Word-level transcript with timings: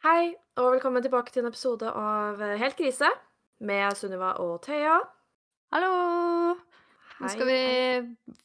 Hei, 0.00 0.30
og 0.56 0.70
velkommen 0.78 1.04
tilbake 1.04 1.28
til 1.28 1.42
en 1.42 1.50
episode 1.50 1.84
av 1.84 2.38
eh, 2.40 2.54
Helt 2.56 2.78
krise 2.78 3.04
med 3.68 3.92
Sunniva 3.98 4.30
og 4.40 4.54
Thea. 4.64 4.94
Hallo! 5.76 5.90
Nå 7.20 7.28
skal 7.28 7.44
vi 7.50 7.58
hei. 7.58 7.98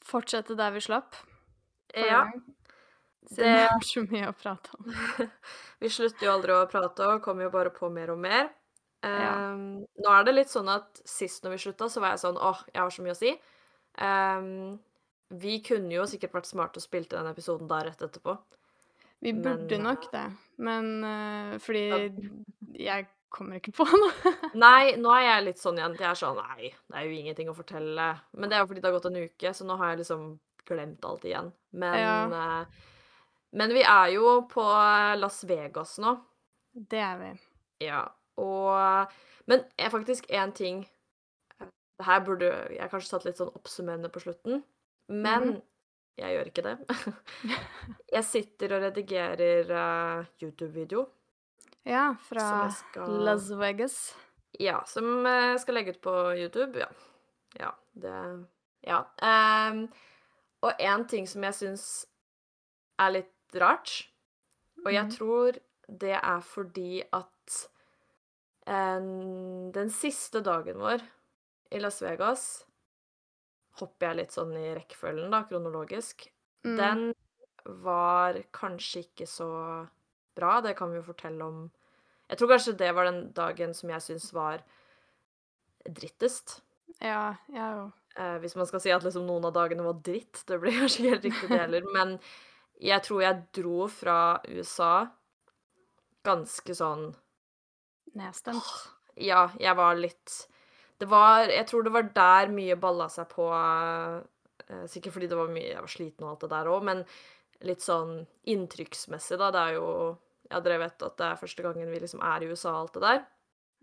fortsette 0.03 0.57
der 0.59 0.73
vi 0.75 0.81
slapp. 0.83 1.15
Ja, 1.95 2.25
vi 2.35 3.37
det 3.37 3.53
har 3.69 3.85
så 3.87 4.03
mye 4.03 4.33
å 4.33 4.35
prate 4.35 4.75
om. 4.75 4.89
Vi 5.79 5.93
slutter 5.95 6.27
jo 6.27 6.33
aldri 6.33 6.57
å 6.57 6.67
prate 6.67 7.07
og 7.07 7.23
kommer 7.23 7.47
jo 7.47 7.53
bare 7.55 7.71
på 7.71 7.87
mer 7.87 8.11
og 8.11 8.19
mer. 8.19 8.51
Ja. 8.99 9.31
Ehm, 9.31 9.85
nå 10.03 10.11
er 10.11 10.27
det 10.27 10.35
litt 10.35 10.51
sånn 10.51 10.67
at 10.75 10.99
sist 11.07 11.47
når 11.47 11.55
vi 11.55 11.61
slutta, 11.63 11.87
så 11.91 12.03
var 12.03 12.17
jeg 12.17 12.23
sånn 12.25 12.41
åh, 12.41 12.61
jeg 12.73 12.81
har 12.81 12.91
så 12.91 13.05
mye 13.05 13.15
å 13.15 13.19
si. 13.21 13.31
Um, 13.95 14.75
vi 15.39 15.61
kunne 15.63 15.95
jo 15.95 16.03
sikkert 16.09 16.35
vært 16.35 16.51
smarte 16.51 16.83
og 16.83 16.87
spilt 16.87 17.15
den 17.15 17.31
episoden 17.31 17.71
der 17.71 17.87
rett 17.93 18.03
etterpå. 18.03 18.35
Vi 19.25 19.33
Men 19.33 19.41
burde 19.43 19.77
nok 19.81 20.05
det, 20.13 20.23
men 20.61 20.89
uh, 21.03 21.57
fordi 21.65 21.85
Ja. 21.89 22.97
jeg 22.99 23.07
kommer 23.33 23.57
ikke 23.59 23.73
på 23.75 23.85
noe. 24.01 24.33
Nei, 24.55 24.93
nå 25.01 25.09
er 25.17 25.23
jeg 25.25 25.45
litt 25.49 25.59
sånn 25.59 25.79
igjen. 25.81 25.95
Jeg 25.99 26.07
er 26.11 26.19
sånn 26.19 26.37
Nei, 26.39 26.69
det 26.91 26.99
er 27.01 27.07
jo 27.09 27.15
ingenting 27.17 27.49
å 27.51 27.55
fortelle. 27.57 28.05
Men 28.37 28.49
det 28.51 28.55
er 28.57 28.61
jo 28.63 28.69
fordi 28.69 28.83
det 28.83 28.91
har 28.91 28.95
gått 28.99 29.09
en 29.09 29.17
uke, 29.25 29.51
så 29.57 29.65
nå 29.67 29.75
har 29.81 29.91
jeg 29.95 30.03
liksom 30.05 30.27
glemt 30.69 31.03
alt 31.09 31.25
igjen. 31.27 31.49
Men 31.73 31.97
Ja. 31.99 32.61
uh, 32.61 32.65
Men 33.55 33.71
vi 33.71 33.83
er 33.87 34.09
jo 34.11 34.41
på 34.51 34.63
Las 35.19 35.43
Vegas 35.47 35.97
nå. 36.03 36.17
Det 36.75 36.99
er 36.99 37.17
vi. 37.21 37.33
Ja. 37.87 38.05
Og 38.37 39.11
Men 39.47 39.61
er 39.79 39.89
faktisk 39.93 40.25
én 40.29 40.51
ting 40.53 40.81
eh, 41.61 41.67
Det 41.99 42.05
her 42.05 42.19
burde 42.25 42.49
jeg 42.75 42.89
kanskje 42.91 43.09
tatt 43.13 43.25
litt 43.25 43.37
sånn 43.39 43.53
oppsummerende 43.55 44.09
på 44.11 44.19
slutten, 44.23 44.63
men 45.09 45.43
Mhm. 45.53 45.61
Jeg 46.17 46.35
gjør 46.37 46.49
ikke 46.51 46.63
det. 46.63 46.75
jeg 48.15 48.23
sitter 48.27 48.75
og 48.77 48.83
redigerer 48.87 49.71
uh, 49.71 50.25
YouTube-video 50.41 51.05
Ja, 51.85 52.15
fra 52.29 52.69
skal 52.73 53.19
Las 53.27 53.49
Vegas. 53.59 53.97
Ja, 54.59 54.79
som 54.87 55.25
jeg 55.27 55.59
skal 55.61 55.75
legge 55.77 55.91
ut 55.93 56.01
på 56.01 56.13
YouTube. 56.39 56.79
Ja. 56.79 56.87
Ja, 57.59 57.71
det 57.93 58.15
Ja. 58.87 59.01
Um, 59.21 59.87
og 60.65 60.73
en 60.81 61.03
ting 61.07 61.27
som 61.29 61.43
jeg 61.43 61.53
syns 61.53 61.85
er 62.99 63.11
litt 63.11 63.55
rart, 63.61 64.07
og 64.85 64.91
jeg 64.93 65.03
Mhm. 65.05 65.11
tror 65.17 65.57
det 65.89 66.15
er 66.17 66.39
fordi 66.41 67.03
at 67.13 67.67
um, 68.67 69.71
den 69.71 69.89
siste 69.89 70.41
dagen 70.41 70.79
vår 70.81 71.03
i 71.71 71.79
Las 71.79 72.01
Vegas 72.01 72.63
Hopper 73.79 74.09
jeg 74.09 74.19
litt 74.21 74.35
sånn 74.35 74.53
i 74.57 74.69
rekkefølgen, 74.77 75.33
da, 75.33 75.43
kronologisk. 75.49 76.27
Mm. 76.65 76.75
Den 76.79 77.03
var 77.85 78.39
kanskje 78.55 79.05
ikke 79.05 79.27
så 79.29 79.49
bra, 80.37 80.59
det 80.61 80.75
kan 80.77 80.91
vi 80.91 80.99
jo 80.99 81.07
fortelle 81.07 81.43
om 81.45 81.65
Jeg 82.29 82.39
tror 82.39 82.49
kanskje 82.55 82.77
det 82.79 82.89
var 82.97 83.05
den 83.05 83.19
dagen 83.37 83.73
som 83.77 83.91
jeg 83.93 84.01
syns 84.01 84.31
var 84.33 84.63
drittest. 85.85 86.59
Ja, 86.97 87.35
jeg 87.53 87.61
òg. 87.61 87.91
Eh, 88.15 88.37
hvis 88.41 88.55
man 88.55 88.65
skal 88.65 88.81
si 88.81 88.93
at 88.95 89.03
liksom 89.05 89.27
noen 89.27 89.45
av 89.45 89.53
dagene 89.53 89.85
var 89.85 89.99
dritt. 90.01 90.41
Det 90.47 90.57
blir 90.61 90.73
kanskje 90.79 91.03
ikke 91.03 91.13
helt 91.13 91.27
riktig 91.27 91.51
det 91.51 91.59
heller. 91.59 91.85
Men 91.93 92.15
jeg 92.81 93.03
tror 93.05 93.21
jeg 93.21 93.43
dro 93.59 93.85
fra 93.91 94.17
USA 94.49 94.95
ganske 96.25 96.75
sånn 96.75 97.11
Nedstemt. 98.15 98.67
Ja, 99.19 99.49
jeg 99.59 99.75
var 99.75 99.97
litt 99.99 100.31
Det 101.01 101.07
var 101.11 101.49
Jeg 101.51 101.67
tror 101.67 101.83
det 101.83 101.93
var 101.95 102.09
der 102.15 102.51
mye 102.53 102.77
balla 102.79 103.07
seg 103.11 103.27
på 103.31 103.49
eh, 103.51 104.85
Sikkert 104.91 105.17
fordi 105.17 105.29
det 105.31 105.39
var 105.39 105.51
mye 105.51 105.71
Jeg 105.73 105.83
var 105.83 105.91
sliten 105.91 106.25
og 106.25 106.33
alt 106.33 106.45
det 106.45 106.51
der 106.55 106.71
òg, 106.71 106.85
men 106.87 107.03
litt 107.65 107.83
sånn 107.83 108.17
inntrykksmessig, 108.51 109.37
da. 109.39 109.51
Det 109.53 109.61
er 109.61 109.77
jo 109.79 109.87
Ja, 110.51 110.59
dere 110.61 110.81
vet 110.83 111.05
at 111.05 111.15
det 111.19 111.29
er 111.29 111.39
første 111.39 111.65
gangen 111.65 111.91
vi 111.91 112.01
liksom 112.03 112.21
er 112.23 112.43
i 112.43 112.49
USA 112.51 112.75
og 112.75 112.81
alt 112.83 112.97
det 112.97 113.05
der. 113.05 113.23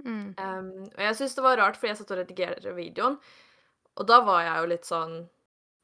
Mm. 0.03 0.35
Um, 0.39 0.69
og 0.89 1.01
jeg 1.05 1.17
syns 1.19 1.35
det 1.37 1.45
var 1.45 1.59
rart, 1.59 1.79
fordi 1.79 1.93
jeg 1.93 1.99
satt 2.01 2.13
og 2.15 2.21
redigerte 2.23 2.75
videoen, 2.75 3.17
og 3.99 4.07
da 4.09 4.21
var 4.27 4.43
jeg 4.47 4.61
jo 4.61 4.71
litt 4.73 4.89
sånn 4.89 5.17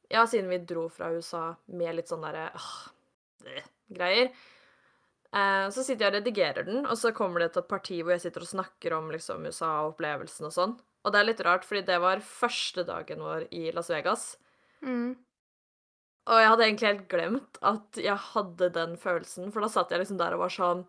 Ja, 0.08 0.22
siden 0.24 0.48
vi 0.48 0.62
dro 0.64 0.86
fra 0.88 1.10
USA 1.12 1.42
med 1.76 1.98
litt 1.98 2.08
sånn 2.08 2.22
derre 2.24 2.46
åh, 2.56 2.76
det, 3.44 3.60
greier. 3.92 4.30
Eh, 5.36 5.66
så 5.74 5.84
sitter 5.84 6.06
jeg 6.06 6.12
og 6.12 6.16
redigerer 6.16 6.64
den, 6.64 6.86
og 6.86 6.96
så 6.96 7.12
kommer 7.16 7.44
det 7.44 7.50
til 7.52 7.60
et 7.60 7.68
parti 7.68 7.98
hvor 8.00 8.14
jeg 8.14 8.22
sitter 8.24 8.46
og 8.46 8.52
snakker 8.54 8.94
om 8.96 9.10
liksom 9.12 9.44
USA 9.44 9.72
og 9.82 9.92
opplevelsen 9.92 10.48
og 10.48 10.54
sånn. 10.54 10.72
Og 11.08 11.14
det 11.14 11.22
er 11.22 11.28
litt 11.30 11.40
rart, 11.46 11.64
fordi 11.64 11.80
det 11.88 11.96
var 12.04 12.20
første 12.20 12.84
dagen 12.84 13.22
vår 13.24 13.46
i 13.56 13.70
Las 13.72 13.88
Vegas. 13.88 14.26
Mm. 14.84 15.14
Og 16.28 16.40
jeg 16.42 16.48
hadde 16.52 16.64
egentlig 16.66 16.88
helt 16.90 17.06
glemt 17.08 17.58
at 17.64 17.98
jeg 18.04 18.20
hadde 18.34 18.68
den 18.74 18.96
følelsen, 19.00 19.48
for 19.54 19.64
da 19.64 19.70
satt 19.72 19.94
jeg 19.94 20.02
liksom 20.02 20.18
der 20.20 20.36
og 20.36 20.42
var 20.44 20.52
sånn 20.52 20.82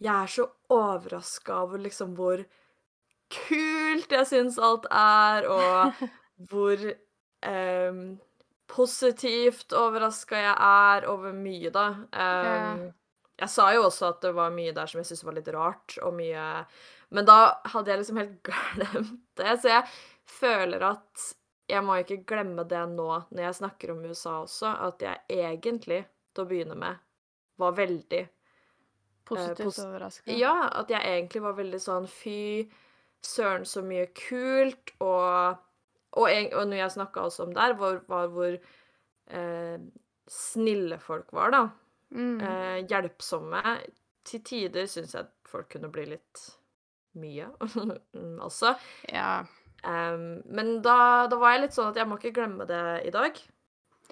Jeg 0.00 0.14
er 0.14 0.30
så 0.30 0.46
overraska 0.70 1.56
over 1.64 1.82
liksom 1.82 2.14
hvor 2.14 2.44
kult 3.30 4.14
jeg 4.14 4.28
syns 4.30 4.58
alt 4.62 4.86
er, 4.94 5.48
og 5.50 5.98
hvor 6.50 6.86
em, 7.46 8.00
positivt 8.70 9.74
overraska 9.74 10.38
jeg 10.38 10.54
er 10.54 11.10
over 11.10 11.34
mye, 11.34 11.74
da. 11.74 11.88
Em, 12.14 12.86
Jeg 13.40 13.48
sa 13.48 13.70
jo 13.74 13.86
også 13.88 14.10
at 14.12 14.22
det 14.22 14.34
var 14.36 14.50
mye 14.54 14.72
der 14.76 14.86
som 14.86 15.00
jeg 15.00 15.10
syntes 15.10 15.24
var 15.24 15.36
litt 15.38 15.50
rart, 15.54 15.98
og 16.04 16.14
mye 16.14 16.46
Men 17.10 17.26
da 17.26 17.36
hadde 17.72 17.90
jeg 17.90 17.98
liksom 18.02 18.18
helt 18.20 18.42
glemt 18.48 19.14
det, 19.40 19.54
så 19.62 19.68
jeg 19.72 19.86
føler 20.30 20.84
at 20.92 21.24
jeg 21.70 21.82
må 21.86 21.96
ikke 22.02 22.20
glemme 22.26 22.64
det 22.66 22.82
nå 22.90 23.06
når 23.30 23.42
jeg 23.44 23.56
snakker 23.60 23.92
om 23.94 24.04
USA 24.06 24.36
også, 24.44 24.70
at 24.88 25.02
jeg 25.06 25.20
egentlig, 25.30 26.04
til 26.34 26.44
å 26.44 26.48
begynne 26.50 26.76
med, 26.78 26.98
var 27.58 27.74
veldig 27.78 28.24
Positivt 29.30 29.66
pos- 29.68 29.78
overraska. 29.84 30.32
Ja, 30.34 30.54
at 30.80 30.90
jeg 30.90 31.02
egentlig 31.06 31.42
var 31.44 31.54
veldig 31.58 31.78
sånn 31.82 32.06
fy 32.10 32.64
søren, 33.22 33.66
så 33.68 33.82
mye 33.86 34.08
kult, 34.16 34.94
og 35.00 35.58
Og, 36.18 36.26
en- 36.26 36.50
og 36.58 36.64
når 36.66 36.76
jeg 36.80 36.90
snakka 36.96 37.22
også 37.22 37.44
om 37.46 37.52
der, 37.54 37.72
var, 37.78 38.00
var 38.10 38.26
hvor 38.34 38.56
eh, 39.30 39.76
snille 40.26 40.96
folk 40.98 41.28
var, 41.32 41.52
da. 41.54 41.60
Mm. 42.10 42.40
Eh, 42.42 42.78
hjelpsomme. 42.90 43.60
Til 44.26 44.42
tider 44.42 44.88
syns 44.90 45.14
jeg 45.14 45.28
folk 45.46 45.68
kunne 45.70 45.86
bli 45.94 46.08
litt 46.10 46.42
mye 47.18 47.48
også. 48.46 48.74
Ja. 49.10 49.42
Um, 49.80 50.42
men 50.52 50.76
da, 50.84 51.26
da 51.30 51.38
var 51.40 51.54
jeg 51.54 51.64
litt 51.64 51.76
sånn 51.76 51.90
at 51.90 51.98
jeg 52.00 52.08
må 52.08 52.18
ikke 52.20 52.34
glemme 52.36 52.66
det 52.68 52.82
i 53.08 53.12
dag, 53.14 53.38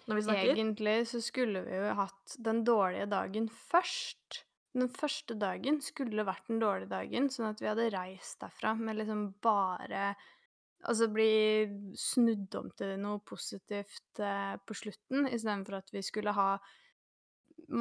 når 0.07 0.19
vi 0.19 0.25
snakker. 0.25 0.53
Egentlig 0.55 0.97
så 1.11 1.21
skulle 1.25 1.65
vi 1.67 1.77
jo 1.77 1.97
hatt 1.99 2.39
den 2.45 2.63
dårlige 2.67 3.09
dagen 3.13 3.51
først. 3.53 4.43
Den 4.79 4.91
første 4.93 5.37
dagen 5.39 5.81
skulle 5.85 6.27
vært 6.29 6.49
den 6.49 6.61
dårlige 6.63 6.93
dagen, 6.93 7.29
sånn 7.33 7.51
at 7.51 7.63
vi 7.63 7.71
hadde 7.71 7.91
reist 7.95 8.41
derfra 8.45 8.75
med 8.79 9.01
liksom 9.03 9.31
bare 9.45 10.13
Altså 10.87 11.09
bli 11.11 11.67
snudd 11.99 12.53
om 12.55 12.69
til 12.79 12.93
noe 13.03 13.19
positivt 13.27 14.21
eh, 14.23 14.53
på 14.63 14.77
slutten, 14.79 15.25
istedenfor 15.27 15.81
at 15.81 15.89
vi 15.91 16.05
skulle 16.07 16.31
ha 16.37 16.53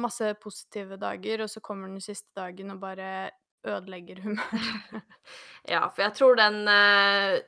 masse 0.02 0.32
positive 0.42 0.98
dager, 0.98 1.44
og 1.44 1.52
så 1.52 1.62
kommer 1.62 1.86
den 1.86 2.02
siste 2.02 2.34
dagen 2.34 2.74
og 2.74 2.80
bare 2.82 3.30
ødelegger 3.66 4.22
humøret. 4.22 5.02
Ja, 5.68 5.82
for 5.92 6.00
jeg 6.06 6.14
tror 6.16 6.36
den 6.38 6.62
eh, 6.72 7.40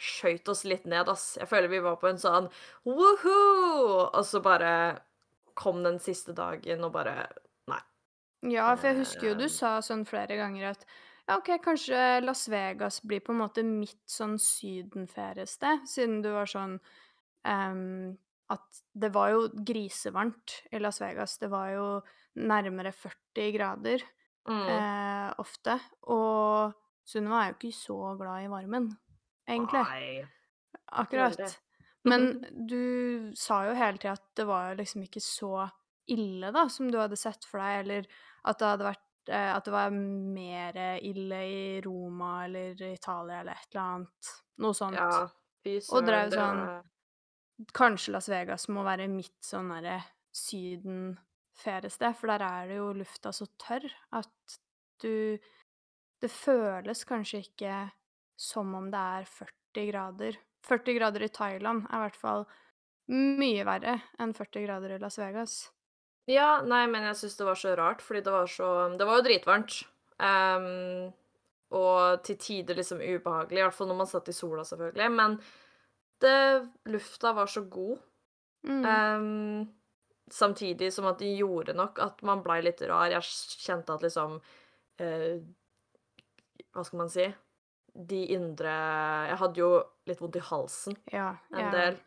skøyt 0.00 0.48
oss 0.50 0.64
litt 0.66 0.86
ned, 0.88 1.08
ass. 1.12 1.36
Jeg 1.38 1.46
føler 1.50 1.70
vi 1.70 1.78
var 1.84 1.98
på 2.00 2.08
en 2.10 2.18
sånn 2.18 2.48
woohoo! 2.88 4.08
Og 4.08 4.24
så 4.26 4.40
bare 4.42 4.72
kom 5.60 5.82
den 5.84 6.00
siste 6.02 6.32
dagen 6.36 6.82
og 6.86 6.94
bare 6.96 7.28
Nei. 7.70 7.78
Ja, 8.50 8.70
for 8.74 8.90
jeg 8.90 9.02
husker 9.02 9.28
jo 9.30 9.36
du 9.38 9.44
Eh. 9.46 9.52
sa 9.52 9.76
sånn 9.84 10.06
flere 10.08 10.36
ganger 10.40 10.70
at 10.72 10.84
ja, 11.28 11.36
OK, 11.36 11.52
kanskje 11.62 12.24
Las 12.24 12.48
Vegas 12.50 12.98
blir 13.06 13.20
på 13.22 13.30
en 13.30 13.38
måte 13.44 13.62
mitt 13.62 14.00
sånn 14.10 14.38
sydenferiested, 14.40 15.84
siden 15.86 16.22
du 16.24 16.32
var 16.34 16.48
sånn 16.50 16.80
um, 17.44 18.16
at 18.50 18.80
det 18.98 19.12
var 19.14 19.30
jo 19.36 19.44
grisevarmt 19.54 20.56
i 20.72 20.80
Las 20.82 20.98
Vegas. 21.00 21.36
Det 21.38 21.50
var 21.52 21.68
jo 21.70 21.84
nærmere 22.34 22.90
40 22.90 23.52
grader 23.54 24.02
Mm. 24.48 24.68
eh, 24.68 25.32
ofte. 25.42 25.76
Og 26.12 26.72
Sunniva 27.06 27.42
er 27.42 27.52
jo 27.52 27.58
ikke 27.58 27.74
så 27.76 27.98
glad 28.18 28.44
i 28.44 28.50
varmen, 28.52 28.88
egentlig. 29.48 29.82
Nei. 29.84 30.24
Akkurat. 31.00 31.58
Men 32.08 32.40
du 32.70 33.32
sa 33.36 33.64
jo 33.68 33.76
hele 33.76 34.00
tida 34.00 34.16
at 34.16 34.26
det 34.38 34.46
var 34.48 34.78
liksom 34.78 35.04
ikke 35.04 35.22
så 35.22 35.68
ille, 36.10 36.50
da, 36.54 36.66
som 36.72 36.90
du 36.90 36.98
hadde 36.98 37.18
sett 37.18 37.44
for 37.46 37.62
deg, 37.62 37.84
eller 37.84 38.06
at 38.48 38.58
det 38.58 38.70
hadde 38.72 38.86
vært 38.88 39.30
eh, 39.30 39.50
At 39.54 39.66
det 39.66 39.74
var 39.74 39.90
mer 39.94 40.78
ille 41.06 41.40
i 41.46 41.80
Roma 41.84 42.46
eller 42.46 42.80
Italia 42.88 43.42
eller 43.42 43.52
et 43.58 43.68
eller 43.74 43.82
annet. 43.84 44.30
Noe 44.64 44.76
sånt. 44.76 44.96
Ja, 44.96 45.28
Og 45.92 46.06
drev 46.06 46.32
sånn 46.34 46.62
Kanskje 47.76 48.14
Las 48.14 48.30
Vegas 48.32 48.70
må 48.72 48.80
være 48.86 49.04
mitt 49.12 49.36
sånn 49.44 49.68
derre 49.74 49.98
sydenferiested, 51.60 52.16
for 52.16 52.26
der 52.28 52.42
er 52.42 52.68
det 52.68 52.76
jo 52.78 52.92
lufta 52.92 53.32
så 53.32 53.46
tørr 53.58 53.88
at 54.12 54.58
du 55.02 55.38
Det 56.20 56.28
føles 56.28 57.04
kanskje 57.08 57.38
ikke 57.40 57.90
som 58.36 58.74
om 58.74 58.90
det 58.90 58.98
er 59.00 59.24
40 59.24 59.86
grader. 59.90 60.36
40 60.68 60.98
grader 60.98 61.22
i 61.22 61.28
Thailand 61.28 61.86
er 61.88 61.96
i 61.96 62.02
hvert 62.02 62.16
fall 62.20 62.44
mye 63.08 63.64
verre 63.64 63.94
enn 64.20 64.34
40 64.36 64.66
grader 64.66 64.92
i 64.92 64.98
Las 65.00 65.16
Vegas. 65.16 65.70
Ja, 66.28 66.60
nei, 66.60 66.86
men 66.86 67.06
jeg 67.08 67.16
syns 67.16 67.38
det 67.38 67.46
var 67.46 67.56
så 67.56 67.72
rart, 67.74 68.02
fordi 68.02 68.20
det 68.20 68.32
var 68.32 68.46
så 68.46 68.68
Det 68.98 69.06
var 69.06 69.16
jo 69.16 69.24
dritvarmt. 69.24 69.80
Um, 70.20 71.08
og 71.72 72.22
til 72.28 72.36
tider 72.36 72.76
liksom 72.76 73.00
ubehagelig, 73.00 73.58
i 73.58 73.64
hvert 73.64 73.74
fall 73.74 73.88
når 73.88 74.00
man 74.02 74.12
satt 74.12 74.28
i 74.28 74.36
sola, 74.36 74.62
selvfølgelig. 74.68 75.10
Men 75.16 75.40
det 76.20 76.68
lufta 76.84 77.32
var 77.32 77.46
så 77.46 77.64
god. 77.64 77.96
Mm. 78.68 78.84
Ehm, 78.84 79.68
samtidig 80.32 80.92
som 80.94 81.06
at 81.10 81.18
det 81.22 81.32
gjorde 81.38 81.74
nok 81.76 81.98
at 82.02 82.22
man 82.26 82.42
blei 82.44 82.60
litt 82.62 82.80
rar. 82.88 83.10
Jeg 83.12 83.22
kjente 83.64 83.94
at 83.96 84.02
liksom 84.06 84.38
eh, 85.02 85.40
Hva 86.74 86.84
skal 86.86 87.00
man 87.02 87.10
si? 87.12 87.26
De 87.90 88.20
indre 88.36 88.70
Jeg 89.30 89.38
hadde 89.40 89.58
jo 89.58 89.70
litt 90.06 90.20
vondt 90.22 90.36
i 90.38 90.44
halsen 90.50 90.96
Ja. 91.12 91.32
en 91.52 91.64
ja. 91.66 91.70
del. 91.74 91.98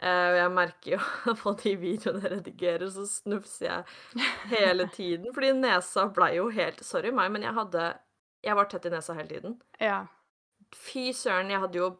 Eh, 0.00 0.26
og 0.30 0.36
jeg 0.40 0.52
merker 0.56 0.90
jo 0.96 1.34
på 1.42 1.52
de 1.62 1.74
videoene 1.80 2.20
jeg 2.24 2.32
redigerer, 2.38 2.88
så 2.92 3.04
snufser 3.08 3.66
jeg 3.70 4.26
hele 4.52 4.88
tiden. 4.96 5.30
Fordi 5.36 5.52
nesa 5.56 6.06
blei 6.12 6.34
jo 6.38 6.48
helt 6.52 6.82
Sorry 6.84 7.12
meg, 7.16 7.30
men 7.32 7.42
jeg 7.48 7.54
hadde 7.56 7.86
Jeg 8.44 8.56
var 8.58 8.68
tett 8.72 8.86
i 8.88 8.92
nesa 8.92 9.16
hele 9.16 9.28
tiden. 9.32 9.58
ja. 9.80 10.04
Fy 10.74 11.12
søren, 11.14 11.48
jeg 11.52 11.60
hadde 11.62 11.78
jo 11.78 11.92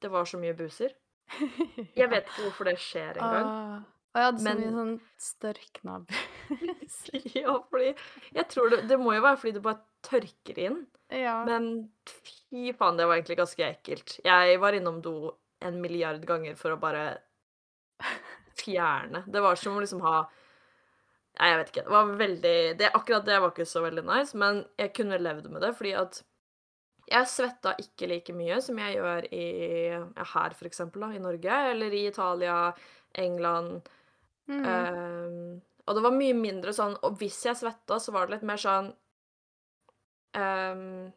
Det 0.00 0.08
var 0.12 0.24
så 0.30 0.38
mye 0.38 0.54
buser. 0.54 0.92
Jeg 1.98 2.06
vet 2.10 2.26
ikke 2.28 2.44
hvorfor 2.44 2.68
det 2.68 2.76
skjer 2.78 3.16
engang. 3.18 3.48
Ah. 3.48 3.82
Og 4.12 4.20
jeg 4.20 4.26
hadde 4.28 4.40
så 4.42 4.44
Men- 4.44 4.60
mye 4.60 4.72
sånn 4.76 5.00
størknabber. 5.18 6.24
Ja, 7.34 7.54
fordi 7.70 7.94
Jeg 8.36 8.48
tror 8.52 8.68
det 8.70 8.82
Det 8.88 8.98
må 9.00 9.14
jo 9.16 9.22
være 9.24 9.38
fordi 9.40 9.52
det 9.56 9.62
bare 9.64 9.80
tørker 10.04 10.58
inn. 10.58 10.86
ja. 11.10 11.44
Men 11.48 11.88
fy 12.06 12.72
faen, 12.76 12.96
det 12.98 13.06
var 13.08 13.16
egentlig 13.16 13.38
ganske 13.38 13.64
ekkelt. 13.70 14.18
Jeg 14.24 14.58
var 14.60 14.72
innom 14.76 15.00
do 15.02 15.32
en 15.62 15.80
milliard 15.80 16.24
ganger 16.26 16.56
for 16.58 16.74
å 16.74 16.80
bare 16.80 17.18
fjerne. 18.58 19.24
Det 19.26 19.40
var 19.40 19.56
som 19.56 19.76
å 19.78 19.80
liksom 19.84 20.02
ha 20.04 20.22
Nei, 21.40 21.46
jeg 21.48 21.58
vet 21.62 21.70
ikke. 21.72 21.82
Det 21.86 21.92
var 21.94 22.10
veldig 22.20 22.56
det, 22.76 22.88
Akkurat 22.92 23.24
det 23.24 23.38
var 23.40 23.50
ikke 23.54 23.64
så 23.66 23.80
veldig 23.86 24.02
nice, 24.04 24.36
men 24.36 24.58
jeg 24.78 24.92
kunne 24.98 25.16
levd 25.18 25.46
med 25.50 25.62
det 25.64 25.70
fordi 25.78 25.94
at 25.96 26.18
jeg 27.08 27.24
svetta 27.32 27.72
ikke 27.80 28.06
like 28.10 28.34
mye 28.36 28.58
som 28.62 28.76
jeg 28.78 28.98
gjør 28.98 29.24
i, 29.32 29.46
ja, 29.96 30.26
her, 30.34 30.52
for 30.54 30.68
eksempel, 30.68 31.00
da, 31.02 31.08
i 31.16 31.22
Norge, 31.24 31.56
eller 31.72 31.90
i 31.96 32.02
Italia, 32.10 32.58
England. 33.18 33.88
Mm. 34.52 34.66
Um, 34.68 35.62
og 35.86 35.96
det 35.96 36.02
var 36.04 36.12
mye 36.14 36.34
mindre 36.36 36.72
sånn 36.76 36.92
Og 37.02 37.16
hvis 37.18 37.40
jeg 37.46 37.56
svetta, 37.58 37.96
så 37.98 38.12
var 38.14 38.26
det 38.28 38.36
litt 38.36 38.44
mer 38.46 38.60
sånn 38.60 38.92
um, 40.36 41.12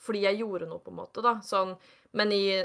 Fordi 0.00 0.22
jeg 0.24 0.38
gjorde 0.40 0.68
noe, 0.70 0.80
på 0.84 0.92
en 0.92 0.98
måte, 1.00 1.24
da. 1.24 1.36
Sånn 1.44 1.74
Men 2.16 2.32
i 2.32 2.64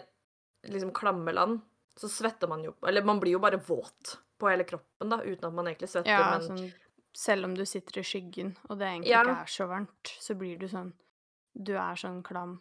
liksom 0.69 0.94
klamme 0.95 1.33
land 1.33 1.62
så 2.00 2.07
svetter 2.10 2.48
man 2.51 2.63
jo 2.63 2.75
Eller 2.88 3.04
man 3.07 3.19
blir 3.19 3.36
jo 3.36 3.42
bare 3.44 3.60
våt 3.68 4.18
på 4.42 4.50
hele 4.50 4.63
kroppen, 4.66 5.10
da, 5.12 5.19
uten 5.22 5.50
at 5.51 5.54
man 5.54 5.68
egentlig 5.69 5.89
svetter, 5.92 6.10
ja, 6.16 6.31
men 6.31 6.42
sånn 6.48 6.72
selv 7.13 7.45
om 7.45 7.51
du 7.54 7.62
sitter 7.68 8.00
i 8.00 8.04
skyggen, 8.07 8.54
og 8.69 8.80
det 8.80 8.88
egentlig 8.88 9.12
Ja. 9.12 9.19
ikke 9.22 9.42
er 9.44 9.50
så 9.51 9.68
varmt, 9.69 10.13
så 10.24 10.34
blir 10.39 10.57
du 10.57 10.66
sånn 10.72 10.94
Du 11.54 11.74
er 11.75 12.00
sånn 12.00 12.24
klam 12.24 12.56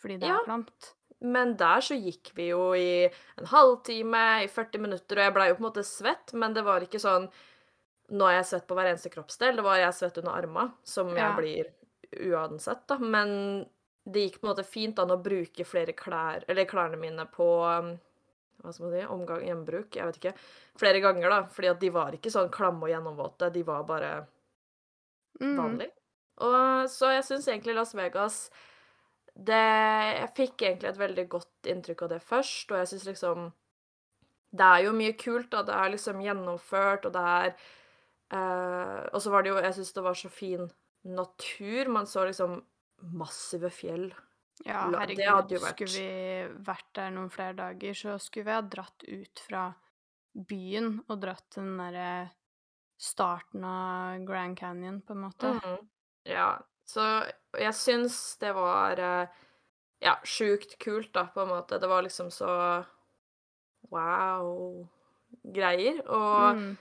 fordi 0.00 0.16
det 0.20 0.28
Ja. 0.30 0.38
er 0.38 0.44
klamt. 0.46 0.94
Men 1.24 1.54
der 1.56 1.80
så 1.80 1.96
gikk 1.96 2.32
vi 2.36 2.50
jo 2.50 2.70
i 2.76 3.06
en 3.08 3.48
halvtime, 3.48 4.24
i 4.44 4.48
40 4.52 4.82
minutter, 4.84 5.16
og 5.16 5.24
jeg 5.24 5.34
blei 5.36 5.46
jo 5.48 5.56
på 5.56 5.62
en 5.62 5.68
måte 5.70 5.84
svett, 5.88 6.34
men 6.36 6.56
det 6.56 6.64
var 6.66 6.84
ikke 6.84 7.02
sånn 7.02 7.30
Nå 8.06 8.26
er 8.28 8.36
jeg 8.36 8.46
svett 8.46 8.66
på 8.68 8.76
hver 8.78 8.86
eneste 8.86 9.10
kroppsdel. 9.10 9.56
Det 9.58 9.62
var 9.66 9.80
jeg 9.80 9.94
svett 9.96 10.18
under 10.20 10.36
arma, 10.38 10.68
som 10.86 11.08
jeg 11.10 11.30
blir 11.34 11.70
uansett, 12.30 12.84
da. 12.86 13.00
Men 13.02 13.32
det 14.06 14.22
gikk 14.22 14.36
på 14.38 14.46
en 14.46 14.50
måte 14.52 14.62
fint 14.62 15.00
an 15.02 15.10
å 15.10 15.16
bruke 15.18 15.66
flere 15.66 15.90
klær, 15.98 16.44
eller 16.46 16.68
klærne 16.70 17.00
mine 17.00 17.24
på 17.34 17.48
um, 17.66 17.88
hva 18.62 18.72
skal 18.76 18.86
man 18.86 18.94
si, 18.94 19.02
omgang, 19.10 19.42
gjenbruk, 19.48 19.98
jeg 19.98 20.06
vet 20.06 20.20
ikke. 20.20 20.34
Flere 20.78 21.02
ganger, 21.02 21.34
da. 21.34 21.40
Fordi 21.50 21.72
at 21.72 21.82
de 21.82 21.90
var 21.98 22.14
ikke 22.14 22.30
sånn 22.30 22.52
klamme 22.54 22.86
og 22.86 22.94
gjennomvåte. 22.94 23.50
De 23.58 23.66
var 23.66 23.82
bare 23.90 24.12
Mm. 25.40 25.56
Og 26.46 26.88
så 26.88 27.10
jeg 27.12 27.24
syns 27.26 27.48
egentlig 27.48 27.74
Las 27.76 27.94
Vegas 27.96 28.38
det, 29.36 29.62
Jeg 30.16 30.28
fikk 30.36 30.62
egentlig 30.62 30.88
et 30.88 30.98
veldig 31.00 31.28
godt 31.28 31.68
inntrykk 31.68 32.02
av 32.02 32.08
det 32.14 32.22
først, 32.24 32.70
og 32.72 32.78
jeg 32.80 32.88
syns 32.88 33.06
liksom 33.10 33.52
Det 34.56 34.64
er 34.64 34.84
jo 34.86 34.92
mye 34.96 35.12
kult, 35.20 35.50
da. 35.52 35.62
Det 35.62 35.74
er 35.74 35.90
liksom 35.92 36.22
gjennomført, 36.24 37.04
og 37.06 37.12
det 37.12 37.24
er 37.34 37.50
eh, 38.32 39.02
Og 39.12 39.20
så 39.22 39.30
var 39.30 39.42
det 39.44 39.50
jo 39.52 39.58
Jeg 39.60 39.74
syns 39.74 39.92
det 39.92 40.02
var 40.06 40.14
så 40.14 40.30
fin 40.32 40.70
natur. 41.06 41.88
Man 41.92 42.06
så 42.10 42.24
liksom 42.26 42.62
massive 43.14 43.68
fjell. 43.70 44.08
Ja, 44.64 44.86
herregud, 44.90 45.52
vært- 45.60 45.74
skulle 45.76 45.92
vi 46.00 46.62
vært 46.64 46.88
der 46.96 47.10
noen 47.10 47.28
flere 47.30 47.52
dager, 47.54 47.92
så 47.94 48.16
skulle 48.18 48.44
vi 48.48 48.50
ha 48.56 48.62
dratt 48.62 49.04
ut 49.06 49.38
fra 49.46 49.66
byen 50.34 51.04
og 51.08 51.20
dratt 51.20 51.44
til 51.50 51.62
den 51.62 51.76
derre 51.78 52.30
starten 52.98 53.62
av 53.64 54.24
Grand 54.26 54.56
Canyon, 54.58 55.02
på 55.02 55.12
en 55.14 55.22
måte. 55.28 55.52
Mhm. 55.60 55.88
Ja. 56.24 56.58
Så 56.88 57.04
jeg 57.58 57.74
syns 57.74 58.36
det 58.40 58.52
var 58.56 58.98
eh, 58.98 59.28
ja, 60.04 60.16
sjukt 60.24 60.76
kult, 60.82 61.12
da, 61.16 61.26
på 61.32 61.40
en 61.44 61.48
måte. 61.54 61.78
Det 61.80 61.88
var 61.88 62.02
liksom 62.04 62.28
så 62.30 62.50
wow-greier. 63.92 66.02
Og 66.08 66.56
Mm. 66.56 66.76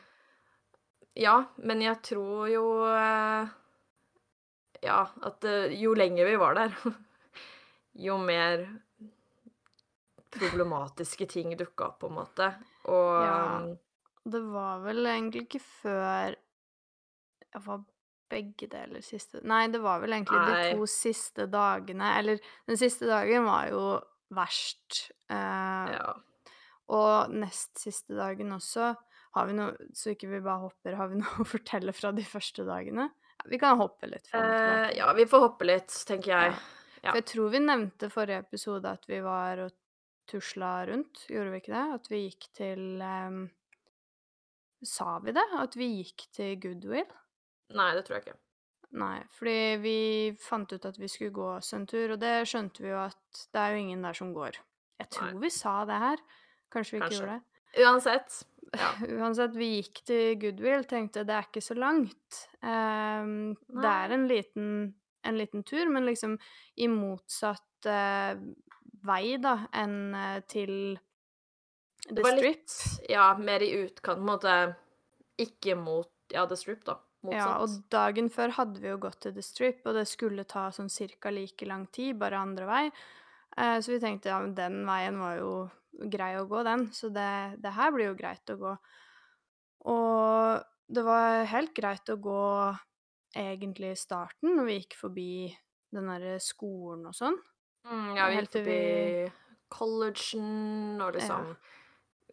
ja, 1.15 1.43
men 1.57 1.81
jeg 1.81 2.01
tror 2.03 2.47
jo 2.51 2.65
eh, 2.89 3.47
Ja, 4.83 5.07
at 5.23 5.43
eh, 5.49 5.71
jo 5.81 5.93
lenger 5.97 6.25
vi 6.27 6.35
var 6.37 6.53
der, 6.55 6.75
jo 8.07 8.17
mer 8.21 8.67
problematiske 10.35 11.25
ting 11.31 11.55
dukka 11.57 11.85
opp, 11.87 11.99
på 12.03 12.07
en 12.11 12.17
måte. 12.19 12.51
Og 12.91 13.23
Ja. 13.23 13.39
Det 14.25 14.41
var 14.41 14.79
vel 14.81 15.05
egentlig 15.05 15.43
ikke 15.45 15.59
før 15.61 16.33
jeg 17.53 17.61
var 17.61 17.83
begge 18.31 18.67
deler 18.71 19.03
siste 19.05 19.41
Nei, 19.45 19.67
det 19.73 19.81
var 19.83 20.01
vel 20.03 20.15
egentlig 20.17 20.39
Nei. 20.41 20.61
de 20.71 20.77
to 20.79 20.87
siste 20.89 21.45
dagene 21.51 22.11
Eller 22.19 22.39
den 22.67 22.79
siste 22.79 23.05
dagen 23.09 23.45
var 23.45 23.69
jo 23.69 23.83
verst. 24.35 25.11
Eh, 25.29 25.91
ja. 25.93 26.13
Og 26.95 27.33
nest 27.33 27.77
siste 27.79 28.15
dagen 28.17 28.53
også. 28.55 28.93
Har 29.35 29.49
vi 29.49 29.55
noe, 29.57 29.75
så 29.93 30.13
ikke 30.13 30.29
vi 30.31 30.39
bare 30.41 30.63
hopper, 30.65 30.97
har 30.97 31.11
vi 31.11 31.19
noe 31.21 31.43
å 31.43 31.47
fortelle 31.47 31.93
fra 31.95 32.11
de 32.15 32.25
første 32.25 32.65
dagene? 32.67 33.09
Ja, 33.35 33.49
vi 33.51 33.59
kan 33.61 33.77
hoppe 33.81 34.09
litt 34.09 34.31
Eh, 34.33 34.89
ja, 34.97 35.11
vi 35.17 35.27
får 35.29 35.43
hoppe 35.49 35.67
litt, 35.67 35.93
tenker 36.07 36.33
jeg. 36.33 36.55
ja. 37.01 37.09
For 37.11 37.19
jeg 37.21 37.27
tror 37.33 37.51
vi 37.53 37.61
nevnte 37.65 38.09
forrige 38.13 38.45
episode 38.47 38.95
at 38.97 39.05
vi 39.11 39.19
var 39.25 39.61
og 39.67 39.75
tusla 40.29 40.71
rundt, 40.89 41.27
gjorde 41.29 41.51
vi 41.53 41.61
ikke 41.61 41.75
det? 41.75 41.85
At 41.99 42.09
vi 42.09 42.21
gikk 42.23 42.47
til 42.57 43.03
um, 43.03 43.43
Sa 44.85 45.19
vi 45.21 45.33
det? 45.35 45.45
At 45.57 45.77
vi 45.77 45.91
gikk 45.99 46.25
til 46.33 46.55
Goodwill? 46.63 47.11
Nei, 47.73 47.93
det 47.97 48.05
tror 48.05 48.19
jeg 48.19 48.27
ikke. 48.27 48.39
Nei, 48.95 49.17
fordi 49.35 49.57
vi 49.81 49.97
fant 50.39 50.71
ut 50.71 50.85
at 50.87 50.97
vi 51.01 51.07
skulle 51.11 51.33
gå 51.35 51.47
oss 51.57 51.73
en 51.75 51.87
tur, 51.89 52.13
og 52.13 52.19
det 52.21 52.45
skjønte 52.47 52.83
vi 52.85 52.91
jo 52.93 52.99
at 53.01 53.45
det 53.51 53.59
er 53.61 53.73
jo 53.73 53.81
ingen 53.81 54.05
der 54.05 54.13
som 54.15 54.29
går. 54.35 54.59
Jeg 55.01 55.09
tror 55.11 55.33
Nei. 55.33 55.41
vi 55.41 55.49
sa 55.51 55.73
det 55.89 55.97
her. 55.99 56.21
Kanskje 56.71 56.95
vi 56.95 56.99
ikke 57.01 57.09
Kanskje. 57.09 57.23
gjorde 57.25 57.39
det? 57.39 57.85
Uansett. 57.85 58.41
Ja. 58.75 58.89
Uansett, 59.21 59.53
vi 59.55 59.67
gikk 59.77 59.99
til 60.09 60.33
Goodwill, 60.41 60.81
tenkte 60.89 61.21
det 61.23 61.35
er 61.35 61.45
ikke 61.45 61.61
så 61.63 61.75
langt. 61.77 62.39
Um, 62.65 63.53
det 63.69 63.91
er 63.91 64.11
en 64.15 64.25
liten, 64.27 64.69
en 65.23 65.37
liten 65.37 65.63
tur, 65.63 65.85
men 65.93 66.03
liksom 66.07 66.33
i 66.81 66.87
motsatt 66.91 67.87
uh, 67.87 68.33
vei, 69.05 69.37
da, 69.39 69.53
enn 69.79 69.95
uh, 70.17 70.39
til 70.49 70.73
The 72.09 72.25
Strip. 72.25 72.41
litt 72.41 72.75
Ja, 73.13 73.29
mer 73.37 73.63
i 73.63 73.69
utkant, 73.85 74.17
på 74.19 74.25
en 74.25 74.31
måte. 74.33 74.57
Ikke 75.39 75.77
mot 75.79 76.11
Ja, 76.33 76.43
The 76.49 76.57
Strip, 76.59 76.83
da. 76.89 76.97
Motsatt. 77.25 77.39
Ja, 77.41 77.57
og 77.63 77.89
dagen 77.93 78.29
før 78.33 78.53
hadde 78.59 78.81
vi 78.83 78.91
jo 78.91 78.97
gått 79.01 79.19
til 79.25 79.33
The 79.35 79.43
Strip, 79.45 79.81
og 79.85 79.97
det 79.97 80.05
skulle 80.09 80.45
ta 80.49 80.67
sånn 80.75 80.91
cirka 80.93 81.31
like 81.33 81.67
lang 81.67 81.87
tid, 81.95 82.17
bare 82.21 82.39
andre 82.41 82.69
vei. 82.69 82.83
Eh, 83.57 83.77
så 83.81 83.95
vi 83.95 83.99
tenkte 84.03 84.31
ja, 84.31 84.39
men 84.43 84.55
den 84.57 84.81
veien 84.87 85.19
var 85.21 85.37
jo 85.39 85.51
grei 86.11 86.33
å 86.39 86.47
gå, 86.49 86.61
den, 86.67 86.89
så 86.91 87.09
det, 87.13 87.29
det 87.63 87.71
her 87.75 87.93
blir 87.95 88.09
jo 88.11 88.17
greit 88.19 88.51
å 88.51 88.57
gå. 88.59 88.73
Og 89.85 90.63
det 90.95 91.03
var 91.05 91.45
helt 91.49 91.73
greit 91.77 92.09
å 92.11 92.17
gå 92.21 92.41
egentlig 93.35 93.93
i 93.93 93.99
starten, 93.99 94.55
når 94.57 94.67
vi 94.69 94.77
gikk 94.79 94.97
forbi 94.99 95.29
den 95.95 96.09
derre 96.11 96.37
skolen 96.43 97.05
og 97.09 97.15
sånn. 97.15 97.37
Mm, 97.87 98.11
ja, 98.17 98.27
vi 98.31 98.39
gikk 98.41 98.51
forbi 98.57 98.77
vi- 98.79 99.31
collegen 99.75 101.01
og 101.01 101.15
liksom 101.17 101.55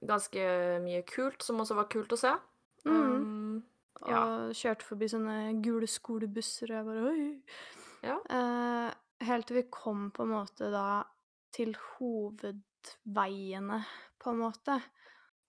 ganske 0.06 0.42
mye 0.82 1.02
kult, 1.08 1.42
som 1.42 1.60
også 1.62 1.76
var 1.78 1.88
kult 1.92 2.12
å 2.14 2.18
se. 2.18 2.32
Mm. 2.84 2.92
Um, 2.98 3.62
Og 4.02 4.10
Ja. 4.10 4.52
kjørte 4.52 4.84
forbi 4.86 5.06
sånne 5.08 5.62
gule 5.62 5.86
skolebusser, 5.86 6.70
og 6.70 6.76
jeg 6.76 6.84
bare 6.86 7.04
oi. 7.10 7.42
Ja. 8.02 8.16
Eh, 8.28 8.94
helt 9.26 9.46
til 9.46 9.56
vi 9.56 9.68
kom 9.70 10.10
på 10.10 10.22
en 10.24 10.32
måte 10.34 10.70
da 10.72 11.04
til 11.52 11.74
hovedveiene, 11.98 13.84
på 14.18 14.30
en 14.32 14.38
måte, 14.38 14.82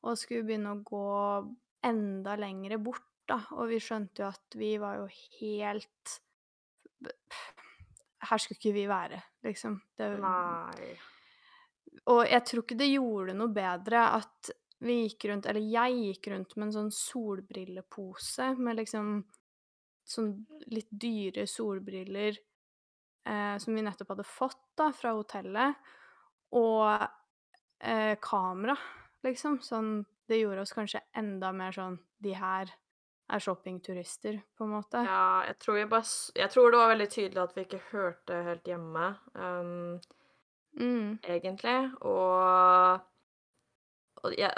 og 0.03 0.17
skulle 0.17 0.43
begynne 0.45 0.75
å 0.75 0.83
gå 0.83 1.55
enda 1.83 2.35
lengre 2.37 2.77
bort, 2.77 3.07
da, 3.27 3.39
og 3.51 3.69
vi 3.69 3.79
skjønte 3.79 4.19
jo 4.19 4.27
at 4.27 4.55
vi 4.59 4.77
var 4.77 4.97
jo 4.97 5.07
helt 5.39 6.19
Her 8.23 8.37
skulle 8.39 8.55
ikke 8.57 8.73
vi 8.73 8.85
være, 8.87 9.17
liksom. 9.43 9.81
Det, 9.97 10.19
nei 10.19 10.93
og 12.09 12.25
jeg 12.27 12.43
tror 12.47 12.63
ikke 12.63 12.77
det 12.79 12.89
gjorde 12.89 13.35
noe 13.37 13.53
bedre 13.53 13.99
at 14.17 14.49
Vi 14.83 14.95
gikk 15.05 15.25
rundt 15.29 15.45
Eller 15.47 15.63
jeg 15.63 15.99
gikk 16.09 16.27
rundt 16.33 16.55
med 16.57 16.67
en 16.67 16.75
sånn 16.75 16.91
solbrillepose 16.91 18.49
med 18.59 18.81
liksom 18.81 19.13
sånn 20.03 20.33
litt 20.67 20.89
dyre 20.91 21.45
solbriller 21.47 22.35
eh, 23.25 23.55
som 23.63 23.75
vi 23.75 23.83
nettopp 23.85 24.09
hadde 24.15 24.25
fått 24.27 24.59
da 24.77 24.89
fra 24.91 25.13
hotellet, 25.15 25.77
og 26.59 27.05
eh, 27.79 28.17
kamera, 28.21 28.75
liksom. 29.23 29.61
Sånn 29.63 30.01
Det 30.27 30.37
gjorde 30.39 30.61
oss 30.63 30.73
kanskje 30.75 31.01
enda 31.19 31.51
mer 31.55 31.71
sånn 31.75 31.97
De 32.23 32.33
her 32.35 32.71
er 33.33 33.39
shoppingturister, 33.39 34.41
på 34.57 34.65
en 34.67 34.73
måte. 34.75 34.99
Ja, 35.07 35.43
jeg 35.47 35.55
tror, 35.63 35.77
jeg, 35.79 35.87
bare, 35.89 36.09
jeg 36.35 36.51
tror 36.51 36.71
det 36.71 36.79
var 36.81 36.91
veldig 36.91 37.07
tydelig 37.09 37.41
at 37.43 37.55
vi 37.55 37.63
ikke 37.63 37.79
hørte 37.93 38.41
helt 38.49 38.67
hjemme, 38.67 39.05
um, 39.39 39.99
Mm. 40.73 41.19
egentlig. 41.23 41.77
Og, 42.01 42.99
og 44.23 44.35
jeg 44.37 44.53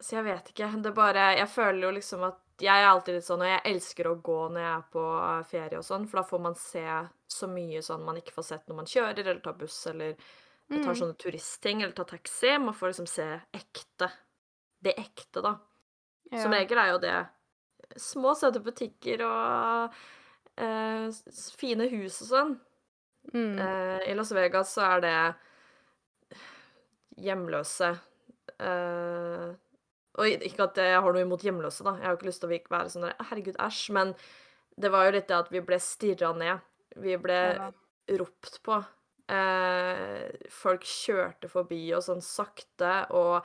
Så 0.00 0.16
jeg 0.16 0.24
vet 0.28 0.50
ikke. 0.52 0.68
Det 0.82 0.92
bare 0.94 1.36
Jeg 1.38 1.48
føler 1.50 1.82
jo 1.88 1.90
liksom 1.96 2.22
at 2.28 2.38
Jeg 2.62 2.82
er 2.82 2.88
alltid 2.90 3.14
litt 3.18 3.26
sånn, 3.26 3.42
og 3.44 3.50
jeg 3.52 3.62
elsker 3.70 4.08
å 4.10 4.16
gå 4.22 4.38
når 4.50 4.60
jeg 4.64 4.74
er 4.74 4.84
på 4.92 5.02
ferie 5.46 5.78
og 5.78 5.84
sånn, 5.86 6.06
for 6.10 6.18
da 6.18 6.24
får 6.26 6.40
man 6.42 6.54
se 6.58 6.82
så 7.30 7.46
mye 7.46 7.82
sånn 7.86 8.02
man 8.04 8.16
ikke 8.18 8.32
får 8.34 8.46
sett 8.48 8.64
når 8.66 8.76
man 8.80 8.88
kjører, 8.90 9.20
eller 9.20 9.38
tar 9.44 9.52
buss, 9.60 9.86
eller 9.86 10.16
tar 10.68 10.90
Mm. 10.90 10.96
sånne 10.98 11.16
turistting, 11.22 11.82
eller 11.82 11.92
tar 11.94 12.04
taxi. 12.10 12.58
Man 12.58 12.74
får 12.74 12.88
liksom 12.90 13.06
se 13.08 13.40
ekte. 13.54 14.10
Det 14.82 14.94
ekte, 14.98 15.40
da. 15.42 15.54
Som 16.42 16.52
Ja. 16.52 16.58
regel 16.58 16.78
er 16.78 16.90
jo 16.92 16.98
det 16.98 17.28
små, 17.96 18.34
søte 18.34 18.60
butikker 18.60 19.22
og 19.22 19.94
eh, 20.58 21.10
fine 21.56 21.88
hus 21.88 22.20
og 22.22 22.28
sånn. 22.28 22.60
Mm. 23.32 23.58
Eh, 23.60 24.10
I 24.10 24.14
Las 24.14 24.32
Vegas 24.32 24.74
så 24.74 24.82
er 24.96 25.00
det 25.00 25.34
hjemløse 27.22 27.90
uh, 28.62 29.48
Og 30.18 30.26
ikke 30.48 30.66
at 30.66 30.78
jeg 30.82 31.00
har 31.00 31.12
noe 31.14 31.22
imot 31.24 31.44
hjemløse, 31.46 31.84
da. 31.86 31.94
Jeg 31.98 32.06
har 32.06 32.14
jo 32.14 32.18
ikke 32.20 32.28
lyst 32.30 32.42
til 32.42 32.50
å 32.50 32.58
være 32.74 32.92
sånn 32.94 33.06
der 33.06 33.18
Herregud, 33.30 33.58
æsj. 33.62 33.82
Men 33.94 34.14
det 34.78 34.90
var 34.94 35.06
jo 35.06 35.14
litt 35.14 35.28
det 35.30 35.36
at 35.38 35.52
vi 35.54 35.60
ble 35.62 35.78
stirra 35.82 36.32
ned. 36.34 36.64
Vi 36.96 37.16
ble 37.22 37.38
Ja. 37.58 37.68
ropt 38.18 38.58
på. 38.66 38.80
Uh, 39.28 40.30
folk 40.50 40.82
kjørte 40.88 41.50
forbi 41.52 41.82
og 41.92 42.00
sånn 42.06 42.22
sakte 42.24 43.06
og 43.12 43.44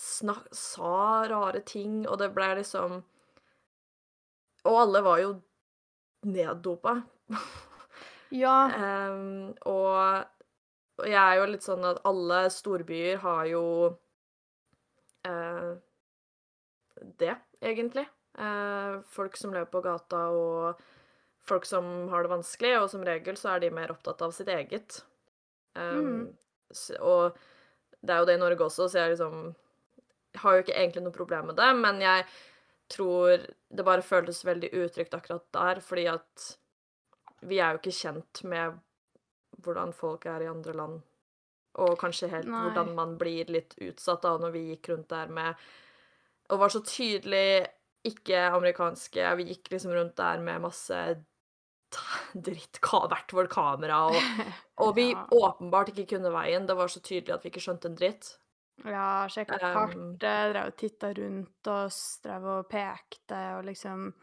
snak 0.00 0.46
sa 0.56 1.26
rare 1.28 1.60
ting, 1.66 2.06
og 2.08 2.18
det 2.22 2.30
ble 2.34 2.54
liksom 2.62 3.02
Og 4.64 4.76
alle 4.76 5.00
var 5.04 5.18
jo 5.20 5.34
neddopa. 6.26 7.02
ja. 8.30 8.56
Um, 9.10 9.54
og, 9.66 10.24
og 11.00 11.08
jeg 11.08 11.20
er 11.20 11.40
jo 11.40 11.50
litt 11.50 11.66
sånn 11.66 11.84
at 11.88 12.00
alle 12.08 12.44
storbyer 12.52 13.20
har 13.24 13.44
jo 13.50 13.64
eh, 15.26 15.70
det, 17.20 17.34
egentlig. 17.60 18.06
Eh, 18.38 19.00
folk 19.14 19.36
som 19.36 19.54
lever 19.54 19.70
på 19.72 19.82
gata, 19.84 20.26
og 20.30 20.80
folk 21.46 21.66
som 21.68 22.08
har 22.12 22.24
det 22.24 22.34
vanskelig, 22.34 22.74
og 22.80 22.90
som 22.92 23.04
regel 23.06 23.38
så 23.40 23.54
er 23.54 23.64
de 23.64 23.72
mer 23.74 23.92
opptatt 23.94 24.22
av 24.22 24.34
sitt 24.36 24.50
eget. 24.52 25.02
Um, 25.78 25.98
mm. 26.02 26.22
og 27.06 27.36
det 28.02 28.10
er 28.10 28.22
jo 28.22 28.26
det 28.26 28.34
i 28.34 28.40
Norge 28.42 28.64
også, 28.66 28.88
så 28.90 29.04
jeg 29.04 29.12
liksom 29.12 29.52
har 30.42 30.56
jo 30.56 30.64
ikke 30.64 30.74
egentlig 30.74 31.04
noe 31.04 31.14
problem 31.14 31.50
med 31.50 31.58
det, 31.60 31.68
men 31.78 32.00
jeg 32.02 32.24
tror 32.90 33.44
det 33.46 33.86
bare 33.86 34.02
føltes 34.02 34.42
veldig 34.46 34.72
utrygt 34.82 35.14
akkurat 35.14 35.46
der, 35.54 35.80
fordi 35.84 36.06
at 36.10 36.46
vi 37.46 37.60
er 37.62 37.74
jo 37.74 37.80
ikke 37.80 37.94
kjent 37.94 38.42
med 38.50 38.78
hvordan 39.64 39.92
folk 39.96 40.26
er 40.26 40.42
i 40.44 40.50
andre 40.50 40.72
land, 40.76 41.00
og 41.80 41.98
kanskje 42.00 42.28
helt 42.32 42.48
Nei. 42.50 42.62
hvordan 42.66 42.94
man 42.96 43.16
blir 43.20 43.46
litt 43.52 43.76
utsatt 43.80 44.22
da 44.26 44.36
når 44.42 44.50
vi 44.56 44.64
gikk 44.72 44.88
rundt 44.92 45.08
der 45.12 45.28
med 45.30 45.54
Og 46.50 46.58
var 46.58 46.68
så 46.74 46.80
tydelig 46.82 47.66
ikke 48.02 48.40
amerikanske. 48.56 49.22
Vi 49.38 49.44
gikk 49.52 49.68
liksom 49.70 49.92
rundt 49.94 50.16
der 50.18 50.40
med 50.42 50.60
masse 50.64 50.96
dritt, 52.34 52.78
hvert 52.82 53.32
vårt 53.34 53.50
kamera, 53.52 54.00
og, 54.10 54.16
og 54.82 54.94
vi 54.96 55.10
Ja. 55.12 55.26
åpenbart 55.30 55.88
ikke 55.92 56.16
kunne 56.16 56.32
veien. 56.34 56.66
Det 56.66 56.76
var 56.78 56.88
så 56.90 57.00
tydelig 57.00 57.34
at 57.34 57.44
vi 57.44 57.50
ikke 57.52 57.62
skjønte 57.62 57.90
en 57.90 57.96
dritt. 57.98 58.32
Ja, 58.84 59.26
sjekka 59.28 59.58
Um, 59.60 59.74
kartet, 59.76 60.20
drev 60.22 60.66
og 60.70 60.76
titta 60.80 61.10
rundt 61.14 61.68
oss, 61.68 61.98
drev 62.24 62.46
og 62.48 62.68
pekte 62.70 63.40
og 63.58 63.64
liksom 63.68 64.14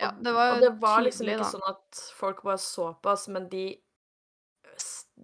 Ja, 0.00 0.12
det 0.22 0.32
var 0.32 0.52
Og 0.52 0.58
jo 0.62 0.70
det 0.70 0.80
var 0.80 1.02
liksom 1.02 1.26
ikke 1.28 1.42
da. 1.42 1.50
sånn 1.50 1.66
at 1.68 2.00
folk 2.16 2.42
bare 2.46 2.58
så 2.62 2.92
på 3.02 3.10
oss, 3.12 3.26
men 3.28 3.48
de 3.50 3.64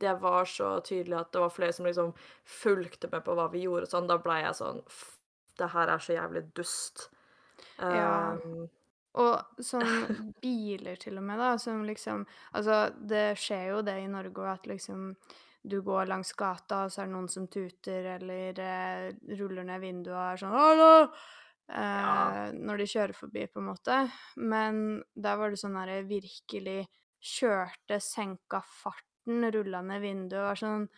Det 0.01 0.15
var 0.21 0.45
så 0.51 0.81
tydelig 0.85 1.17
at 1.21 1.33
det 1.33 1.41
var 1.45 1.53
flere 1.55 1.73
som 1.77 1.87
liksom 1.87 2.13
fulgte 2.45 3.09
med 3.13 3.25
på 3.27 3.35
hva 3.39 3.49
vi 3.53 3.65
gjorde 3.67 3.87
og 3.89 3.93
sånn. 3.95 4.09
Da 4.11 4.19
blei 4.23 4.41
jeg 4.43 4.57
sånn 4.59 4.81
Det 5.59 5.69
her 5.71 5.93
er 5.95 6.03
så 6.03 6.17
jævlig 6.17 6.43
dust. 6.57 7.09
Ja. 7.79 8.35
Um, 8.43 8.67
Og 9.15 9.63
sånn 9.63 9.87
biler 10.43 10.99
til 10.99 11.19
og 11.21 11.27
med, 11.29 11.39
da, 11.39 11.53
som 11.63 11.85
liksom 11.87 12.25
Altså, 12.53 12.79
det 12.99 13.37
skjer 13.39 13.69
jo 13.71 13.83
det 13.87 13.99
i 14.03 14.09
Norge 14.11 14.43
òg, 14.43 14.51
at 14.57 14.67
liksom 14.71 15.13
du 15.65 15.79
går 15.81 16.11
langs 16.11 16.33
gata, 16.37 16.83
og 16.85 16.91
så 16.93 17.03
er 17.03 17.07
det 17.09 17.15
noen 17.15 17.29
som 17.33 17.47
tuter 17.49 18.05
eller 18.19 18.59
eh, 18.61 19.07
ruller 19.39 19.65
ned 19.65 19.81
vinduet 19.81 20.13
og 20.13 20.27
er 20.27 20.41
sånn 20.43 20.53
'Hallo!' 20.53 21.07
Eh, 21.71 21.79
Ja. 21.79 22.51
Når 22.53 22.77
de 22.83 22.87
kjører 22.93 23.15
forbi, 23.17 23.47
på 23.49 23.61
en 23.63 23.71
måte. 23.71 23.97
Men 24.37 25.03
der 25.17 25.37
var 25.41 25.51
det 25.51 25.59
sånn 25.63 25.79
derre 25.79 26.03
virkelig 26.05 26.85
kjørte, 27.25 27.97
senka 28.05 28.61
farten, 29.25 29.53
rulla 29.53 29.81
ned 29.83 30.01
vinduet 30.03 30.41
og 30.41 30.49
var 30.51 30.57
sånn 30.61 30.89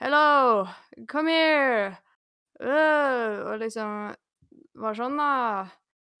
'Hello! 0.00 0.66
Come 1.08 1.28
here!' 1.30 1.98
Uh, 2.60 3.52
og 3.52 3.60
liksom 3.60 4.14
var 4.74 4.94
sånn, 4.94 5.16
da. 5.16 5.68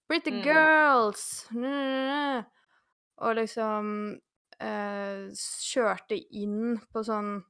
Pretty 0.08 0.30
Mm. 0.30 0.42
girls! 0.42 1.46
Og 3.18 3.34
liksom 3.36 4.20
eh, 4.60 5.28
kjørte 5.34 6.16
inn 6.36 6.78
på 6.92 7.02
sånn 7.04 7.42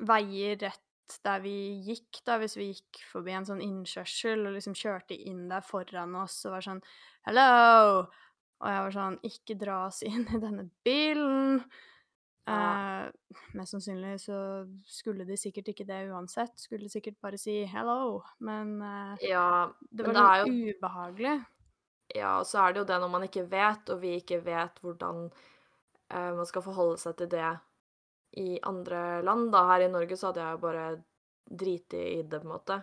veier 0.00 0.56
rett 0.60 0.80
der 1.24 1.40
vi 1.40 1.80
gikk, 1.84 2.22
da, 2.24 2.38
hvis 2.38 2.56
vi 2.56 2.70
gikk 2.72 3.02
forbi 3.12 3.32
en 3.36 3.44
sånn 3.46 3.60
innkjørsel, 3.62 4.46
og 4.48 4.54
liksom 4.56 4.74
kjørte 4.74 5.14
inn 5.16 5.48
der 5.48 5.60
foran 5.62 6.14
oss 6.16 6.44
og 6.46 6.52
var 6.56 6.62
sånn 6.62 6.82
Hello! 7.26 8.06
Og 8.60 8.68
jeg 8.70 8.82
var 8.84 8.92
sånn 8.94 9.18
Ikke 9.24 9.56
dra 9.60 9.86
oss 9.88 10.02
inn 10.02 10.26
i 10.32 10.40
denne 10.40 10.70
bilen. 10.84 11.64
Ja. 12.46 13.06
Eh, 13.06 13.38
mest 13.56 13.72
sannsynlig 13.72 14.18
så 14.20 14.36
skulle 14.84 15.24
de 15.24 15.36
sikkert 15.40 15.70
ikke 15.72 15.86
det 15.88 16.02
uansett. 16.12 16.58
Skulle 16.60 16.90
sikkert 16.92 17.16
bare 17.24 17.38
si 17.40 17.64
'hello', 17.64 18.22
men 18.38 18.82
eh, 18.82 19.28
ja, 19.30 19.72
det 19.90 20.06
men 20.06 20.14
var 20.14 20.44
det 20.44 20.44
sånn 20.44 20.58
jo 20.58 20.74
ubehagelig. 20.74 21.36
Ja, 22.14 22.38
og 22.40 22.46
så 22.46 22.60
er 22.60 22.72
det 22.72 22.82
jo 22.82 22.88
det 22.90 23.00
når 23.00 23.10
man 23.10 23.24
ikke 23.24 23.46
vet, 23.48 23.88
og 23.90 24.00
vi 24.02 24.16
ikke 24.20 24.42
vet 24.44 24.80
hvordan 24.84 25.30
eh, 26.10 26.32
man 26.36 26.46
skal 26.46 26.62
forholde 26.62 27.00
seg 27.00 27.16
til 27.16 27.32
det 27.32 27.52
i 28.36 28.58
andre 28.62 29.22
land. 29.24 29.50
Da 29.54 29.64
her 29.72 29.86
i 29.86 29.92
Norge 29.92 30.16
så 30.16 30.30
hadde 30.30 30.44
jeg 30.44 30.56
jo 30.56 30.62
bare 30.66 30.86
driti 31.44 32.02
i 32.18 32.22
det, 32.22 32.40
på 32.40 32.48
en 32.48 32.52
måte. 32.52 32.82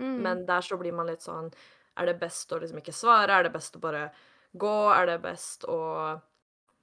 Mm. 0.00 0.18
Men 0.24 0.46
der 0.46 0.64
så 0.64 0.78
blir 0.80 0.92
man 0.96 1.06
litt 1.06 1.22
sånn 1.22 1.52
Er 2.00 2.06
det 2.08 2.18
best 2.18 2.50
å 2.52 2.58
liksom 2.58 2.78
ikke 2.80 2.94
svare? 2.96 3.34
Er 3.36 3.44
det 3.44 3.52
best 3.52 3.76
å 3.76 3.80
bare 3.82 4.06
gå? 4.56 4.76
Er 4.96 5.06
det 5.06 5.18
best 5.22 5.66
å 5.68 5.76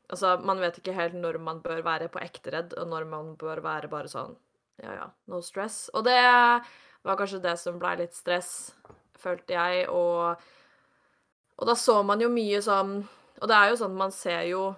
Altså, 0.10 0.36
man 0.42 0.62
vet 0.62 0.80
ikke 0.80 0.96
helt 0.98 1.18
når 1.18 1.38
man 1.44 1.60
bør 1.62 1.84
være 1.86 2.10
på 2.10 2.22
ekte 2.24 2.54
redd, 2.56 2.74
og 2.82 2.88
når 2.90 3.06
man 3.10 3.34
bør 3.40 3.62
være 3.66 3.92
bare 3.92 4.12
sånn 4.12 4.36
Ja, 4.80 4.94
ja, 4.96 5.08
no 5.28 5.42
stress. 5.44 5.90
Og 5.94 6.06
det 6.08 6.18
var 7.04 7.18
kanskje 7.20 7.42
det 7.44 7.56
som 7.60 7.80
blei 7.82 7.98
litt 8.00 8.16
stress, 8.16 8.72
følte 9.20 9.58
jeg, 9.58 9.88
og 9.90 10.40
Og 11.60 11.68
da 11.68 11.76
så 11.76 12.02
man 12.04 12.22
jo 12.24 12.30
mye 12.32 12.62
sånn 12.64 13.02
Og 13.42 13.48
det 13.48 13.56
er 13.56 13.70
jo 13.72 13.80
sånn, 13.84 13.98
man 14.00 14.12
ser 14.16 14.44
jo 14.50 14.70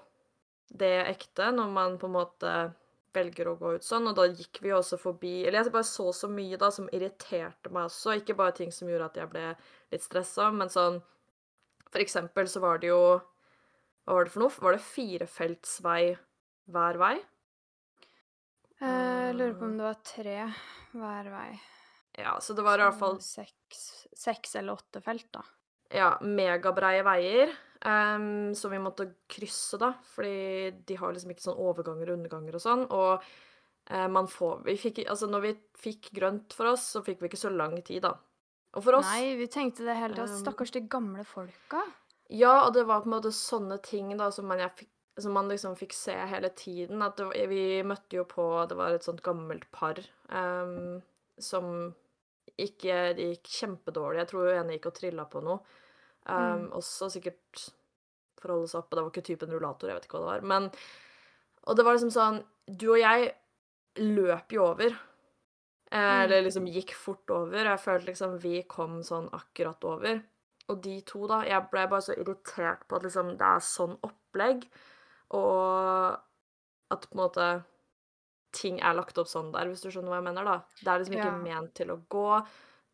det 0.71 0.93
ekte 1.03 1.50
når 1.51 1.71
man 1.71 1.97
på 2.00 2.07
en 2.07 2.15
måte 2.15 2.51
velger 3.15 3.50
å 3.51 3.57
gå 3.59 3.73
ut 3.75 3.83
sånn, 3.83 4.05
og 4.07 4.15
da 4.15 4.23
gikk 4.29 4.61
vi 4.63 4.71
også 4.71 5.00
forbi 5.00 5.41
Eller 5.43 5.61
jeg 5.61 5.73
bare 5.73 5.88
så 5.88 6.11
så 6.15 6.29
mye 6.31 6.59
da 6.59 6.69
som 6.71 6.88
irriterte 6.95 7.71
meg 7.71 7.89
også, 7.89 8.15
ikke 8.19 8.38
bare 8.39 8.55
ting 8.55 8.71
som 8.71 8.89
gjorde 8.89 9.09
at 9.11 9.19
jeg 9.19 9.31
ble 9.33 9.43
litt 9.91 10.05
stressa, 10.05 10.47
men 10.55 10.71
sånn 10.71 11.01
For 11.91 12.00
eksempel 12.03 12.47
så 12.47 12.63
var 12.63 12.79
det 12.79 12.91
jo 12.93 13.03
Hva 14.05 14.17
var 14.17 14.25
det 14.27 14.34
for 14.34 14.43
noe? 14.46 14.55
Var 14.65 14.75
det 14.77 14.84
firefeltsvei 14.86 16.01
hver 16.72 16.98
vei? 17.01 17.15
Eh, 18.81 18.88
Jeg 19.29 19.36
lurer 19.38 19.58
på 19.60 19.67
om 19.67 19.75
det 19.77 19.86
var 19.88 20.00
tre 20.05 20.38
hver 20.98 21.29
vei. 21.31 21.50
Ja, 22.20 22.34
så 22.43 22.53
det 22.58 22.63
var 22.65 22.81
i 22.81 22.84
hvert 22.84 23.00
fall 23.00 23.20
Seks, 23.24 23.84
seks 24.20 24.55
eller 24.60 24.75
åtte 24.75 25.00
felt, 25.03 25.29
da. 25.31 25.43
ja, 25.96 26.10
megabreie 26.22 27.03
veier 27.08 27.53
um, 27.86 28.51
som 28.55 28.72
vi 28.74 28.79
måtte 28.84 29.05
krysse, 29.31 29.77
da, 29.79 29.93
fordi 30.12 30.72
de 30.88 30.98
har 31.00 31.13
liksom 31.15 31.31
ikke 31.31 31.46
sånn 31.46 31.62
overganger 31.62 32.12
og 32.12 32.17
underganger 32.20 32.58
og 32.60 32.63
sånn. 32.65 32.84
Og 32.91 33.24
uh, 33.24 34.08
man 34.12 34.27
får 34.31 34.65
vi 34.67 34.75
fikk, 34.81 35.05
Altså, 35.08 35.29
når 35.31 35.46
vi 35.48 35.53
fikk 35.79 36.12
grønt 36.17 36.53
for 36.58 36.74
oss, 36.74 36.89
så 36.98 37.03
fikk 37.05 37.22
vi 37.24 37.31
ikke 37.31 37.39
så 37.46 37.53
lang 37.53 37.77
tid, 37.79 38.03
da. 38.03 38.15
Og 38.75 38.84
for 38.84 39.00
oss 39.00 39.08
Nei, 39.08 39.36
vi 39.39 39.48
tenkte 39.51 39.84
det 39.88 39.96
hele 40.00 40.15
tatt. 40.15 40.31
Um, 40.31 40.41
Stakkars 40.43 40.72
de 40.75 40.84
gamle 40.91 41.24
folka. 41.27 41.81
Ja, 42.31 42.65
og 42.65 42.73
det 42.75 42.85
var 42.88 43.03
på 43.03 43.09
en 43.09 43.15
måte 43.17 43.31
sånne 43.35 43.77
ting 43.83 44.13
da 44.17 44.29
som 44.31 44.47
man, 44.47 44.61
fikk, 44.77 44.89
som 45.19 45.33
man 45.35 45.50
liksom 45.51 45.75
fikk 45.79 45.93
se 45.97 46.15
hele 46.31 46.50
tiden. 46.55 47.01
At 47.03 47.17
det, 47.19 47.27
vi 47.51 47.81
møtte 47.88 48.15
jo 48.21 48.23
på 48.29 48.45
Det 48.69 48.77
var 48.79 48.95
et 48.95 49.03
sånt 49.07 49.23
gammelt 49.25 49.67
par 49.75 50.00
um, 50.31 51.01
som 51.41 51.91
ikke 52.61 53.13
Det 53.17 53.27
gikk 53.33 53.51
kjempedårlig. 53.57 54.19
Jeg 54.21 54.29
tror 54.31 54.50
ene 54.53 54.75
gikk 54.75 54.89
og 54.91 54.97
trilla 55.00 55.27
på 55.29 55.43
noe. 55.43 55.61
Um, 56.25 56.38
Mm. 56.61 56.65
Også 56.77 57.07
sikkert 57.09 57.67
forholde 58.41 58.67
seg 58.69 58.79
opp, 58.81 58.85
oppe. 58.88 58.95
Det 58.97 59.03
var 59.03 59.11
ikke 59.11 59.27
typen 59.31 59.53
rullator, 59.55 59.89
jeg 59.89 59.97
vet 59.97 60.05
ikke 60.05 60.19
hva 60.19 60.25
det 60.25 60.31
var. 60.33 60.47
Men 60.53 60.67
Og 61.67 61.75
det 61.77 61.85
var 61.85 61.93
liksom 61.97 62.11
sånn 62.13 62.43
Du 62.67 62.91
og 62.91 63.00
jeg 63.00 63.31
løp 64.01 64.53
jo 64.53 64.65
over. 64.71 64.95
Eh, 65.91 65.97
Mm. 66.00 66.23
Eller 66.23 66.41
liksom 66.45 66.67
gikk 66.71 66.93
fort 66.95 67.29
over. 67.29 67.65
Jeg 67.65 67.79
følte 67.83 68.07
liksom 68.11 68.38
vi 68.39 68.61
kom 68.63 69.01
sånn 69.03 69.29
akkurat 69.35 69.83
over. 69.83 70.21
Og 70.71 70.79
de 70.83 70.95
to, 71.07 71.25
da 71.29 71.41
Jeg 71.47 71.67
ble 71.71 71.83
bare 71.91 72.05
så 72.05 72.15
irritert 72.15 72.85
på 72.87 72.97
at 72.99 73.03
liksom 73.07 73.33
det 73.39 73.47
er 73.47 73.63
sånn 73.65 73.97
opplegg, 74.07 74.65
og 75.35 76.17
at 76.91 77.05
på 77.07 77.15
en 77.15 77.21
måte 77.21 77.49
ting 78.55 78.81
er 78.83 78.95
lagt 78.97 79.19
opp 79.21 79.29
sånn 79.31 79.51
der, 79.53 79.69
hvis 79.71 79.83
du 79.83 79.89
skjønner 79.91 80.11
hva 80.11 80.19
jeg 80.19 80.27
mener, 80.27 80.47
da. 80.47 80.57
Det 80.81 80.87
er 80.91 80.99
liksom 80.99 81.15
ikke 81.15 81.29
Ja. 81.31 81.37
ment 81.45 81.73
til 81.75 81.91
å 81.93 82.01
gå. 82.11 82.25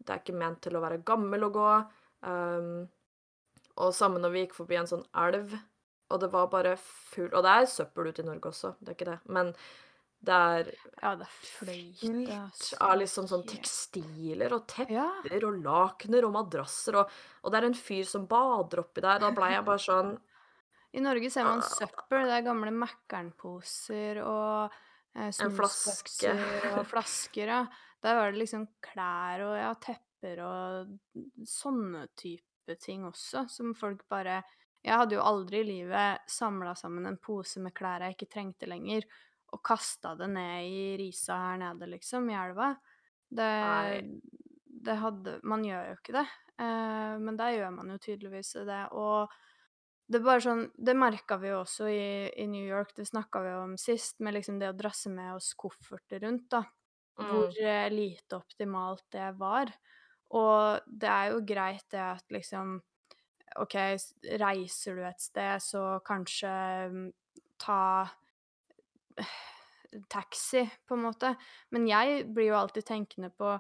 Det 0.05 0.13
er 0.13 0.19
ikke 0.21 0.37
ment 0.37 0.61
til 0.61 0.77
å 0.77 0.81
være 0.83 1.03
gammel 1.03 1.47
å 1.47 1.53
gå. 1.53 1.71
Um, 2.27 2.87
og 3.77 3.93
samme 3.93 4.19
når 4.21 4.31
vi 4.33 4.45
gikk 4.45 4.53
forbi 4.57 4.77
en 4.77 4.89
sånn 4.89 5.05
elv, 5.15 5.53
og 6.09 6.19
det 6.21 6.29
var 6.31 6.47
bare 6.47 6.75
full 6.77 7.29
Og 7.35 7.43
det 7.43 7.51
er 7.51 7.65
søppel 7.65 8.07
ute 8.07 8.21
i 8.23 8.25
Norge 8.25 8.49
også, 8.49 8.75
det 8.81 8.89
er 8.89 8.95
ikke 8.95 9.11
det, 9.11 9.19
men 9.29 9.51
det 10.19 10.33
er 10.33 10.69
Ja, 11.01 11.11
det 11.15 11.27
fløyt 11.29 11.99
fullt 12.01 12.71
av 12.81 12.95
liksom 12.97 13.27
sånn 13.29 13.45
tekstiler 13.47 14.55
og 14.55 14.65
tepper 14.67 14.95
Ja. 14.95 15.09
og 15.47 15.59
lakener 15.63 16.25
og 16.25 16.33
madrasser, 16.33 16.97
og, 16.97 17.11
og 17.43 17.51
det 17.53 17.59
er 17.61 17.67
en 17.69 17.77
fyr 17.77 18.03
som 18.09 18.25
bader 18.27 18.81
oppi 18.81 19.01
der. 19.05 19.19
Da 19.21 19.29
blei 19.31 19.51
jeg 19.53 19.65
bare 19.67 19.83
sånn 19.83 20.17
I 20.97 21.03
Norge 21.03 21.29
ser 21.29 21.43
man 21.45 21.61
søppel. 21.61 22.25
Det 22.25 22.33
er 22.39 22.45
gamle 22.47 22.71
Mækkern-poser 22.73 24.21
og 24.23 24.73
eh, 25.15 25.29
snusbokser 25.35 26.41
og 26.77 26.85
flasker, 26.89 27.47
ja. 27.47 27.61
Der 28.01 28.15
var 28.15 28.31
det 28.31 28.39
liksom 28.41 28.67
klær 28.81 29.41
og 29.45 29.55
ja, 29.57 29.71
tepper 29.81 30.41
og 30.45 30.91
sånne 31.45 32.07
type 32.17 32.75
ting 32.81 33.05
også, 33.05 33.45
som 33.49 33.73
folk 33.77 34.03
bare 34.09 34.41
Jeg 34.85 34.95
hadde 34.97 35.15
jo 35.17 35.21
aldri 35.25 35.59
i 35.61 35.67
livet 35.67 36.19
samla 36.29 36.73
sammen 36.75 37.05
en 37.09 37.17
pose 37.17 37.59
med 37.59 37.73
klær 37.75 38.01
jeg 38.05 38.15
ikke 38.15 38.29
trengte 38.31 38.67
lenger, 38.69 39.03
og 39.53 39.63
kasta 39.65 40.13
det 40.19 40.27
ned 40.33 40.67
i 40.67 40.81
risa 40.99 41.37
her 41.39 41.61
nede, 41.61 41.89
liksom, 41.93 42.29
i 42.31 42.37
elva. 42.37 42.73
Det, 43.27 43.51
det 44.87 44.95
hadde 45.01 45.39
Man 45.43 45.65
gjør 45.67 45.91
jo 45.91 45.97
ikke 45.99 46.15
det. 46.19 46.27
Eh, 46.57 47.13
men 47.21 47.37
der 47.39 47.55
gjør 47.55 47.75
man 47.75 47.91
jo 47.93 47.99
tydeligvis 48.01 48.55
det. 48.67 48.81
Og 48.97 49.33
det 50.07 50.21
er 50.21 50.25
bare 50.25 50.43
sånn 50.43 50.63
Det 50.71 50.95
merka 50.95 51.35
vi 51.41 51.51
jo 51.51 51.61
også 51.61 51.89
i, 51.91 52.31
i 52.39 52.47
New 52.49 52.63
York, 52.63 52.93
det 52.95 53.07
snakka 53.09 53.43
vi 53.43 53.53
om 53.59 53.77
sist, 53.79 54.19
med 54.23 54.37
liksom 54.37 54.59
det 54.61 54.71
å 54.71 54.77
drasse 54.77 55.11
med 55.13 55.35
oss 55.35 55.53
kofferter 55.59 56.23
rundt, 56.23 56.49
da. 56.53 56.63
Hvor 57.17 57.49
mm, 57.49 57.63
eh, 57.65 57.87
lite 57.93 58.37
optimalt 58.37 59.07
det 59.13 59.31
var. 59.39 59.71
Og 60.37 60.85
det 60.85 61.09
er 61.09 61.31
jo 61.33 61.43
greit 61.47 61.87
det 61.93 62.03
at 62.03 62.35
liksom 62.35 62.77
OK, 63.57 63.75
reiser 64.37 64.97
du 64.97 65.05
et 65.07 65.23
sted, 65.23 65.63
så 65.63 65.83
kanskje 66.05 66.51
mm, 66.93 67.05
ta 67.63 67.81
taxi, 70.11 70.65
på 70.87 70.97
en 70.97 71.05
måte. 71.07 71.33
Men 71.73 71.87
jeg 71.89 72.27
blir 72.33 72.51
jo 72.51 72.61
alltid 72.61 72.87
tenkende 72.87 73.31
på 73.33 73.55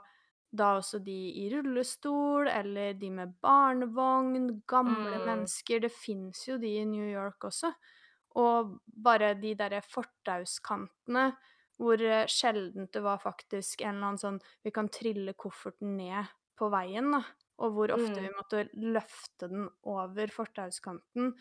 da 0.57 0.71
også 0.77 1.01
de 1.03 1.15
i 1.41 1.47
rullestol, 1.51 2.47
eller 2.47 2.95
de 2.99 3.09
med 3.13 3.35
barnevogn, 3.43 4.61
gamle 4.69 5.19
mm, 5.19 5.25
mennesker. 5.27 5.83
Det 5.83 5.91
fins 5.93 6.45
jo 6.47 6.57
de 6.61 6.71
i 6.79 6.85
New 6.87 7.07
York 7.07 7.49
også. 7.49 7.73
Og 8.39 8.77
bare 8.85 9.33
de 9.39 9.53
derre 9.57 9.81
fortauskantene 9.85 11.31
hvor 11.77 12.01
eh, 12.01 12.25
sjeldent 12.31 12.93
det 12.93 13.03
var 13.05 13.19
faktisk 13.21 13.83
en 13.83 13.97
eller 13.97 14.11
annen 14.11 14.21
sånn 14.21 14.39
Vi 14.65 14.73
kan 14.73 14.89
trille 14.93 15.35
kofferten 15.37 15.93
ned 15.97 16.31
på 16.57 16.71
veien, 16.73 17.11
da. 17.13 17.21
Og 17.61 17.73
hvor 17.73 17.93
ofte 17.93 18.21
vi 18.21 18.29
mm, 18.29 18.37
måtte 18.37 18.63
løfte 18.81 19.49
den 19.49 19.67
over 19.89 20.33
fortauskanten. 20.33 21.31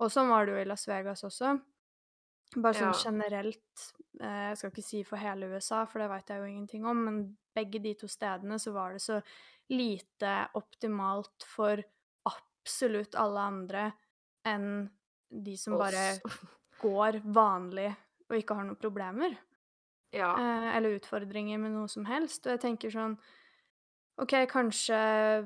Og 0.00 0.12
sånn 0.12 0.30
var 0.32 0.46
det 0.46 0.54
jo 0.54 0.62
i 0.62 0.68
Las 0.68 0.86
Vegas 0.88 1.24
også. 1.28 1.58
Bare 2.56 2.74
sånn 2.74 2.90
ja. 2.90 3.02
generelt, 3.04 3.84
eh, 4.18 4.46
jeg 4.50 4.58
skal 4.58 4.72
ikke 4.72 4.82
si 4.82 5.02
for 5.06 5.22
hele 5.22 5.50
USA, 5.52 5.84
for 5.86 6.02
det 6.02 6.08
veit 6.10 6.32
jeg 6.32 6.42
jo 6.42 6.48
ingenting 6.50 6.86
om, 6.88 7.04
men 7.06 7.20
begge 7.54 7.82
de 7.82 7.94
to 7.98 8.08
stedene 8.10 8.58
så 8.58 8.72
var 8.74 8.96
det 8.96 9.02
så 9.04 9.20
lite 9.70 10.32
optimalt 10.58 11.46
for 11.46 11.82
absolutt 12.26 13.14
alle 13.18 13.44
andre 13.52 13.84
enn 14.50 14.88
de 15.30 15.54
som 15.60 15.76
bare 15.78 16.16
går 16.82 17.20
vanlig 17.30 17.92
og 18.30 18.38
ikke 18.38 18.56
har 18.58 18.66
noen 18.66 18.80
problemer. 18.80 19.36
Ja. 20.14 20.32
Eh, 20.34 20.76
eller 20.76 20.98
utfordringer 20.98 21.58
med 21.62 21.74
noe 21.74 21.90
som 21.90 22.06
helst. 22.08 22.46
Og 22.46 22.56
jeg 22.56 22.62
tenker 22.64 22.94
sånn 22.94 23.16
OK, 24.20 24.34
kanskje 24.50 24.96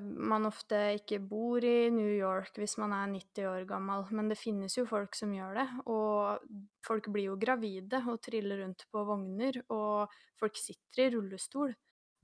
man 0.03 0.49
ofte 0.49 0.79
ikke 0.97 1.21
bor 1.23 1.63
i 1.63 1.91
New 1.95 2.11
York 2.11 2.57
hvis 2.59 2.75
man 2.83 2.95
er 2.97 3.13
90 3.13 3.47
år 3.47 3.67
gammel, 3.69 4.03
men 4.17 4.31
det 4.33 4.39
finnes 4.41 4.75
jo 4.75 4.83
folk 4.89 5.15
som 5.15 5.31
gjør 5.35 5.61
det. 5.61 5.67
Og 5.93 6.49
folk 6.87 7.07
blir 7.15 7.29
jo 7.29 7.37
gravide 7.39 8.01
og 8.11 8.19
triller 8.25 8.65
rundt 8.65 8.87
på 8.91 9.05
vogner, 9.07 9.61
og 9.71 10.11
folk 10.41 10.59
sitter 10.59 11.05
i 11.05 11.13
rullestol. 11.15 11.77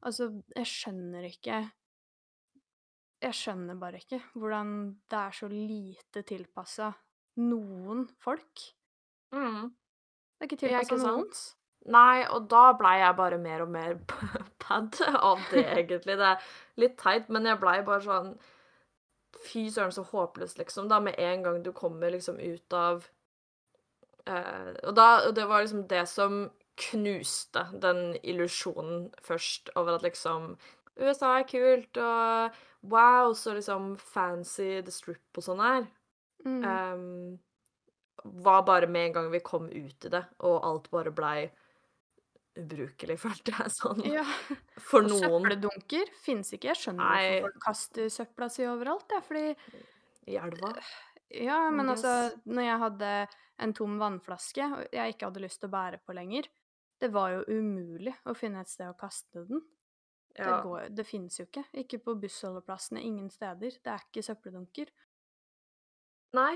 Altså, 0.03 0.31
jeg 0.57 0.67
skjønner 0.67 1.27
ikke 1.29 1.61
Jeg 3.21 3.37
skjønner 3.37 3.77
bare 3.77 3.99
ikke 4.01 4.17
hvordan 4.33 4.71
det 5.13 5.19
er 5.19 5.35
så 5.37 5.49
lite 5.53 6.23
tilpassa 6.25 6.89
noen 7.45 8.07
folk. 8.25 8.63
Mm. 9.37 9.69
Det 9.69 10.47
er 10.47 10.49
ikke 10.49 10.63
tilpassa 10.65 10.97
noen. 10.97 11.29
sant? 11.29 11.60
Nei, 11.89 12.27
og 12.29 12.49
da 12.53 12.71
blei 12.77 12.99
jeg 13.01 13.17
bare 13.17 13.39
mer 13.41 13.65
og 13.65 13.71
mer 13.73 13.97
pad 14.63 15.01
av 15.17 15.41
det, 15.51 15.65
egentlig. 15.65 16.19
Det 16.21 16.33
er 16.35 16.49
litt 16.83 16.99
teit, 17.01 17.31
men 17.33 17.49
jeg 17.49 17.61
blei 17.63 17.81
bare 17.87 18.05
sånn 18.07 18.35
Fy 19.41 19.71
søren, 19.73 19.93
så 19.95 20.03
håpløst, 20.05 20.59
liksom. 20.59 20.89
Da 20.91 20.99
med 21.01 21.17
en 21.17 21.45
gang 21.47 21.61
du 21.65 21.71
kommer 21.73 22.11
liksom 22.13 22.37
ut 22.43 22.75
av 22.77 23.07
eh, 24.29 24.73
Og 24.85 24.93
da 24.99 25.07
og 25.29 25.33
det 25.39 25.47
var 25.49 25.63
liksom 25.65 25.87
det 25.89 26.03
som 26.11 26.43
knuste 26.81 27.63
den 27.81 28.17
illusjonen 28.21 29.09
først, 29.25 29.71
over 29.77 29.97
at 29.97 30.05
liksom 30.05 30.55
USA 31.01 31.39
er 31.39 31.47
kult, 31.49 31.97
og 31.97 32.59
wow, 32.93 33.33
så 33.37 33.55
liksom 33.57 33.95
fancy 34.01 34.81
The 34.85 34.93
Strip 34.93 35.41
og 35.41 35.45
sånn 35.45 35.63
her. 35.65 35.87
Mm. 36.45 36.65
Um, 36.65 37.39
var 38.25 38.65
bare 38.69 38.89
med 38.89 39.07
en 39.11 39.17
gang 39.17 39.31
vi 39.33 39.41
kom 39.45 39.69
ut 39.69 40.05
i 40.05 40.13
det, 40.13 40.23
og 40.45 40.65
alt 40.67 40.91
bare 40.93 41.13
blei 41.15 41.51
ubrukelig, 42.63 43.17
følte 43.27 43.55
jeg 43.57 43.73
sånn. 43.75 44.01
Ja. 44.07 44.25
For 44.79 45.05
Og 45.05 45.11
noen. 45.11 45.25
søppeldunker 45.27 46.13
fins 46.25 46.53
ikke. 46.57 46.71
Jeg 46.73 46.81
skjønner 46.83 47.05
Nei. 47.05 47.25
hvorfor 47.41 47.47
folk 47.51 47.65
kaster 47.67 48.11
søpla 48.15 48.49
si 48.53 48.67
overalt, 48.69 49.17
jeg, 49.17 49.27
fordi 49.27 49.85
I 50.35 50.39
elva. 50.41 50.73
Ja, 51.31 51.59
men 51.71 51.89
altså, 51.93 52.11
guess. 52.31 52.41
når 52.51 52.67
jeg 52.67 52.79
hadde 52.85 53.11
en 53.61 53.73
tom 53.77 53.99
vannflaske 54.01 54.65
jeg 54.91 55.13
ikke 55.15 55.29
hadde 55.29 55.43
lyst 55.45 55.61
til 55.63 55.69
å 55.69 55.75
bære 55.75 56.01
på 56.07 56.15
lenger, 56.17 56.49
det 57.01 57.11
var 57.15 57.31
jo 57.37 57.45
umulig 57.61 58.13
å 58.29 58.35
finne 58.37 58.61
et 58.65 58.69
sted 58.69 58.91
å 58.91 58.97
kaste 58.99 59.45
den. 59.49 59.63
Det, 60.37 60.47
går, 60.65 60.89
det 60.95 61.05
finnes 61.09 61.37
jo 61.41 61.45
ikke. 61.47 61.65
Ikke 61.83 61.99
på 62.05 62.15
bussholdeplassene, 62.23 63.01
ingen 63.03 63.31
steder. 63.33 63.75
Det 63.83 63.91
er 63.93 64.05
ikke 64.05 64.23
søppeldunker. 64.25 64.91
Nei. 66.39 66.53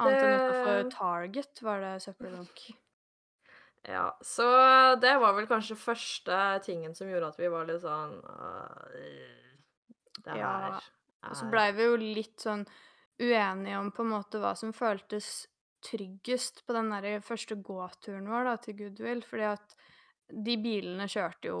Annet 0.00 0.22
enn 0.22 0.36
utenfor 0.38 0.90
Target 0.94 1.60
var 1.66 1.82
det 1.84 1.92
søppeldunk. 2.04 2.62
Ja, 3.88 4.18
så 4.20 4.46
det 5.00 5.14
var 5.22 5.34
vel 5.38 5.48
kanskje 5.48 5.78
første 5.80 6.36
tingen 6.66 6.94
som 6.96 7.08
gjorde 7.08 7.30
at 7.32 7.38
vi 7.40 7.48
var 7.52 7.68
litt 7.68 7.80
sånn 7.84 8.18
«Øh, 8.20 9.28
Det 10.20 10.36
Ja, 10.36 10.50
er 10.76 11.30
Og 11.30 11.36
så 11.36 11.48
blei 11.52 11.70
vi 11.76 11.86
jo 11.88 11.96
litt 12.00 12.44
sånn 12.44 12.66
uenige 13.20 13.78
om 13.78 13.90
på 13.92 14.04
en 14.04 14.12
måte 14.14 14.40
hva 14.40 14.52
som 14.56 14.72
føltes 14.76 15.46
tryggest 15.84 16.62
på 16.66 16.76
den 16.76 16.90
der 16.92 17.20
første 17.24 17.56
gåturen 17.56 18.28
vår 18.28 18.48
da, 18.48 18.56
til 18.60 18.76
Goodwill, 18.76 19.22
fordi 19.24 19.46
at 19.48 19.74
de 20.30 20.56
bilene 20.60 21.08
kjørte 21.08 21.48
jo 21.48 21.60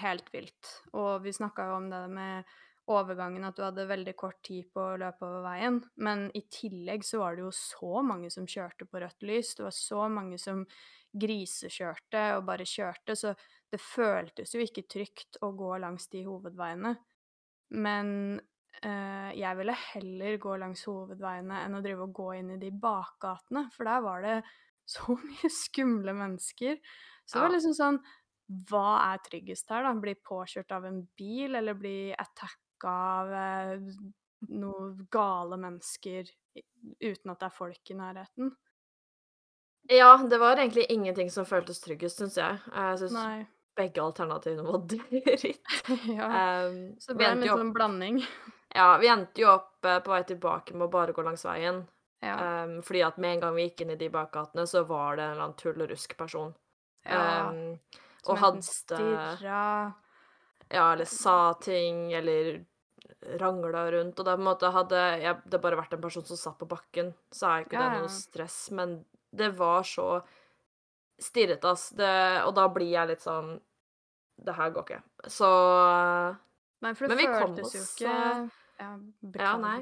helt 0.00 0.28
vilt. 0.32 0.70
Og 0.96 1.22
vi 1.24 1.32
snakka 1.36 1.68
jo 1.68 1.78
om 1.78 1.88
det 1.92 2.02
med 2.12 2.52
overgangen, 2.92 3.44
at 3.46 3.56
du 3.56 3.62
hadde 3.64 3.86
veldig 3.88 4.14
kort 4.18 4.40
tid 4.44 4.66
på 4.74 4.82
å 4.82 4.98
løpe 5.00 5.26
over 5.28 5.44
veien. 5.44 5.78
Men 6.02 6.26
i 6.36 6.42
tillegg 6.50 7.04
så 7.06 7.20
var 7.22 7.36
det 7.36 7.44
jo 7.44 7.52
så 7.54 8.02
mange 8.04 8.32
som 8.32 8.48
kjørte 8.48 8.88
på 8.88 9.02
rødt 9.02 9.28
lys. 9.28 9.54
Det 9.58 9.66
var 9.68 9.76
så 9.76 10.08
mange 10.12 10.40
som 10.40 10.64
grisekjørte 11.12 12.22
og 12.38 12.46
bare 12.48 12.66
kjørte, 12.68 13.16
så 13.18 13.34
det 13.72 13.80
føltes 13.80 14.54
jo 14.54 14.62
ikke 14.64 14.86
trygt 14.90 15.38
å 15.44 15.52
gå 15.56 15.74
langs 15.80 16.08
de 16.12 16.24
hovedveiene. 16.26 16.94
Men 17.82 18.10
eh, 18.84 19.30
jeg 19.38 19.58
ville 19.58 19.76
heller 19.92 20.40
gå 20.40 20.56
langs 20.60 20.84
hovedveiene 20.88 21.62
enn 21.64 21.78
å 21.78 21.82
drive 21.84 22.08
og 22.08 22.16
gå 22.16 22.28
inn 22.40 22.54
i 22.56 22.60
de 22.60 22.72
bakgatene, 22.72 23.66
for 23.74 23.88
der 23.88 24.04
var 24.04 24.26
det 24.26 24.38
så 24.96 25.16
mye 25.16 25.52
skumle 25.52 26.16
mennesker. 26.16 26.80
Så 27.24 27.38
det 27.38 27.46
var 27.46 27.54
liksom 27.54 27.76
sånn 27.78 28.02
Hva 28.68 28.88
er 29.12 29.20
tryggest 29.24 29.70
her, 29.72 29.86
da? 29.86 29.92
Bli 29.96 30.12
påkjørt 30.18 30.74
av 30.76 30.84
en 30.88 30.98
bil, 31.16 31.54
eller 31.56 31.78
bli 31.78 32.12
attacka 32.12 32.92
av 32.92 33.32
eh, 33.38 33.86
noen 34.50 35.06
gale 35.12 35.56
mennesker 35.62 36.28
uten 37.00 37.32
at 37.32 37.40
det 37.40 37.46
er 37.46 37.54
folk 37.54 37.92
i 37.94 37.96
nærheten? 37.96 38.50
Ja, 39.90 40.16
det 40.30 40.38
var 40.38 40.56
egentlig 40.56 40.86
ingenting 40.92 41.30
som 41.30 41.44
føltes 41.48 41.80
tryggest, 41.80 42.18
syns 42.22 42.36
jeg. 42.38 42.58
Jeg 42.74 42.98
syns 43.00 43.12
Nei. 43.16 43.46
begge 43.76 44.02
alternativene 44.02 44.62
var 44.66 44.84
dritt. 44.92 45.72
Ja. 46.18 46.28
Um, 46.66 46.94
Så 47.00 47.12
det 47.12 47.18
ble 47.18 47.30
en 47.32 47.40
litt 47.42 47.50
sånn 47.50 47.72
blanding. 47.74 48.20
ja, 48.78 48.86
vi 49.02 49.10
endte 49.10 49.42
jo 49.42 49.50
opp, 49.56 49.74
eh, 49.84 49.98
på 50.04 50.12
vei 50.14 50.22
tilbake 50.28 50.74
med 50.76 50.86
å 50.86 50.92
bare 50.92 51.12
gå 51.16 51.24
langs 51.26 51.44
veien. 51.44 51.82
Ja. 52.22 52.36
Um, 52.64 52.76
fordi 52.86 53.02
at 53.02 53.16
med 53.18 53.34
en 53.36 53.40
gang 53.42 53.54
vi 53.58 53.66
gikk 53.66 53.82
inn 53.82 53.90
i 53.96 53.98
de 53.98 54.08
bakgatene, 54.14 54.66
så 54.70 54.84
var 54.86 55.16
det 55.18 55.24
en 55.24 55.32
eller 55.34 55.46
annen 55.48 55.58
tull 55.58 55.82
og 55.82 55.90
rusk-person. 55.90 56.54
ja. 57.08 57.50
Um, 57.50 57.78
og 58.30 58.36
hadde 58.38 58.62
stirra 58.62 59.62
Ja, 60.70 60.92
eller 60.92 61.08
sa 61.10 61.54
ting, 61.58 62.12
eller 62.14 62.60
rangla 63.40 63.80
rundt. 63.90 64.20
Og 64.20 64.24
da 64.28 64.36
på 64.36 64.40
en 64.40 64.46
måte 64.46 64.70
hadde 64.70 65.00
jeg 65.18 65.40
det 65.50 65.58
bare 65.60 65.80
vært 65.80 65.96
en 65.96 66.04
person 66.04 66.22
som 66.28 66.38
satt 66.38 66.60
på 66.60 66.68
bakken, 66.70 67.10
så 67.34 67.48
er 67.50 67.64
ikke 67.66 67.80
Ja, 67.80 67.88
det 67.96 68.04
noe 68.04 68.12
stress. 68.14 68.70
Men 68.70 69.00
det 69.32 69.48
var 69.56 69.86
så 69.88 70.06
stirrete, 71.22 71.70
ass. 71.70 71.88
Det, 71.96 72.12
og 72.46 72.54
da 72.56 72.66
blir 72.72 72.92
jeg 72.92 73.12
litt 73.12 73.24
sånn 73.24 73.54
Det 74.42 74.54
her 74.56 74.72
går 74.74 74.86
ikke. 74.86 75.02
Så 75.30 75.48
Nei, 76.82 76.92
for 76.98 77.06
det 77.06 77.12
Men 77.12 77.20
vi 77.20 77.26
kom 77.30 77.36
føltes 77.38 77.76
jo 77.76 77.82
ikke 77.86 78.14
eh, 78.14 78.46
Ja, 78.82 78.92
Ja, 79.38 79.56
nei. 79.60 79.80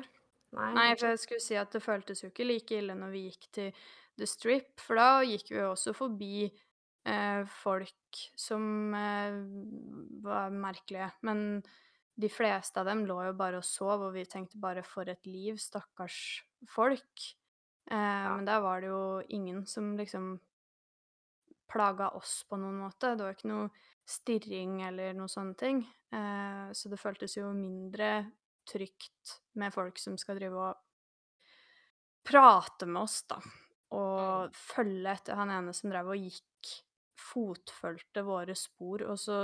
Nei, 0.51 0.71
Nei, 0.75 0.89
for 0.99 1.13
jeg 1.13 1.21
skulle 1.23 1.45
si 1.45 1.57
at 1.59 1.71
det 1.73 1.83
føltes 1.85 2.25
jo 2.25 2.33
ikke 2.33 2.47
like 2.49 2.75
ille 2.81 2.97
når 2.99 3.13
vi 3.15 3.27
gikk 3.29 3.47
til 3.55 3.85
The 4.19 4.27
Strip, 4.27 4.73
for 4.83 4.99
da 4.99 5.23
gikk 5.23 5.53
vi 5.53 5.61
jo 5.61 5.69
også 5.71 5.95
forbi 5.97 6.49
eh, 6.51 7.43
folk 7.63 8.19
som 8.37 8.65
eh, 8.99 9.39
var 10.27 10.51
merkelige. 10.53 11.07
Men 11.25 11.63
de 12.21 12.29
fleste 12.29 12.83
av 12.83 12.91
dem 12.91 13.07
lå 13.09 13.21
jo 13.29 13.37
bare 13.39 13.63
og 13.63 13.67
sov, 13.67 14.03
og 14.09 14.17
vi 14.19 14.27
tenkte 14.29 14.61
bare 14.61 14.83
for 14.85 15.09
et 15.09 15.23
liv, 15.31 15.57
stakkars 15.63 16.19
folk. 16.69 17.31
Eh, 17.91 18.27
Men 18.37 18.45
der 18.45 18.61
var 18.61 18.81
det 18.81 18.87
jo 18.89 19.23
ingen 19.29 19.67
som 19.67 19.97
liksom 19.97 20.39
plaga 21.73 22.09
oss 22.09 22.45
på 22.49 22.57
noen 22.59 22.81
måte. 22.83 23.15
Det 23.15 23.25
var 23.25 23.37
ikke 23.37 23.51
noe 23.51 23.69
stirring 24.11 24.81
eller 24.89 25.15
noen 25.15 25.31
sånne 25.31 25.57
ting. 25.59 25.83
Eh, 26.13 26.71
så 26.75 26.91
det 26.91 26.99
føltes 27.01 27.37
jo 27.39 27.53
mindre 27.55 28.11
trygt 28.71 29.39
med 29.59 29.75
folk 29.75 29.99
som 29.99 30.19
skal 30.19 30.39
drive 30.41 30.59
og 30.71 30.81
prate 32.27 32.87
med 32.87 33.03
oss, 33.03 33.23
da. 33.31 33.39
Og 33.97 34.55
følge 34.55 35.15
etter 35.17 35.39
han 35.39 35.51
ene 35.55 35.75
som 35.75 35.91
drev 35.93 36.13
og 36.15 36.21
gikk 36.29 36.77
Fotfølte 37.21 38.23
våre 38.25 38.55
spor, 38.57 39.03
og 39.05 39.19
så 39.21 39.35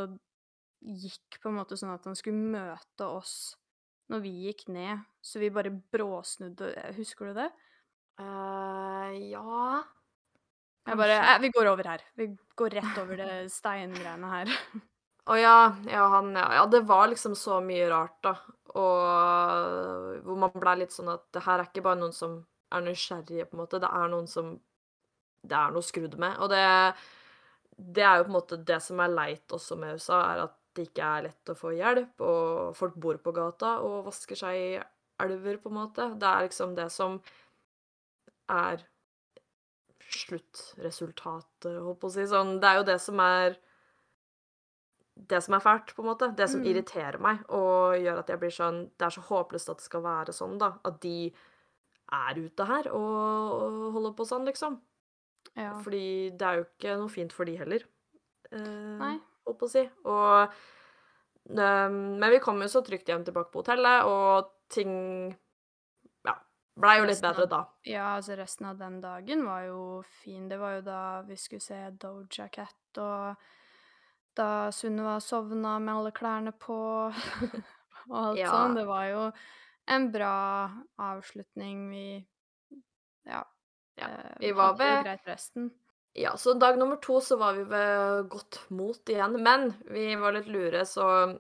gikk 0.81 1.37
på 1.43 1.51
en 1.51 1.59
måte 1.59 1.77
sånn 1.77 1.93
at 1.93 2.07
han 2.09 2.17
skulle 2.17 2.41
møte 2.55 3.05
oss 3.05 3.35
når 4.09 4.23
vi 4.25 4.33
gikk 4.47 4.65
ned. 4.73 5.03
Så 5.21 5.43
vi 5.43 5.51
bare 5.53 5.75
bråsnudde. 5.93 6.71
Husker 6.97 7.31
du 7.31 7.41
det? 7.43 7.51
Eh, 8.19 9.13
ja 9.31 9.85
Jeg 10.87 10.97
bare 10.99 11.17
Kanskje. 11.19 11.35
eh, 11.35 11.41
Vi 11.43 11.49
går 11.51 11.67
over 11.73 11.85
her. 11.91 12.03
Vi 12.17 12.27
går 12.57 12.71
rett 12.79 12.99
over 13.03 13.17
det 13.17 13.51
steingreiene 13.53 14.31
her. 14.31 14.53
Å 15.27 15.37
ja, 15.41 15.55
ja, 15.91 16.05
han 16.13 16.29
ja, 16.39 16.45
ja, 16.61 16.67
det 16.71 16.81
var 16.87 17.09
liksom 17.11 17.35
så 17.35 17.59
mye 17.61 17.89
rart, 17.91 18.19
da. 18.23 18.37
Og 18.79 20.21
hvor 20.27 20.39
man 20.39 20.53
blei 20.55 20.77
litt 20.85 20.95
sånn 20.95 21.11
at 21.11 21.25
det 21.35 21.43
her 21.47 21.59
er 21.63 21.67
ikke 21.71 21.83
bare 21.83 21.99
noen 21.99 22.15
som 22.15 22.37
er 22.75 22.85
nysgjerrige, 22.87 23.49
på 23.51 23.57
en 23.57 23.63
måte. 23.65 23.81
Det 23.83 23.91
er 23.91 24.13
noen 24.13 24.29
som 24.31 24.57
Det 25.47 25.55
er 25.57 25.71
noe 25.75 25.83
skrudd 25.87 26.17
med. 26.19 26.39
Og 26.43 26.51
det 26.51 26.63
Det 27.97 28.03
er 28.03 28.19
jo 28.19 28.25
på 28.27 28.31
en 28.33 28.39
måte 28.39 28.57
det 28.65 28.81
som 28.83 29.01
er 29.05 29.09
leit 29.13 29.53
også 29.53 29.77
med 29.79 29.95
USA, 29.99 30.21
er 30.35 30.45
at 30.47 30.55
det 30.77 30.89
ikke 30.91 31.05
er 31.05 31.23
lett 31.29 31.51
å 31.53 31.57
få 31.57 31.73
hjelp, 31.77 32.21
og 32.21 32.77
folk 32.77 32.95
bor 33.01 33.17
på 33.19 33.33
gata 33.37 33.79
og 33.85 34.05
vasker 34.07 34.37
seg 34.37 34.57
i 34.57 34.71
elver, 35.25 35.59
på 35.63 35.71
en 35.71 35.77
måte. 35.81 36.07
Det 36.21 36.27
er 36.29 36.47
liksom 36.49 36.75
det 36.77 36.91
som 36.93 37.19
er 38.49 38.85
sluttresultatet, 40.07 41.79
holdt 41.83 42.01
på 42.03 42.09
å 42.11 42.15
si. 42.15 42.27
Sånn, 42.31 42.57
det 42.63 42.69
er 42.71 42.81
jo 42.81 42.87
det 42.91 42.99
som 43.03 43.21
er 43.25 43.57
det 45.17 45.39
som 45.43 45.55
er 45.57 45.63
fælt, 45.65 45.95
på 45.97 46.03
en 46.05 46.11
måte. 46.11 46.29
Det 46.37 46.47
som 46.51 46.61
Mm. 46.61 46.67
irriterer 46.71 47.19
meg 47.19 47.39
og 47.51 47.95
gjør 47.97 48.19
at 48.19 48.27
jeg 48.29 48.39
blir 48.39 48.51
sånn 48.53 48.91
Det 48.99 49.07
er 49.07 49.11
så 49.11 49.23
håpløst 49.23 49.71
at 49.71 49.79
det 49.79 49.85
skal 49.85 50.03
være 50.03 50.33
sånn, 50.33 50.59
da. 50.59 50.75
At 50.85 51.01
de 51.01 51.33
er 52.13 52.35
ute 52.37 52.65
her 52.67 52.89
og, 52.93 53.63
og 53.63 53.93
holder 53.95 54.13
på 54.13 54.27
sånn, 54.29 54.45
liksom. 54.47 54.79
Ja. 55.57 55.73
Fordi 55.81 56.31
det 56.37 56.43
er 56.43 56.57
jo 56.59 56.65
ikke 56.67 56.99
noe 56.99 57.09
fint 57.09 57.33
for 57.33 57.45
de 57.47 57.57
heller. 57.57 57.83
Eh. 58.53 58.61
Holdt 59.47 59.59
på 59.59 59.65
å 59.67 59.71
si. 59.71 59.89
Og 60.05 60.53
um, 61.49 62.19
Men 62.19 62.31
vi 62.31 62.39
kom 62.39 62.61
jo 62.61 62.69
så 62.69 62.85
trygt 62.85 63.07
hjem 63.09 63.25
tilbake 63.25 63.51
på 63.51 63.63
hotellet, 63.65 64.05
og 64.05 64.51
ting. 64.69 65.35
Blei 66.77 66.99
jo 66.99 67.07
litt 67.09 67.23
bedre 67.25 67.47
da. 67.49 67.63
Ja, 67.89 68.17
altså 68.19 68.37
resten 68.37 68.67
av 68.69 68.77
den 68.79 68.99
dagen 69.01 69.45
var 69.47 69.63
jo 69.65 70.03
fin. 70.23 70.49
Det 70.51 70.59
var 70.61 70.75
jo 70.77 70.83
da 70.85 71.23
vi 71.25 71.37
skulle 71.41 71.65
se 71.65 71.79
Doja 72.03 72.49
Cat, 72.53 72.99
og 73.01 73.37
da 74.37 74.49
Sunniva 74.77 75.15
sovna 75.25 75.79
med 75.81 75.95
alle 75.95 76.13
klærne 76.13 76.53
på, 76.53 76.77
og 78.11 78.19
alt 78.21 78.39
Ja. 78.39 78.51
sånn. 78.53 78.77
Det 78.77 78.85
var 78.87 79.07
jo 79.09 79.23
en 79.89 80.11
bra 80.13 80.35
avslutning. 80.99 81.89
Vi 81.91 82.07
Ja. 83.27 83.43
Ja, 83.97 84.07
eh, 84.13 84.37
vi 84.41 84.53
var 84.53 84.75
ved- 84.77 85.05
greit 85.05 85.25
resten. 85.27 85.71
Ja, 86.15 86.35
så 86.37 86.55
dag 86.59 86.77
nummer 86.79 86.97
to 87.01 87.21
så 87.21 87.37
var 87.39 87.53
vi 87.57 87.65
ved 87.65 88.29
godt 88.29 88.71
mot 88.71 89.05
igjen. 89.09 89.41
Men 89.43 89.73
vi 89.91 90.15
var 90.17 90.33
litt 90.33 90.47
lure, 90.49 90.85
så 90.85 91.39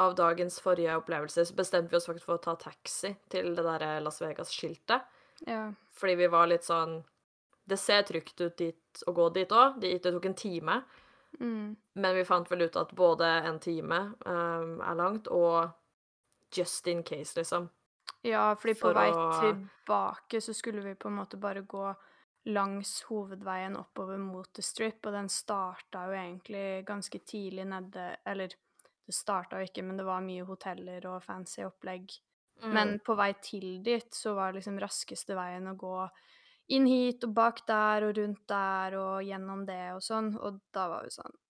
av 0.00 0.14
dagens 0.18 0.60
forrige 0.60 0.96
opplevelse 0.96 1.44
så 1.46 1.54
bestemte 1.54 1.90
vi 1.90 1.96
oss 1.96 2.06
faktisk 2.06 2.26
for 2.26 2.38
å 2.38 2.42
ta 2.42 2.54
taxi 2.56 3.14
til 3.32 3.54
det 3.54 3.64
der 3.64 4.00
Las 4.00 4.20
Vegas-skiltet. 4.22 5.02
Ja. 5.46 5.72
Fordi 5.94 6.14
vi 6.16 6.26
var 6.30 6.46
litt 6.46 6.64
sånn 6.64 7.02
Det 7.66 7.78
ser 7.80 8.02
trygt 8.02 8.40
ut 8.40 8.56
dit 8.58 9.02
å 9.08 9.12
gå 9.16 9.30
dit 9.32 9.48
òg. 9.48 9.78
Det 9.80 10.02
tok 10.02 10.26
en 10.26 10.34
time. 10.36 10.82
Mm. 11.40 11.76
Men 11.94 12.14
vi 12.14 12.24
fant 12.24 12.50
vel 12.50 12.66
ut 12.66 12.76
at 12.76 12.92
både 12.92 13.24
en 13.24 13.58
time 13.58 14.00
um, 14.26 14.80
er 14.84 14.94
langt, 14.94 15.28
og 15.32 15.70
just 16.52 16.86
in 16.86 17.02
case, 17.02 17.32
liksom. 17.38 17.70
Ja, 18.22 18.54
fordi 18.54 18.74
på 18.74 18.88
For 18.90 18.94
vei 18.94 19.08
å- 19.10 19.40
tilbake 19.40 20.40
så 20.44 20.52
skulle 20.54 20.82
vi 20.84 20.94
på 20.94 21.08
en 21.08 21.16
måte 21.16 21.40
bare 21.40 21.62
gå 21.62 21.94
langs 22.46 23.02
hovedveien 23.08 23.76
oppover 23.76 24.18
mot 24.18 24.52
The 24.52 24.62
Strip, 24.62 25.06
og 25.06 25.12
den 25.12 25.28
starta 25.28 26.04
jo 26.06 26.12
egentlig 26.12 26.84
ganske 26.84 27.18
tidlig 27.24 27.64
nede 27.66 28.16
Eller 28.26 28.52
det 29.04 29.14
starta 29.16 29.60
jo 29.60 29.68
ikke, 29.68 29.84
men 29.84 29.98
det 30.00 30.06
var 30.06 30.24
mye 30.24 30.46
hoteller 30.48 31.04
og 31.10 31.22
fancy 31.24 31.64
opplegg. 31.66 32.12
Mm. 32.62 32.70
Men 32.72 32.94
på 33.04 33.16
vei 33.18 33.32
til 33.44 33.82
dit 33.84 34.14
så 34.14 34.34
var 34.36 34.54
liksom 34.54 34.78
raskeste 34.80 35.36
veien 35.36 35.66
å 35.68 35.76
gå 35.78 35.96
inn 36.72 36.86
hit 36.88 37.24
og 37.26 37.34
bak 37.36 37.64
der 37.68 38.06
og 38.06 38.16
rundt 38.16 38.44
der 38.48 38.96
og 38.96 39.24
gjennom 39.26 39.64
det 39.68 39.82
og 39.96 40.04
sånn, 40.04 40.30
og 40.40 40.62
da 40.72 40.88
var 40.92 41.08
vi 41.08 41.12
sånn 41.12 41.40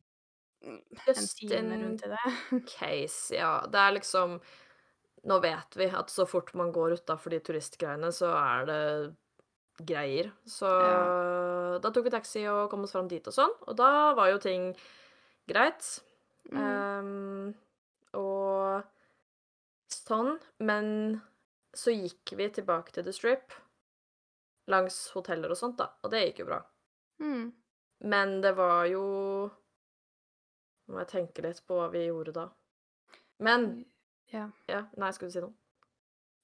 Just 0.65 1.43
En 1.43 1.49
time 1.49 1.77
rundt 1.77 2.07
i 2.07 2.09
det. 2.09 2.31
case, 2.79 3.35
ja. 3.37 3.59
Det 3.69 3.81
er 3.81 3.99
liksom 3.99 4.39
Nå 5.29 5.37
vet 5.41 5.77
vi 5.77 5.89
at 5.89 6.13
så 6.13 6.27
fort 6.29 6.55
man 6.57 6.73
går 6.73 6.99
utafor 6.99 7.33
de 7.33 7.41
turistgreiene, 7.41 8.11
så 8.13 8.33
er 8.37 8.67
det 8.69 8.81
greier. 9.89 10.29
Så 10.45 10.69
da 11.81 11.91
tok 11.91 12.05
vi 12.05 12.13
taxi 12.13 12.43
og 12.51 12.69
kom 12.73 12.85
oss 12.85 12.93
fram 12.93 13.09
dit 13.09 13.25
og 13.25 13.33
sånn, 13.33 13.55
og 13.65 13.79
da 13.79 14.13
var 14.19 14.35
jo 14.35 14.43
ting 14.43 14.67
greit. 15.49 15.89
Mm. 16.53 16.61
Um, 16.61 17.24
sånn. 20.09 20.37
Men 20.59 21.21
så 21.75 21.95
gikk 21.95 22.35
vi 22.39 22.49
tilbake 22.55 22.95
til 22.95 23.07
The 23.07 23.15
Strip 23.15 23.55
langs 24.71 24.97
hoteller 25.13 25.53
og 25.53 25.59
sånt, 25.59 25.77
da, 25.81 25.91
og 26.03 26.13
det 26.13 26.23
gikk 26.29 26.45
jo 26.45 26.49
bra. 26.49 26.61
Mm. 27.21 27.51
Men 28.05 28.41
det 28.43 28.55
var 28.59 28.87
jo 28.91 29.05
Nå 30.85 30.93
må 30.93 31.01
jeg 31.01 31.13
tenke 31.15 31.41
litt 31.45 31.63
på 31.65 31.79
hva 31.79 31.87
vi 31.93 32.03
gjorde 32.05 32.35
da. 32.37 32.49
Men 33.45 33.85
Ja. 34.33 34.51
Ja, 34.69 34.83
nei, 34.99 35.13
skulle 35.13 35.31
du 35.31 35.37
si 35.37 35.45
noe? 35.45 35.55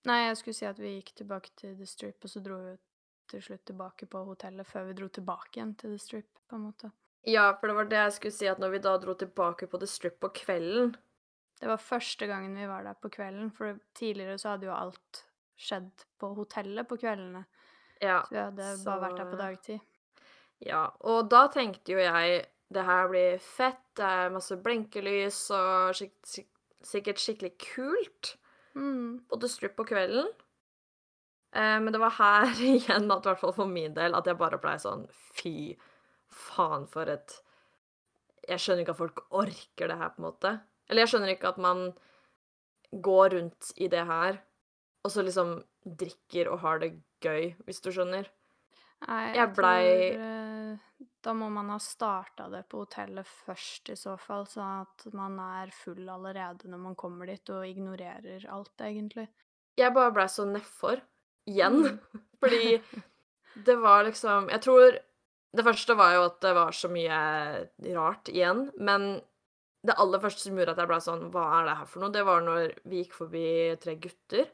Nei, 0.09 0.20
jeg 0.29 0.38
skulle 0.40 0.57
si 0.57 0.68
at 0.68 0.79
vi 0.81 0.94
gikk 0.94 1.12
tilbake 1.18 1.51
til 1.61 1.75
The 1.77 1.88
Strip, 1.88 2.25
og 2.25 2.33
så 2.33 2.40
dro 2.40 2.57
vi 2.62 2.77
til 3.29 3.42
slutt 3.44 3.64
tilbake 3.68 4.09
på 4.11 4.23
hotellet 4.25 4.66
før 4.68 4.87
vi 4.88 4.96
dro 4.96 5.09
tilbake 5.12 5.59
igjen 5.59 5.75
til 5.77 5.92
The 5.92 6.01
Strip, 6.01 6.31
på 6.49 6.57
en 6.57 6.64
måte. 6.70 6.90
Ja, 7.29 7.51
for 7.59 7.68
det 7.68 7.77
var 7.77 7.90
det 7.90 7.99
jeg 7.99 8.14
skulle 8.16 8.37
si, 8.38 8.49
at 8.49 8.62
når 8.62 8.73
vi 8.73 8.83
da 8.87 8.94
dro 9.03 9.14
tilbake 9.20 9.68
på 9.68 9.81
The 9.83 9.88
Strip 9.90 10.16
på 10.25 10.33
kvelden 10.40 10.94
Det 11.61 11.68
var 11.68 11.77
første 11.83 12.27
gangen 12.27 12.55
vi 12.57 12.66
var 12.68 12.85
der 12.87 12.96
på 12.96 13.11
kvelden, 13.12 13.51
for 13.53 13.77
tidligere 13.94 14.38
så 14.40 14.55
hadde 14.55 14.66
jo 14.70 14.73
alt 14.77 15.25
skjedd 15.61 16.07
på 16.20 16.31
hotellet 16.38 16.88
på 16.88 16.96
kveldene. 17.03 17.44
Ja, 18.01 18.23
Så 18.25 18.33
vi 18.33 18.40
hadde 18.40 18.68
bare 18.87 19.03
vært 19.03 19.18
der 19.20 19.29
på 19.31 19.37
dagtid. 19.40 19.81
ja. 20.64 20.87
Og 21.05 21.29
da 21.29 21.46
tenkte 21.53 21.92
jo 21.92 21.99
jeg 22.01 22.46
det 22.73 22.85
her 22.87 23.09
blir 23.11 23.38
fett, 23.42 23.83
det 23.99 24.07
er 24.07 24.31
masse 24.33 24.57
blinkelys 24.62 25.42
og 25.51 25.92
skik 25.99 26.14
skik 26.25 26.49
sikkert 26.87 27.20
skikkelig 27.20 27.57
kult 27.75 28.37
Mm. 28.75 29.25
The 29.35 29.49
Strip 29.51 29.75
på 29.77 29.85
kvelden. 29.85 30.29
Eh, 31.53 31.81
men 31.83 31.92
det 31.92 31.99
var 32.01 32.11
her 32.14 32.46
igjen, 32.62 33.11
at, 33.11 33.27
i 33.27 33.29
hvert 33.29 33.40
fall 33.40 33.53
for 33.53 33.66
min 33.66 33.92
del, 33.96 34.14
at 34.14 34.25
jeg 34.31 34.38
bare 34.38 34.61
blei 34.62 34.77
sånn 34.79 35.09
Fy 35.35 35.75
faen, 36.31 36.87
for 36.87 37.11
et 37.11 37.35
Jeg 38.49 38.62
skjønner 38.62 38.85
ikke 38.87 38.94
at 38.94 39.01
folk 39.03 39.20
orker 39.31 39.90
det 39.90 39.96
her, 39.99 40.12
på 40.14 40.23
en 40.23 40.29
måte. 40.29 40.53
Eller 40.90 41.05
jeg 41.07 41.12
skjønner 41.14 41.33
ikke 41.37 41.53
at 41.55 41.61
man 41.62 41.85
går 42.90 43.37
rundt 43.37 43.70
i 43.79 43.87
det 43.92 44.03
her, 44.09 44.40
og 45.07 45.12
så 45.14 45.22
liksom 45.24 45.61
drikker 45.87 46.50
og 46.50 46.59
har 46.64 46.81
det 46.83 46.90
gøy, 47.22 47.53
hvis 47.64 47.79
du 47.85 47.90
skjønner. 47.94 48.26
Nei, 49.07 49.20
Jeg 49.31 49.37
jeg 49.38 49.53
blei- 49.57 50.11
tror 50.12 50.24
eh, 50.26 50.79
Da 51.24 51.33
må 51.37 51.48
man 51.53 51.68
ha 51.72 51.79
starta 51.81 52.48
det 52.53 52.66
på 52.68 52.83
hotellet 52.83 53.26
først 53.46 53.88
i 53.92 53.96
så 53.96 54.18
fall, 54.20 54.44
sånn 54.48 54.83
at 54.83 55.07
man 55.16 55.38
er 55.40 55.70
full 55.72 56.09
allerede 56.09 56.68
når 56.68 56.79
man 56.81 56.94
kommer 56.96 57.26
dit 57.29 57.48
og 57.53 57.64
ignorerer 57.68 58.44
alt, 58.53 58.72
egentlig. 58.81 59.26
Jeg 59.81 59.94
bare 59.94 60.12
blei 60.12 60.26
så 60.29 60.44
nedfor. 60.48 61.00
Igjen. 61.48 61.81
Mm. 61.87 62.20
Fordi 62.40 62.81
det 63.64 63.76
var 63.81 64.05
liksom 64.05 64.48
Jeg 64.53 64.61
tror 64.62 64.98
Det 65.57 65.64
første 65.64 65.96
var 65.96 66.12
jo 66.14 66.24
at 66.29 66.37
det 66.44 66.53
var 66.55 66.70
så 66.76 66.88
mye 66.92 67.20
rart 67.96 68.29
igjen, 68.31 68.70
men 68.79 69.20
det 69.87 69.95
aller 69.97 70.21
første 70.21 70.43
som 70.45 70.57
gjorde 70.59 70.75
at 70.75 70.81
jeg 70.83 70.88
ble 70.90 70.99
sånn 71.01 71.23
Hva 71.33 71.45
er 71.61 71.64
det 71.71 71.77
her 71.79 71.87
for 71.88 72.03
noe? 72.03 72.12
Det 72.12 72.25
var 72.29 72.43
når 72.45 72.75
vi 72.85 72.99
gikk 73.05 73.14
forbi 73.16 73.45
tre 73.81 73.95
gutter 73.97 74.51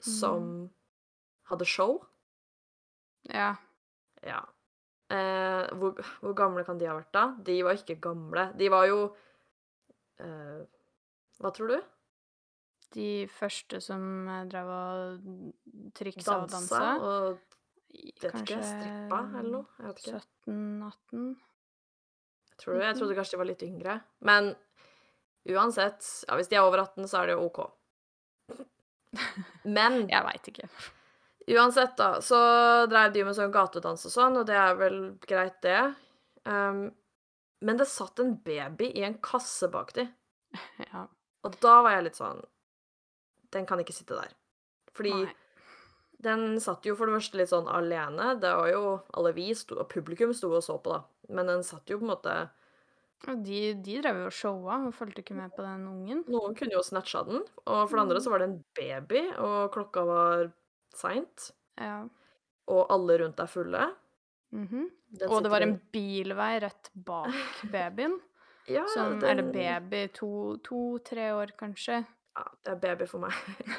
som 0.00 0.44
Mm. 0.44 0.70
hadde 1.50 1.66
show. 1.66 1.96
Ja. 3.28 3.56
Ja. 4.22 4.40
Eh, 5.10 5.66
hvor, 5.74 5.98
hvor 6.22 6.34
gamle 6.38 6.62
kan 6.64 6.78
de 6.78 6.86
ha 6.86 6.94
vært 6.94 7.10
da? 7.12 7.24
De 7.42 7.56
var 7.66 7.74
ikke 7.74 7.98
gamle. 8.00 8.52
De 8.56 8.68
var 8.70 8.86
jo 8.86 9.00
eh, 10.20 10.62
Hva 11.40 11.50
tror 11.56 11.68
du? 11.74 11.80
De 12.94 13.26
første 13.34 13.80
som 13.82 14.28
eh, 14.28 14.44
drev 14.50 14.70
og 14.70 15.92
triksa 15.98 16.38
og 16.44 16.50
Dansa 16.50 16.78
dansa. 16.78 16.94
og 17.02 17.38
kanskje 18.20 18.42
ikke, 18.44 18.62
strippa 18.62 19.20
eller 19.40 19.50
noe? 19.50 19.66
Jeg 19.78 19.86
vet 19.86 20.02
ikke. 20.06 20.22
17-18? 20.46 21.30
Tror 22.60 22.76
du? 22.76 22.82
Jeg 22.84 22.96
trodde 22.98 23.16
kanskje 23.16 23.36
de 23.36 23.40
var 23.40 23.48
litt 23.48 23.62
yngre. 23.66 23.98
Men 24.28 24.50
uansett, 25.48 26.04
ja, 26.28 26.36
hvis 26.36 26.50
de 26.50 26.58
er 26.58 26.66
over 26.66 26.82
18, 26.84 27.06
så 27.08 27.22
er 27.22 27.30
det 27.30 27.36
jo 27.38 27.46
OK. 27.48 27.60
Men 29.76 30.02
Jeg 30.10 30.24
veit 30.26 30.50
ikke. 30.52 30.68
uansett, 31.56 31.96
da, 31.98 32.10
så 32.22 32.38
dreiv 32.90 33.12
de 33.14 33.24
med 33.26 33.34
sånn 33.38 33.52
gatedans 33.54 34.04
og 34.06 34.12
sånn, 34.14 34.36
og 34.38 34.46
det 34.48 34.56
er 34.60 34.76
vel 34.78 34.98
greit, 35.26 35.56
det. 35.64 35.78
Um, 36.46 36.84
men 37.60 37.76
det 37.76 37.84
satt 37.90 38.20
en 38.22 38.36
baby 38.40 38.86
i 38.96 39.02
en 39.04 39.18
kasse 39.20 39.68
bak 39.72 39.90
de, 39.98 40.06
Ja. 40.86 41.02
og 41.44 41.56
da 41.60 41.74
var 41.84 41.92
jeg 41.98 42.06
litt 42.06 42.16
sånn 42.16 42.38
Den 43.52 43.66
kan 43.68 43.82
ikke 43.82 43.92
sitte 43.92 44.16
der. 44.16 44.32
Fordi 44.96 45.12
Nei. 45.12 45.34
Den 46.22 46.60
satt 46.60 46.84
jo 46.84 46.94
for 46.98 47.08
det 47.08 47.16
første 47.16 47.40
litt 47.40 47.50
sånn 47.52 47.68
alene. 47.70 48.34
Det 48.40 48.50
var 48.58 48.70
jo 48.70 48.84
alle 49.16 49.32
vi, 49.36 49.50
sto, 49.56 49.78
og 49.80 49.88
publikum 49.92 50.34
sto 50.36 50.50
og 50.52 50.64
så 50.64 50.76
på, 50.82 50.92
da. 50.92 51.02
Men 51.32 51.48
den 51.48 51.62
satt 51.66 51.88
jo 51.90 52.00
på 52.00 52.06
en 52.06 52.12
måte 52.12 52.34
Og 53.28 53.42
de, 53.44 53.58
de 53.84 53.98
drev 54.00 54.16
jo 54.22 54.28
og 54.30 54.32
showa 54.32 54.78
og 54.88 54.94
fulgte 54.96 55.20
ikke 55.20 55.36
med 55.36 55.52
på 55.52 55.60
den 55.60 55.82
ungen. 55.90 56.22
Noen 56.32 56.54
kunne 56.56 56.72
jo 56.72 56.80
snatcha 56.84 57.20
den, 57.26 57.42
og 57.66 57.82
for 57.82 57.98
det 57.98 58.04
andre 58.06 58.22
så 58.24 58.30
var 58.32 58.40
det 58.40 58.46
en 58.48 58.62
baby, 58.78 59.20
og 59.36 59.74
klokka 59.74 60.04
var 60.08 60.46
seint, 60.96 61.50
Ja. 61.76 61.98
og 62.72 62.86
alle 62.88 63.18
rundt 63.20 63.40
er 63.40 63.46
fulle. 63.46 63.90
Mhm. 64.52 64.66
-hmm. 64.66 65.28
Og 65.28 65.42
det 65.42 65.50
var 65.50 65.60
en 65.60 65.80
bilvei 65.92 66.60
rett 66.60 66.90
bak 66.94 67.28
babyen. 67.72 68.20
Ja, 68.66 68.86
sånn, 68.86 69.20
den, 69.20 69.28
Er 69.28 69.42
det 69.42 69.52
baby 69.52 70.08
to-tre 70.14 71.32
år, 71.34 71.52
kanskje? 71.58 72.06
Ja, 72.36 72.44
det 72.64 72.72
er 72.72 72.76
baby 72.76 73.06
for 73.06 73.18
meg. 73.18 73.32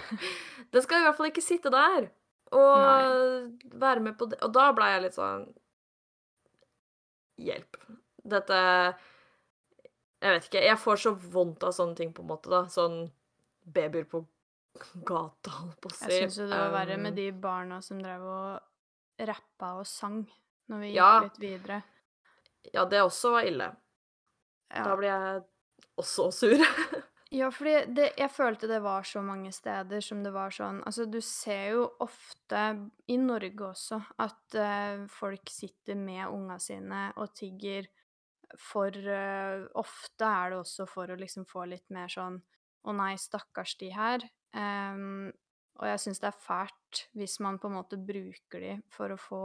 den 0.71 0.81
skal 0.81 0.99
i 0.99 1.03
hvert 1.03 1.17
fall 1.17 1.31
ikke 1.31 1.41
sitte 1.41 1.71
der 1.71 2.11
og 2.51 3.79
være 3.81 3.99
med 4.03 4.17
på 4.19 4.27
det. 4.31 4.39
Og 4.43 4.51
da 4.55 4.71
ble 4.75 4.89
jeg 4.91 5.03
litt 5.05 5.17
sånn 5.17 5.47
Hjelp. 7.41 7.77
Dette 8.31 8.57
Jeg 10.21 10.35
vet 10.35 10.47
ikke. 10.49 10.61
Jeg 10.67 10.77
får 10.77 10.99
så 11.01 11.13
vondt 11.33 11.63
av 11.65 11.71
sånne 11.73 11.97
ting, 11.97 12.11
på 12.13 12.21
en 12.21 12.29
måte, 12.29 12.51
da. 12.51 12.63
Sånn 12.69 13.07
babyer 13.65 14.05
på 14.09 14.21
gata, 15.07 15.51
holdt 15.57 15.79
på 15.81 15.89
å 15.89 15.95
si. 15.95 16.09
Jeg 16.11 16.27
syns 16.27 16.37
jo 16.43 16.45
det 16.51 16.59
var 16.59 16.71
verre 16.75 16.95
Um, 16.99 17.01
med 17.07 17.15
de 17.17 17.31
barna 17.31 17.81
som 17.81 17.99
drev 18.01 18.21
og 18.23 19.25
rappa 19.27 19.73
og 19.79 19.87
sang 19.89 20.21
når 20.69 20.79
vi 20.83 20.91
gikk 20.91 20.95
Ja. 20.95 21.09
litt 21.25 21.39
videre. 21.41 21.81
Ja, 22.73 22.85
det 22.85 23.01
også 23.01 23.31
var 23.33 23.43
ille. 23.49 23.71
Da 24.71 24.95
blir 24.95 25.09
jeg 25.09 25.43
også 25.97 26.29
sur. 26.31 26.57
ja 27.31 27.47
fordi 27.53 27.73
det, 27.95 28.09
jeg 28.19 28.31
følte 28.33 28.69
det 28.69 28.81
var 28.83 29.05
så 29.07 29.21
mange 29.23 29.51
steder 29.55 30.03
som 30.03 30.21
det 30.23 30.33
var 30.35 30.53
sånn 30.55 30.81
Altså, 30.87 31.05
du 31.07 31.19
ser 31.23 31.77
jo 31.77 31.85
ofte, 32.03 32.63
i 33.07 33.17
Norge 33.21 33.67
også, 33.71 34.01
at 34.21 34.57
eh, 34.59 35.05
folk 35.11 35.51
sitter 35.51 35.99
med 35.99 36.27
unga 36.27 36.59
sine 36.61 37.07
og 37.15 37.33
tigger 37.37 37.87
for 38.59 38.91
eh, 38.91 39.63
Ofte 39.79 40.27
er 40.27 40.51
det 40.51 40.59
også 40.59 40.87
for 40.89 41.11
å 41.11 41.19
liksom 41.19 41.47
få 41.47 41.65
litt 41.71 41.87
mer 41.93 42.11
sånn 42.11 42.41
Å 42.81 42.93
nei, 42.97 43.13
stakkars 43.21 43.75
de 43.77 43.91
her. 43.93 44.23
Um, 44.57 45.29
og 45.77 45.85
jeg 45.85 45.99
syns 46.01 46.19
det 46.19 46.31
er 46.31 46.39
fælt 46.41 47.03
hvis 47.17 47.35
man 47.45 47.59
på 47.61 47.69
en 47.69 47.75
måte 47.77 47.99
bruker 48.01 48.63
de 48.63 48.71
for 48.91 49.13
å 49.13 49.19
få 49.21 49.43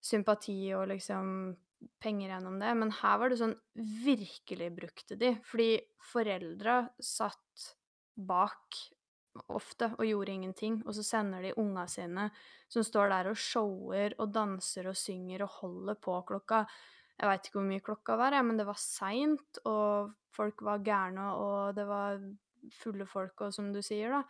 sympati 0.00 0.70
og 0.78 0.86
liksom 0.92 1.50
penger 2.02 2.34
gjennom 2.34 2.58
det. 2.60 2.70
Men 2.78 2.94
her 3.00 3.18
var 3.20 3.32
det 3.32 3.40
sånn 3.40 3.56
virkelig 4.04 4.70
brukte 4.76 5.18
de. 5.20 5.34
Fordi 5.46 5.70
foreldra 6.12 6.82
satt 7.02 7.68
bak 8.14 8.80
ofte 9.48 9.92
og 9.96 10.06
gjorde 10.06 10.32
ingenting, 10.34 10.80
og 10.84 10.94
så 10.96 11.04
sender 11.06 11.44
de 11.44 11.56
unga 11.60 11.86
sine 11.88 12.28
som 12.70 12.84
står 12.86 13.12
der 13.12 13.30
og 13.30 13.38
shower 13.38 14.16
og 14.18 14.32
danser 14.34 14.90
og 14.90 14.98
synger 14.98 15.44
og 15.46 15.54
holder 15.60 15.98
på 16.02 16.16
klokka 16.28 16.64
Jeg 17.20 17.28
veit 17.28 17.46
ikke 17.46 17.58
hvor 17.58 17.68
mye 17.68 17.84
klokka 17.84 18.16
var, 18.16 18.34
men 18.42 18.56
det 18.56 18.64
var 18.64 18.78
seint, 18.80 19.58
og 19.68 20.14
folk 20.32 20.62
var 20.64 20.80
gærne, 20.80 21.26
og 21.36 21.74
det 21.76 21.84
var 21.84 22.16
fulle 22.72 23.04
folk, 23.04 23.42
og 23.44 23.52
som 23.52 23.68
du 23.74 23.82
sier, 23.84 24.14
da. 24.14 24.22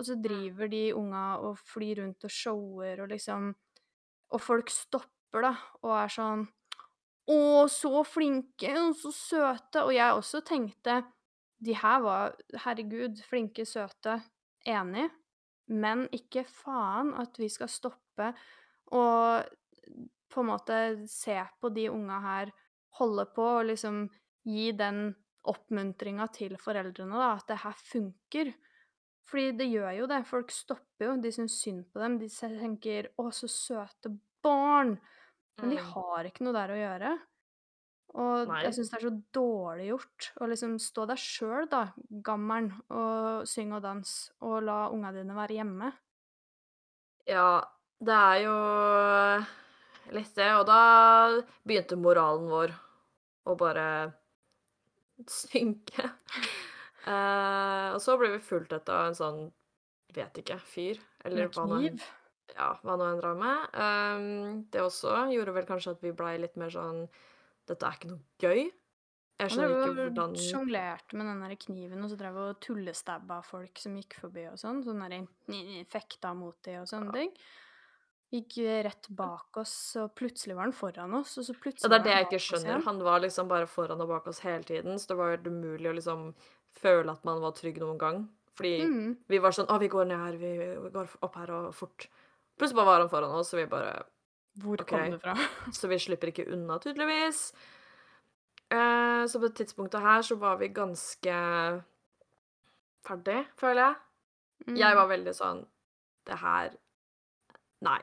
Og 0.00 0.06
så 0.08 0.16
driver 0.16 0.70
de 0.72 0.86
unga 0.96 1.24
og 1.44 1.58
flyr 1.68 2.00
rundt 2.00 2.24
og 2.24 2.32
shower 2.32 3.02
og 3.04 3.10
liksom 3.12 3.52
Og 4.30 4.40
folk 4.40 4.70
stopper, 4.70 5.42
da, 5.42 5.50
og 5.82 5.92
er 5.98 6.12
sånn 6.14 6.46
Å, 7.28 7.68
så 7.68 8.02
flinke, 8.06 8.72
og 8.80 8.94
så 8.98 9.12
søte. 9.14 9.84
Og 9.84 9.94
jeg 9.94 10.16
også 10.16 10.40
tenkte 10.46 11.02
De 11.60 11.74
her 11.76 12.00
var, 12.00 12.36
herregud, 12.64 13.20
flinke, 13.28 13.66
søte. 13.68 14.20
Enig. 14.64 15.10
Men 15.70 16.06
ikke 16.12 16.46
faen 16.48 17.12
at 17.20 17.36
vi 17.38 17.48
skal 17.52 17.68
stoppe 17.70 18.32
og 18.90 19.46
på 20.30 20.42
en 20.42 20.48
måte 20.48 20.78
se 21.10 21.36
på 21.60 21.70
de 21.74 21.88
unga 21.90 22.18
her 22.24 22.50
holde 22.98 23.26
på 23.34 23.46
og 23.60 23.68
liksom 23.70 24.02
gi 24.46 24.70
den 24.76 25.12
oppmuntringa 25.50 26.26
til 26.34 26.56
foreldrene, 26.60 27.16
da, 27.16 27.30
at 27.38 27.46
det 27.48 27.60
her 27.62 27.78
funker. 27.86 28.52
Fordi 29.30 29.52
det 29.60 29.68
gjør 29.70 29.92
jo 30.00 30.08
det. 30.10 30.20
Folk 30.26 30.50
stopper 30.52 31.06
jo. 31.06 31.16
De 31.22 31.30
syns 31.32 31.60
synd 31.62 31.84
på 31.92 32.02
dem. 32.02 32.18
De 32.18 32.28
tenker 32.28 33.10
'Å, 33.14 33.30
så 33.30 33.48
søte 33.48 34.10
barn'. 34.42 34.98
Men 35.60 35.70
de 35.74 35.76
Mm. 35.80 35.90
har 35.92 36.24
ikke 36.24 36.44
noe 36.46 36.52
der 36.56 36.72
å 36.74 36.78
gjøre. 36.80 37.18
Og 38.20 38.48
Nei. 38.48 38.62
jeg 38.64 38.74
syns 38.74 38.90
det 38.90 38.96
er 38.98 39.04
så 39.06 39.22
dårlig 39.32 39.84
gjort 39.92 40.30
å 40.40 40.48
liksom 40.50 40.78
stå 40.82 41.06
der 41.06 41.20
sjøl, 41.20 41.68
da, 41.70 41.92
gammelen, 42.26 42.72
og 42.90 43.46
synge 43.46 43.76
og 43.78 43.82
danse, 43.84 44.32
og 44.42 44.62
la 44.66 44.88
unga 44.90 45.12
dine 45.14 45.36
være 45.36 45.54
hjemme. 45.60 45.92
Ja, 47.30 47.60
det 48.02 48.16
er 48.16 48.40
jo 48.42 48.56
litt 50.16 50.34
det, 50.34 50.48
og 50.58 50.66
da 50.66 50.80
begynte 51.62 51.96
moralen 52.00 52.48
vår 52.50 52.74
å 53.46 53.56
bare 53.60 53.86
synke. 55.30 56.10
uh, 57.06 57.92
og 57.94 58.00
så 58.02 58.16
ble 58.18 58.32
vi 58.34 58.42
fulgt 58.42 58.72
etter 58.74 59.06
en 59.06 59.14
sånn, 59.14 59.44
vet 60.16 60.42
ikke, 60.42 60.58
fyr, 60.58 60.98
eller 61.24 61.46
hva 61.54 61.66
nå 61.68 61.78
kniv. 61.84 62.08
Ja, 62.56 62.72
hva 62.82 62.96
nå 62.98 63.08
enn 63.10 63.22
drar 63.22 63.38
med. 63.38 63.64
Um, 63.74 64.60
det 64.72 64.82
også 64.82 65.24
gjorde 65.34 65.54
vel 65.56 65.68
kanskje 65.68 65.94
at 65.96 66.04
vi 66.04 66.14
blei 66.16 66.36
litt 66.42 66.58
mer 66.60 66.72
sånn 66.74 67.06
Dette 67.68 67.86
er 67.86 67.98
ikke 67.98 68.10
noe 68.10 68.42
gøy. 68.42 68.70
Jeg 69.40 69.52
skjønner 69.54 69.70
ikke 69.70 69.94
hvordan 69.94 70.08
hvordan 70.10 70.36
sjonglerte 70.42 71.16
med 71.16 71.28
den 71.30 71.42
der 71.44 71.56
kniven, 71.62 72.04
og 72.04 72.12
så 72.12 72.18
drev 72.20 72.38
og 72.42 72.60
tullestabba 72.64 73.40
folk 73.46 73.80
som 73.80 73.94
gikk 73.96 74.18
forbi 74.20 74.44
og 74.50 74.58
sånn. 74.60 74.82
Sånn 74.84 75.00
der 75.00 75.84
fekta 75.88 76.34
mot 76.36 76.58
de 76.66 76.76
og 76.82 76.88
sånne 76.90 77.14
ting. 77.14 77.32
Gikk 78.30 78.58
rett 78.86 79.08
bak 79.16 79.56
oss, 79.58 79.74
og 79.98 80.12
plutselig 80.18 80.54
var 80.58 80.68
han 80.68 80.74
foran 80.76 81.16
oss, 81.18 81.32
og 81.40 81.46
så 81.48 81.54
plutselig 81.56 81.88
Ja, 81.88 81.92
det 81.94 81.98
er 81.98 82.04
det 82.04 82.12
jeg 82.16 82.28
ikke 82.28 82.42
skjønner. 82.44 82.84
Han 82.86 83.00
var 83.06 83.24
liksom 83.24 83.48
bare 83.50 83.70
foran 83.70 84.04
og 84.04 84.12
bak 84.12 84.28
oss 84.30 84.42
hele 84.44 84.66
tiden, 84.66 85.00
så 85.00 85.12
det 85.12 85.18
var 85.18 85.32
helt 85.34 85.48
umulig 85.48 85.90
å 85.90 85.96
liksom 85.96 86.28
føle 86.78 87.10
at 87.10 87.24
man 87.26 87.40
var 87.42 87.56
trygg 87.58 87.80
noen 87.82 87.98
gang. 87.98 88.22
Fordi 88.60 88.74
mm. 88.84 89.10
vi 89.32 89.40
var 89.40 89.56
sånn 89.56 89.70
Å, 89.72 89.78
vi 89.80 89.88
går 89.90 90.10
ned 90.10 90.20
her, 90.20 90.36
vi, 90.38 90.52
vi 90.60 90.92
går 90.92 91.16
opp 91.24 91.38
her 91.40 91.52
og 91.56 91.70
fort. 91.74 92.06
Plutselig 92.60 92.76
bare 92.78 92.90
var 92.90 93.04
han 93.04 93.10
foran 93.12 93.34
oss, 93.40 93.50
så 93.52 93.56
vi 93.56 93.66
bare 93.70 93.94
Hvor 94.60 94.82
okay. 94.82 95.06
kom 95.06 95.14
det 95.14 95.20
fra? 95.22 95.34
Så 95.76 95.88
vi 95.88 95.96
slipper 96.02 96.28
ikke 96.32 96.44
unna, 96.52 96.76
tydeligvis. 96.82 97.46
Uh, 98.70 99.24
så 99.26 99.40
på 99.40 99.46
det 99.48 99.56
tidspunktet 99.62 100.02
her 100.04 100.22
så 100.22 100.36
var 100.38 100.58
vi 100.60 100.68
ganske 100.74 101.36
ferdig, 103.06 103.40
føler 103.58 103.82
jeg. 103.82 103.96
Jeg 104.76 104.92
Mm. 104.92 104.96
var 104.98 105.08
veldig 105.08 105.32
sånn 105.34 105.62
Det 106.28 106.36
her 106.38 106.74
Nei. 107.82 107.98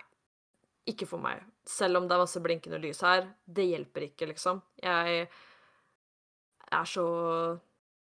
Ikke 0.90 1.06
for 1.06 1.22
meg. 1.22 1.44
Selv 1.70 1.98
om 2.00 2.08
det 2.08 2.16
er 2.16 2.24
masse 2.24 2.42
blinkende 2.42 2.80
lys 2.82 3.02
her. 3.06 3.28
Det 3.46 3.68
hjelper 3.70 4.08
ikke, 4.08 4.28
liksom. 4.32 4.62
Jeg 4.82 5.28
er 6.72 6.84
så 6.90 7.06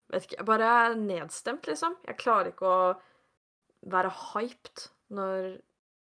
Vet 0.09 0.23
ikke. 0.25 0.37
Jeg 0.39 0.45
bare 0.47 0.69
er 0.85 0.95
nedstemt, 0.95 1.67
liksom. 1.67 1.95
Jeg 2.07 2.17
klarer 2.17 2.47
ikke 2.49 2.65
å 2.65 3.01
være 3.93 4.09
hyped 4.09 4.87
når 5.13 5.59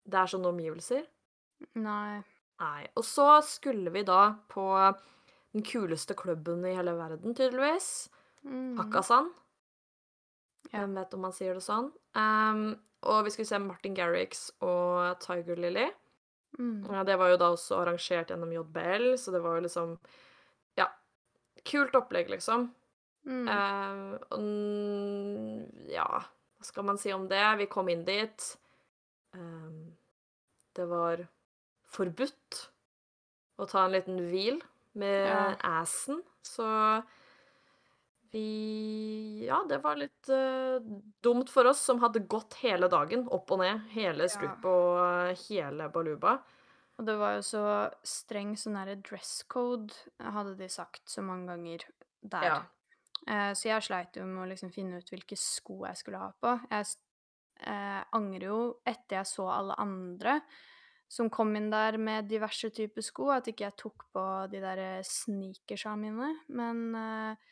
det 0.03 0.19
er 0.19 0.31
sånne 0.31 0.51
omgivelser. 0.51 1.05
Nei. 1.79 2.21
Nei. 2.61 2.81
Og 2.97 3.05
så 3.05 3.27
skulle 3.45 3.93
vi 3.93 4.03
da 4.07 4.35
på 4.51 4.65
den 5.51 5.65
kuleste 5.67 6.15
klubben 6.17 6.65
i 6.65 6.75
hele 6.77 6.93
verden, 6.97 7.35
tydeligvis. 7.35 8.09
Mm. 8.45 8.77
Hakkasan. 8.79 9.31
Ja. 10.69 10.81
Hvem 10.81 10.95
vet 10.99 11.13
om 11.17 11.25
man 11.25 11.35
sier 11.35 11.57
det 11.57 11.65
sånn. 11.65 11.89
Um, 12.15 12.65
og 13.09 13.25
vi 13.25 13.33
skulle 13.33 13.49
se 13.49 13.59
Martin 13.61 13.95
Garrix 13.97 14.49
og 14.63 15.19
Tiger 15.23 15.59
Lily. 15.59 15.87
Mm. 16.59 16.85
Ja, 16.91 17.05
det 17.07 17.17
var 17.19 17.31
jo 17.31 17.39
da 17.41 17.49
også 17.53 17.79
arrangert 17.81 18.31
gjennom 18.31 18.51
JBL, 18.53 19.15
så 19.19 19.33
det 19.33 19.41
var 19.43 19.57
jo 19.57 19.65
liksom 19.67 19.97
Ja. 20.79 20.87
Kult 21.67 21.95
opplegg, 21.97 22.29
liksom. 22.31 22.69
Mm. 23.27 23.47
Uh, 23.47 24.15
og 24.33 25.89
ja, 25.91 26.07
hva 26.61 26.65
skal 26.65 26.85
man 26.87 26.97
si 27.01 27.11
om 27.13 27.27
det? 27.29 27.43
Vi 27.59 27.69
kom 27.69 27.89
inn 27.89 28.05
dit. 28.05 28.47
Ehm, 29.33 29.90
det 30.77 30.87
var 30.89 31.25
forbudt 31.91 32.61
å 33.61 33.67
ta 33.69 33.85
en 33.85 33.95
liten 33.95 34.21
hvil 34.29 34.61
med 34.97 35.27
Ja. 35.27 35.55
assen, 35.81 36.21
så 36.41 37.03
vi 38.31 39.45
Ja, 39.45 39.63
det 39.67 39.81
var 39.83 39.95
litt 39.99 40.29
uh, 40.29 40.79
dumt 41.21 41.49
for 41.49 41.67
oss 41.67 41.81
som 41.83 41.99
hadde 41.99 42.23
gått 42.31 42.53
hele 42.63 42.87
dagen, 42.87 43.27
opp 43.27 43.51
og 43.51 43.59
ned, 43.59 43.81
hele 43.91 44.27
Ja. 44.29 44.55
Og 44.63 44.99
uh, 45.03 45.35
hele 45.49 45.89
Baluba. 45.89 46.39
Og 46.97 47.05
det 47.05 47.17
var 47.17 47.35
jo 47.35 47.41
så 47.41 47.63
streng 48.03 48.55
sånn 48.55 48.77
derre 48.77 48.95
dress 49.01 49.43
code, 49.49 49.93
hadde 50.19 50.55
de 50.55 50.69
sagt 50.69 51.09
så 51.09 51.21
mange 51.21 51.47
ganger 51.51 51.87
der. 52.21 52.43
Ja. 52.43 52.59
Uh, 53.27 53.51
så 53.53 53.67
jeg 53.67 53.83
sleit 53.83 54.15
jo 54.15 54.25
med 54.25 54.45
å 54.45 54.49
liksom 54.49 54.71
finne 54.71 55.01
ut 55.01 55.09
hvilke 55.09 55.35
sko 55.35 55.83
jeg 55.85 55.97
skulle 55.97 56.21
ha 56.21 56.31
på. 56.39 56.55
Jeg 56.71 56.87
eh, 57.67 58.01
angrer 58.17 58.47
jo 58.49 58.59
etter 58.87 59.21
jeg 59.21 59.29
så 59.29 59.47
alle 59.53 59.77
andre 59.81 60.39
som 61.11 61.27
kom 61.29 61.51
inn 61.59 61.67
der 61.71 61.97
med 61.99 62.29
diverse 62.31 62.69
typer 62.71 63.03
sko, 63.03 63.27
at 63.35 63.49
ikke 63.51 63.65
jeg 63.65 63.79
tok 63.81 64.05
på 64.15 64.21
de 64.51 64.61
der 64.63 65.01
sneakersa 65.03 65.97
mine. 65.99 66.29
Men 66.55 66.85
eh, 66.95 67.49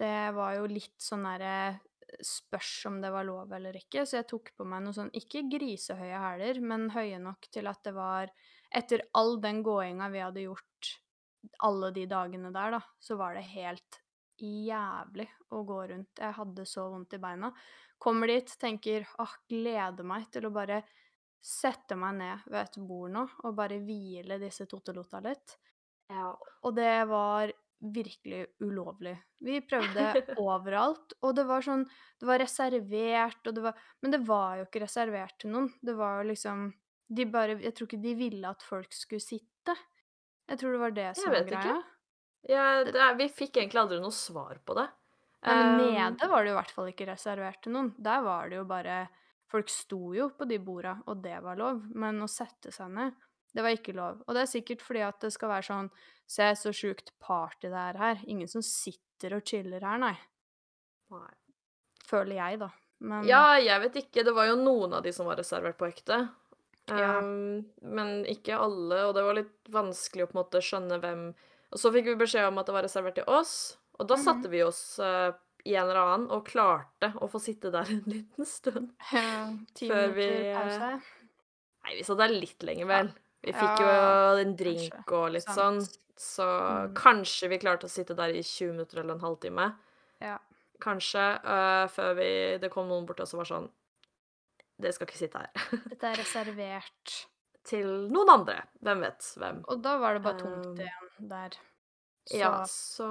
det 0.00 0.16
var 0.34 0.56
jo 0.58 0.66
litt 0.70 0.98
sånn 1.02 1.28
derre 1.28 1.78
Spørs 2.26 2.88
om 2.88 2.96
det 2.98 3.12
var 3.14 3.22
lov 3.22 3.52
eller 3.54 3.76
ikke, 3.78 4.02
så 4.02 4.16
jeg 4.16 4.26
tok 4.32 4.48
på 4.58 4.64
meg 4.66 4.80
noe 4.82 4.96
sånn 4.96 5.12
ikke 5.14 5.44
grisehøye 5.46 6.18
hæler, 6.18 6.58
men 6.58 6.88
høye 6.90 7.20
nok 7.22 7.46
til 7.54 7.70
at 7.70 7.84
det 7.86 7.92
var 7.94 8.32
Etter 8.74 9.04
all 9.14 9.36
den 9.38 9.60
gåinga 9.62 10.08
vi 10.10 10.18
hadde 10.18 10.42
gjort 10.42 10.90
alle 11.62 11.92
de 11.94 12.08
dagene 12.10 12.50
der, 12.50 12.74
da, 12.74 12.80
så 12.98 13.14
var 13.18 13.38
det 13.38 13.46
helt 13.52 14.00
jævlig 14.42 15.28
å 15.54 15.62
gå 15.68 15.78
rundt. 15.92 16.20
Jeg 16.20 16.36
hadde 16.36 16.66
så 16.68 16.88
vondt 16.92 17.16
i 17.16 17.22
beina. 17.22 17.52
Kommer 18.00 18.32
dit, 18.32 18.52
tenker 18.60 19.06
åh, 19.20 19.32
gleder 19.50 20.06
meg 20.06 20.28
til 20.32 20.48
å 20.48 20.52
bare 20.54 20.82
sette 21.40 21.96
meg 21.96 22.18
ned 22.18 22.44
ved 22.52 22.60
et 22.60 22.78
bord 22.84 23.12
nå 23.14 23.24
og 23.48 23.56
bare 23.56 23.78
hvile 23.80 24.36
disse 24.42 24.66
tottelota 24.68 25.22
litt. 25.24 25.56
ja. 26.12 26.30
Og 26.62 26.74
det 26.76 27.04
var 27.08 27.52
virkelig 27.80 28.42
ulovlig. 28.60 29.14
Vi 29.40 29.60
prøvde 29.64 30.10
overalt, 30.36 31.14
og 31.24 31.32
det 31.38 31.46
var 31.48 31.64
sånn 31.64 31.86
Det 32.20 32.26
var 32.28 32.42
reservert, 32.42 33.40
og 33.48 33.54
det 33.56 33.62
var 33.64 33.78
Men 34.04 34.12
det 34.12 34.20
var 34.28 34.58
jo 34.58 34.66
ikke 34.66 34.82
reservert 34.84 35.38
til 35.40 35.54
noen. 35.54 35.70
Det 35.80 35.94
var 35.96 36.20
jo 36.20 36.26
liksom 36.28 36.66
De 37.08 37.24
bare 37.24 37.56
Jeg 37.64 37.72
tror 37.72 37.88
ikke 37.88 38.02
de 38.04 38.12
ville 38.18 38.50
at 38.52 38.60
folk 38.62 38.92
skulle 38.92 39.24
sitte. 39.24 39.76
Jeg 40.50 40.60
tror 40.60 40.76
det 40.76 40.82
var 40.82 40.94
det 40.98 41.08
som 41.16 41.32
var 41.32 41.38
vet 41.38 41.54
ikke. 41.56 41.78
Ja, 42.48 42.80
er, 42.80 43.14
vi 43.18 43.28
fikk 43.28 43.58
egentlig 43.60 43.82
aldri 43.82 44.00
noe 44.00 44.14
svar 44.14 44.60
på 44.64 44.76
det. 44.78 44.88
Nei, 45.44 45.56
men 45.56 45.80
Um, 45.80 45.94
nede 45.94 46.28
var 46.28 46.44
det 46.44 46.50
jo 46.50 46.54
i 46.54 46.58
hvert 46.58 46.72
fall 46.76 46.88
ikke 46.90 47.08
reservert 47.08 47.62
til 47.64 47.72
noen. 47.72 47.94
Der 47.96 48.20
var 48.24 48.50
det 48.50 48.60
jo 48.60 48.68
bare 48.68 49.06
Folk 49.50 49.66
sto 49.72 50.12
jo 50.14 50.28
på 50.38 50.46
de 50.46 50.60
borda, 50.62 50.92
og 51.10 51.24
det 51.24 51.40
var 51.42 51.56
lov, 51.58 51.80
men 51.98 52.20
å 52.22 52.28
sette 52.30 52.70
seg 52.70 52.92
ned, 52.94 53.16
det 53.50 53.64
var 53.66 53.74
ikke 53.74 53.96
lov. 53.96 54.20
Og 54.28 54.36
det 54.36 54.44
er 54.44 54.50
sikkert 54.52 54.84
fordi 54.86 55.00
at 55.02 55.18
det 55.24 55.32
skal 55.34 55.50
være 55.50 55.66
sånn 55.66 55.88
Se, 56.30 56.46
så 56.54 56.70
sjukt 56.70 57.10
party 57.18 57.66
det 57.66 57.80
er 57.80 57.96
her. 57.98 58.20
Ingen 58.30 58.46
som 58.46 58.62
sitter 58.62 59.34
og 59.34 59.42
chiller 59.42 59.82
her, 59.82 59.96
nei. 59.98 60.12
Nei. 61.10 61.32
Føler 62.06 62.36
jeg, 62.36 62.60
da. 62.60 62.68
Men 63.02 63.26
Ja, 63.26 63.56
jeg 63.58 63.82
vet 63.82 63.98
ikke. 64.04 64.22
Det 64.28 64.34
var 64.36 64.46
jo 64.46 64.60
noen 64.60 64.94
av 64.94 65.02
de 65.02 65.10
som 65.16 65.26
var 65.26 65.40
reservert 65.40 65.80
på 65.80 65.88
ekte. 65.88 66.20
Ja. 66.86 67.16
Um, 67.18 67.64
men 67.82 68.20
ikke 68.30 68.60
alle, 68.62 69.00
og 69.08 69.16
det 69.18 69.26
var 69.26 69.38
litt 69.40 69.72
vanskelig 69.74 70.28
å 70.28 70.30
på 70.30 70.36
en 70.36 70.40
måte 70.44 70.62
skjønne 70.62 71.00
hvem 71.02 71.24
Og 71.72 71.78
så 71.78 71.92
fikk 71.94 72.04
vi 72.10 72.14
beskjed 72.18 72.48
om 72.48 72.58
at 72.58 72.66
det 72.66 72.74
var 72.74 72.82
reservert 72.82 73.14
til 73.14 73.24
oss, 73.30 73.76
og 74.00 74.08
da 74.08 74.16
Mhm. 74.16 74.24
satte 74.24 74.50
vi 74.50 74.62
oss 74.62 74.98
uh, 74.98 75.32
i 75.64 75.74
en 75.76 75.84
eller 75.84 76.00
annen 76.00 76.30
og 76.30 76.46
klarte 76.48 77.12
å 77.20 77.28
få 77.30 77.38
sitte 77.40 77.70
der 77.70 77.84
en 77.90 78.02
liten 78.06 78.46
stund. 78.48 78.90
Før 79.10 80.14
vi, 80.16 80.26
eh, 80.26 80.56
pause. 80.56 81.02
Nei, 81.84 81.94
vi 81.96 82.02
satt 82.04 82.18
der 82.18 82.28
litt 82.32 82.62
lenger, 82.62 82.86
vel. 82.86 83.12
Vi 83.44 83.52
fikk 83.56 83.78
jo 83.80 83.90
en 84.42 84.56
drink 84.56 85.12
og 85.16 85.30
litt 85.32 85.46
sånn, 85.48 85.78
så 86.16 86.44
Mm. 86.88 86.94
kanskje 86.94 87.48
vi 87.48 87.58
klarte 87.58 87.84
å 87.88 87.90
sitte 87.92 88.14
der 88.16 88.28
i 88.36 88.42
20 88.42 88.72
minutter 88.72 88.98
eller 89.00 89.14
en 89.14 89.20
halvtime. 89.20 89.74
Ja. 90.20 90.38
Kanskje, 90.80 91.40
Uh, 91.44 91.86
før 91.88 92.14
vi, 92.16 92.58
det 92.58 92.70
kom 92.70 92.88
noen 92.88 93.06
bort 93.06 93.20
og 93.20 93.26
så 93.28 93.36
var 93.36 93.44
sånn 93.44 93.70
Dere 94.80 94.92
skal 94.92 95.06
ikke 95.06 95.18
sitte 95.18 95.38
her. 95.38 95.50
Dette 95.90 96.04
er 96.08 96.16
reservert. 96.16 97.26
Til 97.68 97.86
noen 98.10 98.30
andre. 98.32 98.62
Hvem 98.80 99.02
vet 99.04 99.26
hvem. 99.36 99.58
Og 99.68 99.82
da 99.84 99.98
var 100.00 100.14
det 100.16 100.22
bare 100.24 100.38
tomt 100.40 100.66
Um, 100.66 100.78
igjen 100.80 101.28
der. 101.28 101.58
Så 102.30 102.36
Ja, 102.38 102.50
så 102.68 103.06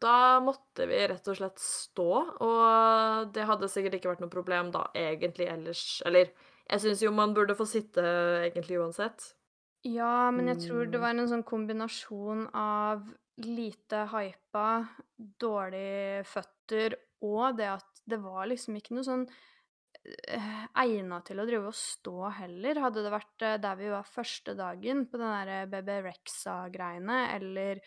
da 0.00 0.38
måtte 0.44 0.86
vi 0.86 1.00
rett 1.10 1.26
og 1.28 1.36
slett 1.36 1.58
stå, 1.58 2.06
og 2.44 3.32
det 3.34 3.46
hadde 3.48 3.68
sikkert 3.68 3.96
ikke 3.98 4.10
vært 4.12 4.20
noe 4.22 4.30
problem 4.32 4.70
da, 4.70 4.84
egentlig 4.94 5.48
ellers. 5.50 6.02
Eller 6.06 6.30
jeg 6.70 6.80
syns 6.84 7.02
jo 7.02 7.10
man 7.12 7.34
burde 7.34 7.56
få 7.58 7.66
sitte 7.66 8.04
egentlig 8.46 8.78
uansett. 8.78 9.32
Ja, 9.84 10.30
men 10.30 10.46
jeg 10.52 10.60
tror 10.68 10.84
det 10.86 10.98
Mm. 11.00 11.02
var 11.02 11.10
en 11.10 11.28
sånn 11.28 11.44
kombinasjon 11.44 12.44
av 12.54 13.02
lite 13.42 14.06
hypa, 14.12 14.88
dårlige 15.40 16.22
føtter 16.28 16.94
og 17.22 17.56
det 17.58 17.66
at 17.66 18.02
det 18.06 18.20
var 18.22 18.46
liksom 18.46 18.76
ikke 18.78 18.94
noe 18.94 19.06
sånn 19.06 19.26
egna 20.82 21.20
til 21.26 21.40
å 21.42 21.46
drive 21.46 21.70
og 21.70 21.76
stå 21.78 22.14
heller. 22.40 22.80
Hadde 22.84 23.04
det 23.04 23.12
vært 23.14 23.44
eh, 23.46 23.58
der 23.62 23.76
vi 23.78 23.90
var 23.92 24.08
første 24.08 24.54
dagen, 24.58 25.04
på 25.10 25.20
den 25.20 25.30
derre 25.34 25.58
BB 25.70 25.98
Rexa-greiene, 26.08 27.18
eller 27.36 27.80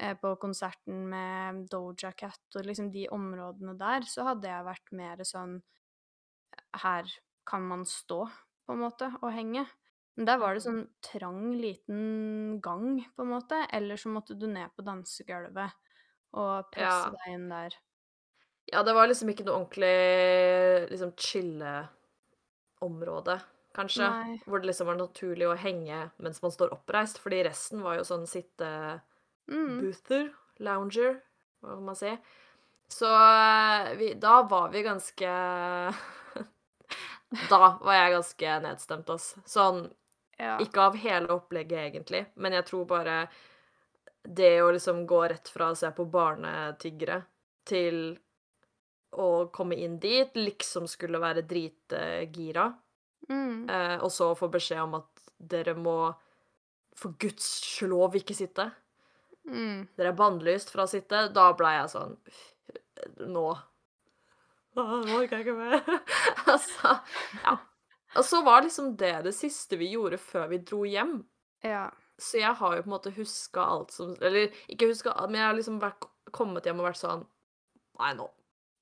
eh, 0.00 0.14
på 0.20 0.34
konserten 0.42 1.04
med 1.12 1.64
Doja 1.72 2.12
Cat 2.18 2.58
og 2.60 2.68
liksom 2.68 2.90
de 2.94 3.06
områdene 3.14 3.76
der, 3.80 4.04
så 4.08 4.28
hadde 4.30 4.50
jeg 4.50 4.68
vært 4.70 4.92
mer 5.00 5.24
sånn 5.28 5.58
Her 6.82 7.08
kan 7.46 7.62
man 7.68 7.84
stå, 7.86 8.24
på 8.66 8.72
en 8.74 8.82
måte, 8.82 9.08
og 9.22 9.32
henge. 9.34 9.64
Men 10.16 10.28
der 10.28 10.38
var 10.42 10.54
det 10.54 10.62
sånn 10.64 10.82
trang, 11.04 11.54
liten 11.58 12.60
gang, 12.62 13.00
på 13.16 13.24
en 13.24 13.32
måte. 13.34 13.58
Eller 13.74 13.98
så 14.00 14.12
måtte 14.14 14.36
du 14.38 14.46
ned 14.50 14.70
på 14.76 14.84
dansegulvet 14.86 15.74
og 16.38 16.70
presse 16.74 17.10
Ja. 17.10 17.14
deg 17.16 17.34
inn 17.36 17.48
der. 17.50 17.76
Ja, 18.74 18.82
det 18.82 18.90
var 18.96 19.06
liksom 19.06 19.28
ikke 19.30 19.44
noe 19.46 19.60
ordentlig 19.60 20.88
liksom 20.90 21.12
chille-område, 21.14 23.36
kanskje. 23.76 24.08
Nei. 24.10 24.40
Hvor 24.48 24.58
det 24.58 24.66
liksom 24.72 24.88
var 24.90 24.98
naturlig 24.98 25.46
å 25.46 25.54
henge 25.58 26.10
mens 26.18 26.42
man 26.42 26.50
står 26.54 26.74
oppreist, 26.74 27.18
fordi 27.22 27.44
resten 27.46 27.84
var 27.86 27.94
jo 28.00 28.04
sånn 28.08 28.26
sitte... 28.30 28.68
Mm. 29.44 29.92
Lounger, 30.64 31.12
hva 31.60 31.70
kan 31.76 31.84
man 31.84 31.96
si. 31.98 32.12
Så 32.90 33.06
eh, 33.06 33.94
vi, 34.00 34.14
da 34.18 34.42
var 34.48 34.68
vi 34.72 34.82
ganske 34.86 35.28
Da 37.50 37.78
var 37.80 37.94
jeg 37.94 38.12
ganske 38.14 38.58
nedstemt, 38.64 39.10
altså. 39.10 39.40
Sånn 39.46 39.92
Ja. 40.40 40.56
ikke 40.58 40.80
av 40.82 40.96
hele 40.98 41.30
opplegget, 41.30 41.78
egentlig, 41.78 42.24
men 42.34 42.52
jeg 42.56 42.64
tror 42.66 42.84
bare 42.90 43.28
det 44.24 44.62
å 44.64 44.72
liksom 44.74 45.04
gå 45.06 45.20
rett 45.30 45.48
fra 45.52 45.68
å 45.70 45.76
se 45.78 45.90
på 45.94 46.04
barnetiggere 46.10 47.20
til 47.68 48.18
å 49.20 49.50
komme 49.54 49.76
inn 49.80 49.98
dit, 50.02 50.34
liksom 50.36 50.86
skulle 50.90 51.20
være 51.22 51.42
dritgira, 51.48 52.72
Mm. 53.30 53.70
eh, 53.70 53.96
og 54.04 54.10
så 54.12 54.34
få 54.36 54.50
beskjed 54.52 54.82
om 54.82 54.94
at 54.98 55.06
dere 55.40 55.72
må 55.74 56.14
for 56.94 57.14
guds 57.18 57.80
lov 57.88 58.12
ikke 58.18 58.34
sitte. 58.36 58.66
Mm. 59.48 59.88
Dere 59.96 60.08
er 60.12 60.16
bannlyst 60.18 60.70
fra 60.70 60.84
å 60.84 60.88
sitte. 60.90 61.32
Da 61.32 61.46
ble 61.56 61.70
jeg 61.72 61.88
sånn 61.92 62.16
Nå 63.28 63.46
Nå 64.76 64.84
orker 65.18 65.38
jeg 65.38 65.46
ikke 65.46 65.56
mer. 65.56 65.80
altså 66.52 66.94
Ja. 67.44 67.56
Og 68.16 68.24
så 68.24 68.42
var 68.46 68.62
liksom 68.62 68.92
det 68.96 69.22
det 69.24 69.32
siste 69.34 69.76
vi 69.78 69.88
gjorde 69.92 70.18
før 70.22 70.48
vi 70.52 70.58
dro 70.58 70.84
hjem. 70.86 71.24
Ja. 71.64 71.88
Så 72.18 72.38
jeg 72.38 72.54
har 72.60 72.76
jo 72.76 72.82
på 72.84 72.90
en 72.90 72.94
måte 72.94 73.12
huska 73.16 73.64
alt 73.64 73.90
som 73.90 74.12
Eller 74.20 74.52
ikke 74.70 74.86
huska 74.92 75.14
men 75.26 75.40
jeg 75.40 75.46
har 75.48 75.56
liksom 75.58 75.80
vært, 75.82 76.04
kommet 76.30 76.64
hjem 76.68 76.78
og 76.82 76.86
vært 76.92 77.00
sånn 77.00 77.24
Nei, 77.98 78.12
nå. 78.18 78.28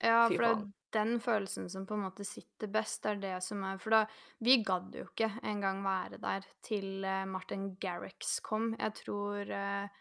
Ja, 0.03 0.27
for 0.29 0.43
det 0.43 0.51
er 0.51 0.63
den 0.93 1.17
følelsen 1.23 1.69
som 1.73 1.87
på 1.89 1.97
en 1.97 2.05
måte 2.05 2.25
sitter 2.27 2.71
best, 2.73 3.03
det 3.05 3.13
er 3.15 3.21
det 3.23 3.37
som 3.47 3.63
er 3.65 3.79
For 3.81 3.95
da 3.95 4.03
Vi 4.45 4.59
gadd 4.67 4.95
jo 4.99 5.07
ikke 5.09 5.31
engang 5.49 5.83
være 5.87 6.19
der 6.23 6.47
til 6.65 7.05
eh, 7.09 7.25
Martin 7.29 7.71
Garrix 7.81 8.39
kom. 8.45 8.73
Jeg 8.79 8.97
tror 9.01 9.49
eh, 9.49 10.01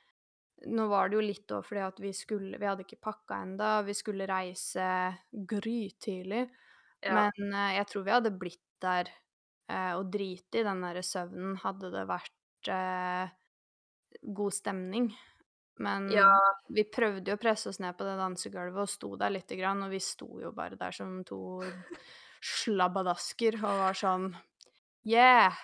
Nå 0.71 0.87
var 0.91 1.09
det 1.09 1.17
jo 1.17 1.23
litt 1.25 1.53
òg 1.55 1.63
fordi 1.65 1.85
at 1.85 2.01
vi 2.03 2.11
skulle 2.17 2.59
Vi 2.61 2.67
hadde 2.69 2.85
ikke 2.85 3.01
pakka 3.07 3.39
enda, 3.45 3.71
vi 3.87 3.95
skulle 3.97 4.27
reise 4.29 4.89
grytidlig. 5.31 6.43
Ja. 7.01 7.15
Men 7.23 7.53
eh, 7.53 7.77
jeg 7.79 7.89
tror 7.91 8.05
vi 8.07 8.15
hadde 8.17 8.35
blitt 8.41 8.65
der 8.81 9.09
eh, 9.69 9.93
og 9.95 10.09
driti 10.13 10.61
i 10.61 10.65
den 10.67 10.83
derre 10.83 11.03
søvnen, 11.05 11.55
hadde 11.63 11.93
det 11.93 12.07
vært 12.09 12.71
eh, 12.73 13.31
god 14.21 14.53
stemning. 14.53 15.11
Men 15.81 16.09
Ja. 16.13 16.29
vi 16.69 16.83
prøvde 16.85 17.31
jo 17.31 17.37
å 17.37 17.41
presse 17.41 17.69
oss 17.71 17.79
ned 17.81 17.95
på 17.97 18.05
det 18.05 18.17
dansegulvet 18.19 18.83
og 18.83 18.89
sto 18.91 19.15
der 19.17 19.33
lite 19.33 19.57
grann, 19.57 19.81
og 19.83 19.89
vi 19.93 19.99
sto 20.03 20.27
jo 20.41 20.51
bare 20.53 20.77
der 20.77 20.91
som 20.93 21.23
to 21.25 21.63
slabbadasker 22.41 23.57
og 23.61 23.77
var 23.85 23.97
sånn 23.97 24.31
Yeah! 25.07 25.55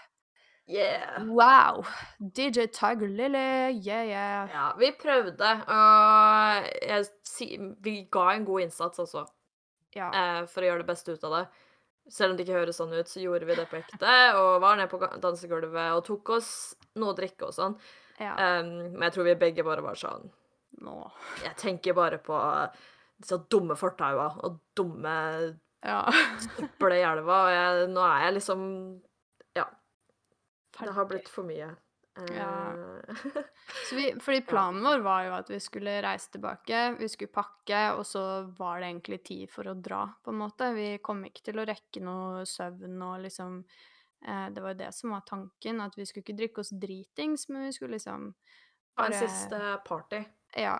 Yeah. 0.68 1.24
Wow! 1.30 1.86
DJ 2.20 2.66
Tiger 2.74 3.08
Lily, 3.08 3.78
yeah, 3.86 4.04
yeah. 4.04 4.50
Ja, 4.52 4.66
vi 4.80 4.90
prøvde, 5.00 5.52
og 5.70 6.66
jeg, 6.82 7.76
vi 7.86 7.94
ga 8.12 8.26
en 8.34 8.44
god 8.50 8.66
innsats 8.66 9.00
altså, 9.00 9.24
Ja. 9.96 10.10
eh, 10.12 10.42
for 10.50 10.62
å 10.66 10.72
gjøre 10.72 10.84
det 10.84 10.90
beste 10.90 11.14
ut 11.16 11.24
av 11.24 11.38
det. 11.38 11.46
Selv 12.10 12.32
om 12.32 12.38
det 12.38 12.46
ikke 12.48 12.58
høres 12.60 12.78
sånn 12.80 12.94
ut, 12.96 13.08
så 13.08 13.22
gjorde 13.22 13.46
vi 13.48 13.56
det 13.56 13.68
på 13.70 13.78
ekte, 13.80 14.18
og 14.40 14.62
var 14.64 14.76
nede 14.80 14.90
på 14.92 15.00
dansegulvet 15.22 15.94
og 15.96 16.04
tok 16.08 16.30
oss 16.38 16.52
noe 16.96 17.14
å 17.14 17.18
drikke 17.18 17.48
og 17.50 17.54
sånn. 17.56 17.78
Ja. 18.20 18.34
Um, 18.60 18.70
men 18.96 19.08
jeg 19.08 19.14
tror 19.18 19.28
vi 19.28 19.36
begge 19.40 19.64
bare 19.68 19.84
var 19.86 19.98
sånn 20.00 20.30
Nå. 20.84 20.94
Jeg 21.44 21.56
tenker 21.58 21.96
bare 21.98 22.20
på 22.22 22.38
disse 23.18 23.38
dumme 23.50 23.74
fortaua 23.80 24.28
og 24.46 24.60
dumme 24.78 25.14
Ja. 25.86 26.04
søppelet 26.44 27.00
i 27.02 27.06
elva, 27.08 27.38
og 27.48 27.52
jeg, 27.56 27.90
nå 27.94 28.04
er 28.06 28.24
jeg 28.28 28.38
liksom 28.40 28.64
Ja. 29.58 29.66
Det 30.78 30.94
har 30.94 31.06
blitt 31.10 31.30
for 31.30 31.48
mye. 31.48 31.72
Ja. 32.34 32.50
Eh, 32.74 33.42
Så 33.90 33.96
vi, 33.98 34.06
fordi 34.22 34.42
planen 34.50 34.84
vår 34.86 35.02
var 35.06 35.26
jo 35.28 35.34
at 35.38 35.50
vi 35.50 35.60
skulle 35.62 36.00
reise 36.02 36.32
tilbake, 36.34 36.96
vi 37.00 37.10
skulle 37.10 37.34
pakke, 37.34 37.82
og 37.98 38.06
så 38.10 38.24
var 38.58 38.80
det 38.82 38.90
egentlig 38.92 39.20
tid 39.28 39.52
for 39.54 39.70
å 39.70 39.76
dra, 39.78 40.04
på 40.24 40.34
en 40.34 40.40
måte. 40.42 40.72
Vi 40.78 40.88
kom 41.04 41.22
ikke 41.28 41.44
til 41.50 41.62
å 41.62 41.66
rekke 41.68 42.02
noe 42.06 42.46
søvn 42.50 43.02
og 43.06 43.22
liksom 43.26 43.60
eh, 44.26 44.48
Det 44.54 44.64
var 44.64 44.74
jo 44.74 44.82
det 44.82 44.92
som 44.96 45.14
var 45.16 45.26
tanken, 45.28 45.82
at 45.82 45.98
vi 45.98 46.06
skulle 46.06 46.26
ikke 46.26 46.38
drikke 46.38 46.64
oss 46.64 46.74
dritings, 46.74 47.48
men 47.50 47.68
vi 47.68 47.74
skulle 47.76 47.98
liksom 47.98 48.32
bare 48.98 49.14
en 49.14 49.28
siste 49.30 49.60
party. 49.86 50.24
Ja. 50.58 50.78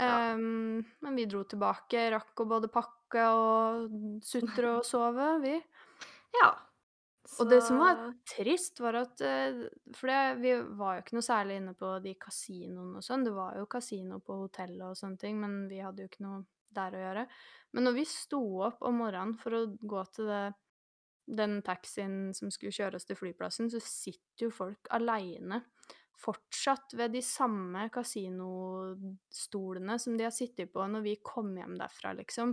Ja. 0.00 0.32
Ehm, 0.32 0.84
men 1.00 1.16
vi 1.16 1.26
dro 1.28 1.44
tilbake, 1.44 2.08
rakk 2.14 2.40
å 2.40 2.48
både 2.48 2.70
pakke 2.72 3.26
og 3.36 4.22
sutre 4.24 4.78
og 4.78 4.86
sove, 4.88 5.34
vi. 5.44 5.54
Ja. 6.40 6.50
Og 7.38 7.50
det 7.50 7.60
som 7.62 7.78
var 7.78 8.00
trist, 8.26 8.80
var 8.82 8.96
at 9.04 9.20
eh, 9.22 9.60
For 9.94 10.10
det, 10.10 10.22
vi 10.40 10.54
var 10.78 10.96
jo 10.96 11.02
ikke 11.04 11.14
noe 11.18 11.26
særlig 11.26 11.60
inne 11.60 11.74
på 11.78 11.92
de 12.02 12.14
kasinoene 12.18 12.98
og 12.98 13.06
sånn. 13.06 13.26
Det 13.26 13.34
var 13.36 13.58
jo 13.60 13.68
kasino 13.70 14.18
på 14.24 14.40
hotellet 14.40 14.82
og 14.88 14.98
sånne 14.98 15.20
ting, 15.20 15.38
men 15.42 15.60
vi 15.70 15.82
hadde 15.84 16.02
jo 16.02 16.10
ikke 16.10 16.24
noe 16.26 16.42
der 16.74 16.96
å 16.96 17.04
gjøre. 17.04 17.26
Men 17.76 17.86
når 17.86 17.96
vi 18.00 18.06
sto 18.08 18.40
opp 18.66 18.82
om 18.86 18.98
morgenen 19.02 19.36
for 19.38 19.58
å 19.58 19.62
gå 19.68 20.02
til 20.16 20.30
det, 20.30 20.42
den 21.36 21.60
taxien 21.66 22.32
som 22.36 22.50
skulle 22.52 22.72
kjøre 22.74 22.96
oss 22.98 23.06
til 23.08 23.16
flyplassen, 23.18 23.70
så 23.72 23.80
sitter 23.84 24.46
jo 24.48 24.52
folk 24.54 24.82
aleine 24.94 25.58
fortsatt 26.20 26.92
ved 26.98 27.08
de 27.14 27.22
samme 27.24 27.86
kasinostolene 27.94 29.94
som 30.02 30.18
de 30.18 30.24
har 30.26 30.34
sittet 30.36 30.68
på 30.74 30.80
når 30.84 31.02
vi 31.06 31.14
kom 31.24 31.54
hjem 31.56 31.78
derfra, 31.80 32.12
liksom. 32.18 32.48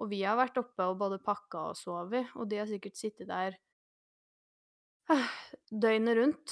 Og 0.00 0.04
vi 0.08 0.22
har 0.24 0.38
vært 0.40 0.56
oppe 0.62 0.82
og 0.88 0.96
både 1.02 1.18
pakka 1.22 1.58
og 1.72 1.76
sovet, 1.76 2.26
og 2.40 2.44
de 2.48 2.56
har 2.62 2.68
sikkert 2.70 2.96
sittet 2.96 3.28
der 3.28 3.52
øh, 5.12 5.28
døgnet 5.70 6.16
rundt. 6.18 6.48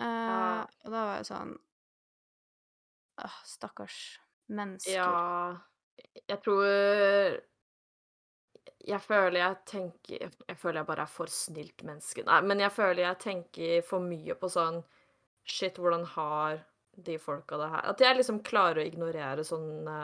Eh, 0.00 0.06
Ja. 0.06 0.64
Og 0.82 0.90
da 0.90 1.00
var 1.04 1.16
jeg 1.20 1.26
sånn 1.28 1.52
øh, 3.20 3.36
Stakkars 3.46 4.18
mennesker. 4.48 4.96
Ja, 4.96 5.56
jeg 6.28 6.40
tror 6.42 6.64
Jeg 8.82 8.98
føler 9.04 9.38
jeg 9.38 9.56
tenker 9.68 10.22
Jeg 10.26 10.58
føler 10.58 10.80
jeg 10.80 10.88
bare 10.88 11.04
er 11.06 11.10
for 11.10 11.30
snilt 11.30 11.84
menneske. 11.86 12.24
Nei, 12.26 12.40
men 12.46 12.62
jeg 12.62 12.74
føler 12.74 13.04
jeg 13.04 13.20
tenker 13.22 13.86
for 13.86 14.04
mye 14.04 14.36
på 14.38 14.50
sånn 14.50 14.82
Shit, 15.42 15.78
hvordan 15.78 16.04
har 16.14 16.60
de 16.92 17.16
folka 17.18 17.58
det 17.58 17.68
her 17.72 17.88
At 17.90 18.02
jeg 18.04 18.18
liksom 18.18 18.42
klarer 18.46 18.82
å 18.82 18.86
ignorere 18.86 19.44
sånne 19.46 19.98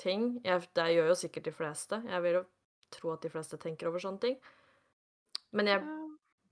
ting. 0.00 0.38
Jeg, 0.44 0.68
det 0.76 0.86
gjør 0.94 1.10
jo 1.10 1.16
sikkert 1.20 1.48
de 1.48 1.52
fleste. 1.52 1.98
Jeg 2.08 2.24
vil 2.24 2.38
jo 2.38 2.44
tro 2.94 3.12
at 3.14 3.24
de 3.24 3.32
fleste 3.32 3.58
tenker 3.60 3.90
over 3.90 4.02
sånne 4.02 4.22
ting. 4.22 4.36
Men 5.52 5.72
jeg 5.72 5.84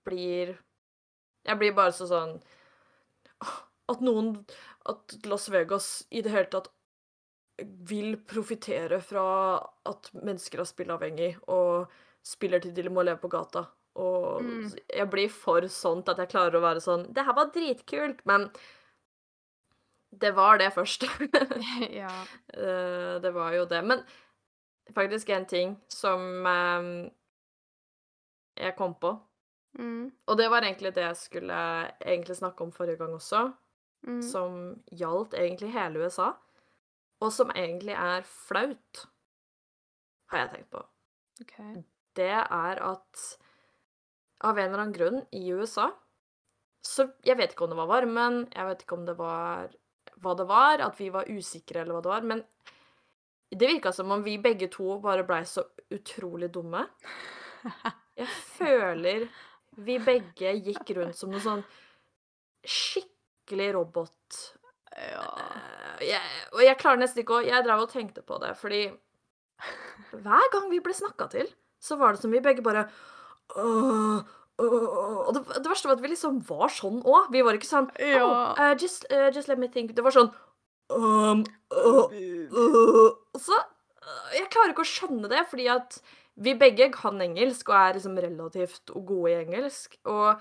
blir 0.08 0.56
Jeg 1.46 1.60
blir 1.60 1.76
bare 1.76 1.94
så 1.94 2.08
sånn 2.10 2.38
At 3.88 4.02
noen 4.04 4.34
At 4.88 5.14
Las 5.28 5.48
Vegas 5.52 6.06
i 6.10 6.22
det 6.24 6.32
hele 6.34 6.50
tatt 6.52 6.72
vil 7.64 8.16
profitere 8.28 9.00
fra 9.02 9.24
at 9.86 10.10
mennesker 10.14 10.60
er 10.62 10.68
spilleavhengig 10.68 11.32
og 11.48 11.88
spiller 12.22 12.60
til 12.62 12.72
de 12.76 12.88
må 12.90 13.02
leve 13.04 13.18
på 13.22 13.28
gata. 13.32 13.64
Og 13.98 14.42
Mm. 14.42 14.70
jeg 14.94 15.10
blir 15.10 15.28
for 15.28 15.60
sånt 15.66 16.08
at 16.08 16.18
jeg 16.18 16.28
klarer 16.28 16.54
å 16.54 16.60
være 16.62 16.80
sånn 16.80 17.12
Det 17.12 17.24
her 17.24 17.34
var 17.34 17.50
dritkult, 17.50 18.20
men 18.26 18.50
det 20.12 20.30
var 20.36 20.58
det 20.58 20.72
først. 20.72 21.02
ja. 22.02 22.12
Eh, 22.54 23.18
det 23.20 23.32
var 23.34 23.52
jo 23.52 23.64
det. 23.66 23.82
Men 23.84 24.04
faktisk 24.94 25.28
en 25.30 25.46
ting 25.46 25.76
som 25.88 26.46
eh, 26.46 27.10
jeg 28.64 28.76
kom 28.76 28.94
på, 28.94 29.18
Mm. 29.78 30.10
og 30.26 30.36
det 30.38 30.48
var 30.50 30.62
egentlig 30.64 30.94
det 30.94 31.02
jeg 31.04 31.16
skulle 31.16 31.54
egentlig 32.00 32.34
snakke 32.36 32.62
om 32.64 32.72
forrige 32.72 32.96
gang 32.98 33.12
også, 33.14 33.52
Mm. 34.06 34.22
som 34.22 34.82
gjaldt 34.90 35.34
egentlig 35.34 35.72
hele 35.72 35.98
USA, 36.06 36.32
og 37.24 37.32
som 37.34 37.50
egentlig 37.54 37.96
er 37.98 38.26
flaut, 38.26 39.04
har 40.32 40.44
jeg 40.44 40.50
tenkt 40.52 40.70
på. 40.74 40.82
Okay. 41.42 41.82
Det 42.18 42.32
er 42.34 42.82
at 42.82 43.24
av 44.44 44.58
en 44.58 44.68
eller 44.68 44.82
annen 44.82 44.94
grunn 44.94 45.20
i 45.34 45.48
USA 45.54 45.88
Så 46.84 47.08
jeg 47.26 47.38
vet 47.38 47.52
ikke 47.52 47.66
om 47.66 47.72
det 47.72 47.78
var 47.78 47.90
varmen, 47.90 48.44
jeg 48.54 48.66
vet 48.68 48.82
ikke 48.84 48.98
om 48.98 49.06
det 49.06 49.14
var 49.18 49.72
hva 50.22 50.34
det 50.38 50.46
var, 50.50 50.82
at 50.82 50.98
vi 50.98 51.08
var 51.14 51.30
usikre 51.30 51.82
eller 51.82 51.94
hva 51.94 52.02
det 52.02 52.10
var, 52.10 52.26
men 52.26 52.42
det 53.50 53.68
virka 53.70 53.92
som 53.94 54.10
om 54.10 54.22
vi 54.24 54.36
begge 54.42 54.68
to 54.72 54.98
bare 55.02 55.24
blei 55.26 55.44
så 55.46 55.62
utrolig 55.94 56.50
dumme. 56.52 56.84
Jeg 58.18 58.28
føler 58.58 59.28
vi 59.78 59.98
begge 60.02 60.52
gikk 60.66 60.90
rundt 60.96 61.16
som 61.16 61.30
noe 61.30 61.42
sånn 61.42 61.62
skikkelig 62.66 63.70
robot. 63.76 64.40
Ja. 64.98 65.26
Eh, 65.98 66.08
jeg, 66.08 66.32
og 66.54 66.64
jeg 66.64 66.78
klarer 66.80 67.02
nesten 67.02 67.22
ikke 67.22 67.38
å 67.38 67.44
Jeg 67.46 67.64
drev 67.66 67.84
og 67.84 67.92
tenkte 67.92 68.24
på 68.26 68.38
det, 68.42 68.54
fordi 68.60 68.82
hver 70.12 70.50
gang 70.52 70.68
vi 70.70 70.80
ble 70.82 70.94
snakka 70.94 71.28
til, 71.32 71.48
så 71.82 71.98
var 71.98 72.14
det 72.14 72.22
som 72.22 72.34
vi 72.34 72.42
begge 72.42 72.62
bare 72.64 72.86
«Åh, 73.56 74.20
åh», 74.58 75.24
Og 75.28 75.32
det, 75.34 75.42
det 75.56 75.70
verste 75.70 75.88
var 75.88 75.98
at 75.98 76.04
vi 76.04 76.12
liksom 76.12 76.40
var 76.48 76.70
sånn 76.72 77.00
òg. 77.06 77.30
Vi 77.34 77.42
var 77.46 77.58
ikke 77.58 77.68
sånn 77.68 77.90
Ja. 78.02 78.22
oh, 78.24 78.52
uh, 78.58 78.74
just, 78.78 79.06
uh, 79.12 79.28
just 79.34 79.50
let 79.50 79.58
me 79.58 79.70
think. 79.70 79.94
Det 79.96 80.04
var 80.04 80.14
sånn 80.14 80.30
um, 80.90 81.44
uh, 81.72 83.10
så 83.38 83.58
Jeg 84.34 84.48
klarer 84.52 84.72
ikke 84.72 84.86
å 84.86 84.88
skjønne 84.88 85.30
det, 85.30 85.44
fordi 85.50 85.68
at 85.72 86.00
vi 86.38 86.54
begge 86.54 86.86
kan 86.94 87.18
engelsk 87.22 87.70
og 87.70 87.76
er 87.76 87.96
liksom 87.98 88.18
relativt 88.22 88.92
gode 88.94 89.32
i 89.32 89.38
engelsk. 89.40 89.98
Og 90.06 90.38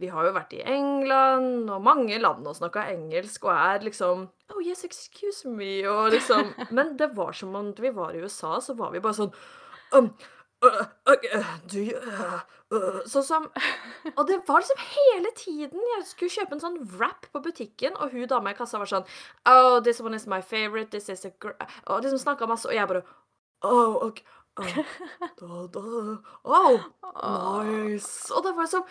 vi 0.00 0.08
har 0.08 0.26
jo 0.26 0.34
vært 0.34 0.54
i 0.56 0.62
England 0.64 1.70
og 1.70 1.84
mange 1.84 2.18
land 2.20 2.46
og 2.48 2.56
snakka 2.56 2.88
engelsk 2.94 3.44
og 3.48 3.54
er 3.54 3.86
liksom 3.86 4.28
Oh 4.50 4.60
yes, 4.64 4.82
excuse 4.84 5.48
me, 5.48 5.84
og 5.88 6.10
liksom 6.16 6.54
Men 6.76 6.96
det 6.98 7.12
var 7.16 7.32
som 7.36 7.54
om 7.54 7.72
vi 7.78 7.92
var 7.94 8.14
i 8.14 8.22
USA, 8.24 8.58
så 8.60 8.74
var 8.78 8.94
vi 8.94 9.02
bare 9.04 9.18
sånn 9.20 9.34
um, 9.94 10.10
uh, 10.64 10.86
uh, 11.12 11.52
do 11.70 11.84
you, 11.84 12.00
uh, 12.00 12.40
uh, 12.72 12.98
Sånn 13.10 13.26
som 13.26 13.48
Og 14.16 14.24
det 14.28 14.40
var 14.48 14.64
liksom 14.64 14.80
hele 14.80 15.30
tiden. 15.36 15.80
Jeg 15.94 16.08
skulle 16.08 16.34
kjøpe 16.34 16.56
en 16.56 16.64
sånn 16.64 16.80
wrap 16.96 17.28
på 17.30 17.42
butikken, 17.44 17.96
og 17.98 18.14
hun 18.14 18.28
dama 18.30 18.54
i 18.54 18.58
kassa 18.58 18.80
var 18.80 18.90
sånn 18.90 19.08
Oh, 19.44 19.80
this 19.84 20.00
one 20.00 20.16
is 20.16 20.28
my 20.30 20.40
favorite, 20.40 20.90
this 20.90 21.08
is 21.12 21.26
a 21.28 21.32
gr... 21.38 21.54
Og 21.86 22.04
liksom 22.04 22.22
snakka 22.22 22.48
masse, 22.50 22.68
og 22.68 22.76
jeg 22.76 22.90
bare 22.90 23.04
Oh, 23.60 23.98
ok. 24.06 24.22
Oh, 24.56 24.84
da, 25.40 25.66
da, 25.72 25.80
oh, 26.44 26.80
nice. 27.64 28.32
Og 28.34 28.44
det 28.44 28.54
var 28.56 28.68
sånn 28.68 28.86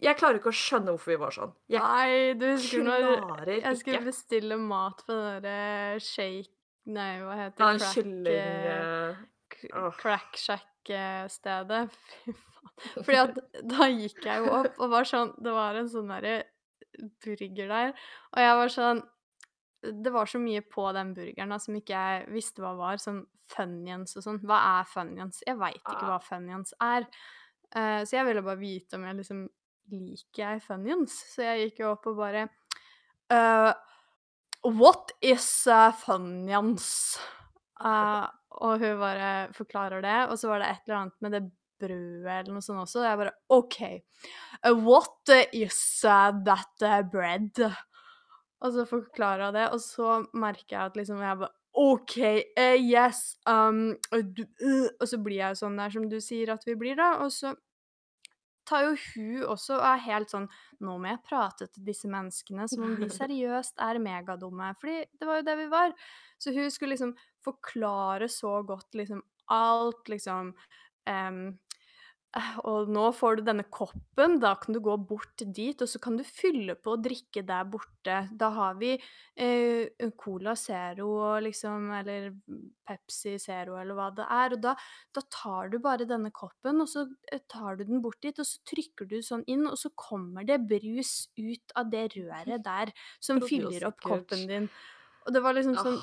Jeg 0.00 0.16
klarer 0.16 0.38
ikke 0.38 0.48
å 0.52 0.56
skjønne 0.56 0.92
hvorfor 0.94 1.10
vi 1.12 1.16
var 1.20 1.34
sånn. 1.34 1.50
Jeg 1.68 1.82
Nei, 1.82 2.34
du 2.38 2.46
når 2.86 3.02
klarer 3.20 3.50
jeg 3.58 3.76
skulle 3.80 3.98
ikke. 3.98 4.06
bestille 4.06 4.56
mat 4.62 5.02
på 5.06 5.12
den 5.12 5.42
derre 5.44 5.98
shake... 6.00 6.48
Nei, 6.90 7.10
hva 7.20 7.34
heter 7.36 7.60
Ja, 7.60 7.72
det? 7.76 7.82
en 7.84 7.92
kylling 7.92 8.30
eh, 8.32 9.10
eh. 9.10 9.90
Crack 10.00 10.38
Shack-stedet. 10.40 11.82
Fy 12.24 12.32
faen. 12.32 13.04
Fordi 13.04 13.18
at 13.20 13.36
da 13.68 13.88
gikk 13.92 14.24
jeg 14.24 14.40
jo 14.46 14.52
opp 14.62 14.78
og 14.80 14.88
var 14.94 15.04
sånn 15.04 15.34
Det 15.44 15.52
var 15.52 15.76
en 15.76 15.88
sånn 15.92 16.08
derre 16.08 16.38
burger 17.20 17.68
der, 17.68 17.90
og 18.32 18.40
jeg 18.40 18.54
var 18.56 18.72
sånn 18.72 19.02
Det 20.06 20.12
var 20.14 20.28
så 20.32 20.40
mye 20.40 20.62
på 20.64 20.86
den 20.96 21.12
burgeren 21.16 21.52
da, 21.52 21.58
som 21.60 21.76
ikke 21.76 21.92
jeg 22.00 22.24
visste 22.32 22.64
hva 22.64 22.72
var. 22.78 22.96
Sånn 23.00 23.22
Funyuns 23.52 24.16
og 24.16 24.24
sånn. 24.24 24.40
Hva 24.46 24.58
er 24.80 24.88
Funyuns? 24.88 25.40
Jeg 25.46 25.56
veit 25.60 25.78
ikke 25.80 26.00
Ah. 26.04 26.08
hva 26.14 26.18
Funyuns 26.24 26.72
er. 26.84 27.06
Uh, 27.76 28.00
så 28.04 28.16
jeg 28.18 28.26
ville 28.28 28.42
bare 28.44 28.60
vite 28.60 28.96
om 28.98 29.04
jeg 29.08 29.16
liksom 29.20 29.40
Liker 29.90 30.42
jeg 30.42 30.64
Funyuns? 30.64 31.14
Så 31.32 31.44
jeg 31.46 31.68
gikk 31.68 31.84
jo 31.84 31.94
opp 31.94 32.08
og 32.10 32.18
bare 32.20 32.46
uh, 33.34 33.70
What 34.66 35.14
is 35.24 35.46
uh, 35.70 35.90
Funyuns? 35.96 36.90
Uh, 37.80 38.26
og 38.60 38.82
hun 38.82 39.00
bare 39.00 39.30
forklarer 39.56 40.02
det, 40.04 40.18
og 40.28 40.36
så 40.38 40.50
var 40.50 40.60
det 40.60 40.68
et 40.68 40.82
eller 40.84 40.98
annet 40.98 41.24
med 41.24 41.34
det 41.36 41.44
brødet 41.80 42.34
eller 42.34 42.52
noe 42.52 42.64
sånt 42.64 42.82
også. 42.82 43.00
Og 43.00 43.06
jeg 43.08 43.20
bare 43.22 43.36
OK. 43.56 43.78
Uh, 44.60 44.74
what 44.76 45.32
is 45.56 45.78
that 46.04 46.84
bread? 47.12 47.62
Og 48.60 48.74
så 48.74 48.84
forklarer 48.84 49.48
hun 49.48 49.56
det, 49.56 49.70
og 49.72 49.80
så 49.80 50.20
merker 50.36 50.76
jeg 50.76 50.90
at 50.90 51.00
liksom 51.00 51.24
jeg 51.24 51.40
bare 51.40 51.56
OK, 51.80 52.16
yes, 52.82 53.36
um, 53.46 53.96
øh, 54.12 54.88
Og 55.00 55.08
så 55.08 55.18
blir 55.22 55.38
jeg 55.38 55.58
sånn 55.60 55.78
der 55.78 55.92
som 55.94 56.08
du 56.10 56.18
sier 56.20 56.50
at 56.54 56.64
vi 56.66 56.74
blir, 56.74 56.96
da. 56.98 57.12
Og 57.24 57.30
så 57.32 57.54
tar 58.70 58.86
jo 58.86 58.92
hun 58.94 59.46
også 59.50 59.76
og 59.78 59.86
er 59.90 60.04
helt 60.06 60.32
sånn 60.32 60.46
Nå 60.80 60.96
må 61.02 61.10
jeg 61.10 61.22
prate 61.26 61.66
til 61.68 61.84
disse 61.88 62.08
menneskene 62.10 62.68
som 62.70 62.86
om 62.86 62.94
de 63.00 63.10
seriøst 63.20 63.82
er 63.84 64.00
megadumme. 64.02 64.70
Fordi 64.80 65.02
det 65.18 65.28
var 65.28 65.40
jo 65.40 65.48
det 65.48 65.56
vi 65.58 65.66
var. 65.72 65.96
Så 66.40 66.54
hun 66.56 66.70
skulle 66.72 66.94
liksom 66.94 67.16
forklare 67.44 68.30
så 68.32 68.60
godt 68.66 68.96
liksom 68.96 69.20
alt, 69.50 70.08
liksom 70.08 70.54
eh, 71.10 71.42
og 72.70 72.90
nå 72.94 73.08
får 73.16 73.40
du 73.40 73.42
denne 73.48 73.64
koppen, 73.74 74.36
da 74.42 74.52
kan 74.60 74.74
du 74.76 74.78
gå 74.84 74.94
bort 75.02 75.42
dit, 75.42 75.80
og 75.82 75.88
så 75.90 75.98
kan 76.02 76.14
du 76.18 76.22
fylle 76.26 76.76
på 76.78 76.92
og 76.94 77.02
drikke 77.02 77.42
der 77.46 77.64
borte. 77.66 78.20
Da 78.38 78.50
har 78.54 78.76
vi 78.78 78.92
eh, 78.94 79.90
Cola 80.20 80.54
Zero 80.58 81.08
og 81.16 81.40
liksom, 81.48 81.88
eller 81.98 82.30
Pepsi 82.86 83.34
Zero 83.42 83.80
eller 83.80 83.98
hva 83.98 84.10
det 84.14 84.28
er. 84.30 84.54
Og 84.54 84.62
da, 84.62 84.76
da 85.16 85.24
tar 85.26 85.72
du 85.74 85.80
bare 85.82 86.06
denne 86.06 86.30
koppen, 86.30 86.84
og 86.84 86.92
så 86.92 87.08
eh, 87.32 87.42
tar 87.50 87.80
du 87.80 87.84
den 87.88 88.04
bort 88.04 88.20
dit, 88.22 88.38
og 88.38 88.46
så 88.46 88.62
trykker 88.70 89.10
du 89.10 89.18
sånn 89.26 89.42
inn, 89.50 89.66
og 89.66 89.74
så 89.80 89.90
kommer 89.98 90.46
det 90.46 90.62
brus 90.70 91.26
ut 91.40 91.74
av 91.74 91.90
det 91.90 92.06
røret 92.14 92.62
der 92.66 92.94
som 93.18 93.42
fyller 93.42 93.90
opp 93.90 93.98
koppen 94.06 94.46
din. 94.50 94.70
Og 95.26 95.34
det 95.34 95.42
var 95.42 95.58
liksom 95.58 95.74
sånn. 95.82 95.98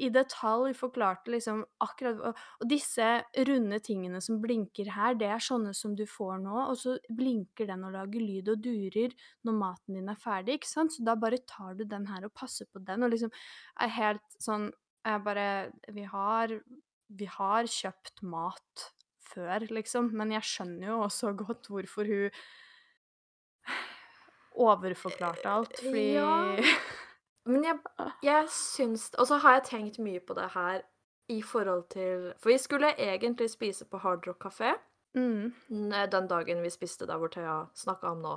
I 0.00 0.08
detalj 0.12 0.74
forklarte 0.78 1.32
liksom 1.34 1.62
akkurat 1.84 2.20
og, 2.30 2.66
disse 2.68 3.06
runde 3.48 3.80
tingene 3.84 4.20
som 4.24 4.40
blinker 4.42 4.90
her, 4.94 5.16
det 5.20 5.28
er 5.28 5.42
sånne 5.44 5.72
som 5.76 5.94
du 5.98 6.06
får 6.08 6.38
nå, 6.44 6.54
og 6.70 6.76
så 6.80 6.96
blinker 7.16 7.68
den 7.68 7.84
og 7.88 7.94
lager 7.96 8.24
lyd 8.24 8.52
og 8.54 8.62
durer 8.64 9.14
når 9.46 9.58
maten 9.58 9.98
din 9.98 10.12
er 10.12 10.20
ferdig, 10.20 10.58
ikke 10.58 10.70
sant? 10.70 10.94
Så 10.94 11.04
da 11.06 11.16
bare 11.20 11.42
tar 11.48 11.76
du 11.78 11.84
den 11.88 12.08
her 12.10 12.26
og 12.28 12.34
passer 12.36 12.68
på 12.70 12.82
den, 12.86 13.04
og 13.04 13.12
liksom 13.12 13.32
er 13.80 13.98
helt 13.98 14.40
sånn 14.40 14.70
Jeg 15.06 15.22
bare 15.24 15.44
Vi 15.96 16.02
har 16.04 16.52
Vi 17.08 17.26
har 17.38 17.68
kjøpt 17.68 18.22
mat 18.22 18.90
før, 19.30 19.64
liksom, 19.70 20.10
men 20.16 20.34
jeg 20.34 20.48
skjønner 20.48 20.90
jo 20.90 20.98
også 21.06 21.32
godt 21.44 21.70
hvorfor 21.70 22.08
hun 22.08 22.40
overforklarte 24.60 25.48
alt, 25.48 25.78
fordi 25.78 26.08
Ja. 26.16 27.06
Men 27.48 27.64
jeg, 27.64 27.78
jeg 28.22 28.48
syns 28.52 29.06
Og 29.16 29.24
så 29.30 29.38
har 29.40 29.54
jeg 29.56 29.68
tenkt 29.70 29.98
mye 30.02 30.20
på 30.20 30.34
det 30.36 30.50
her 30.52 30.82
i 31.32 31.38
forhold 31.46 31.86
til 31.94 32.32
For 32.36 32.52
vi 32.52 32.58
skulle 32.60 32.92
egentlig 32.98 33.50
spise 33.50 33.86
på 33.88 34.00
Hard 34.02 34.26
Rock 34.28 34.44
kafé 34.44 34.74
mm. 35.14 35.52
den 36.10 36.28
dagen 36.28 36.62
vi 36.62 36.70
spiste 36.70 37.06
der 37.06 37.18
hvor 37.18 37.28
Thea 37.32 37.64
snakka 37.74 38.10
om 38.10 38.22
nå. 38.22 38.34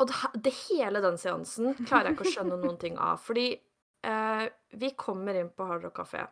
Og 0.00 0.08
det, 0.08 0.16
det 0.44 0.52
hele 0.68 1.02
den 1.04 1.18
seansen 1.20 1.74
klarer 1.84 2.10
jeg 2.10 2.18
ikke 2.18 2.28
å 2.28 2.34
skjønne 2.34 2.58
noen 2.60 2.78
ting 2.80 2.98
av. 3.00 3.20
Fordi 3.20 3.46
eh, 3.52 4.44
vi 4.80 4.92
kommer 4.96 5.36
inn 5.36 5.50
på 5.52 5.66
Hard 5.68 5.84
Rock 5.84 5.98
kafé, 6.00 6.24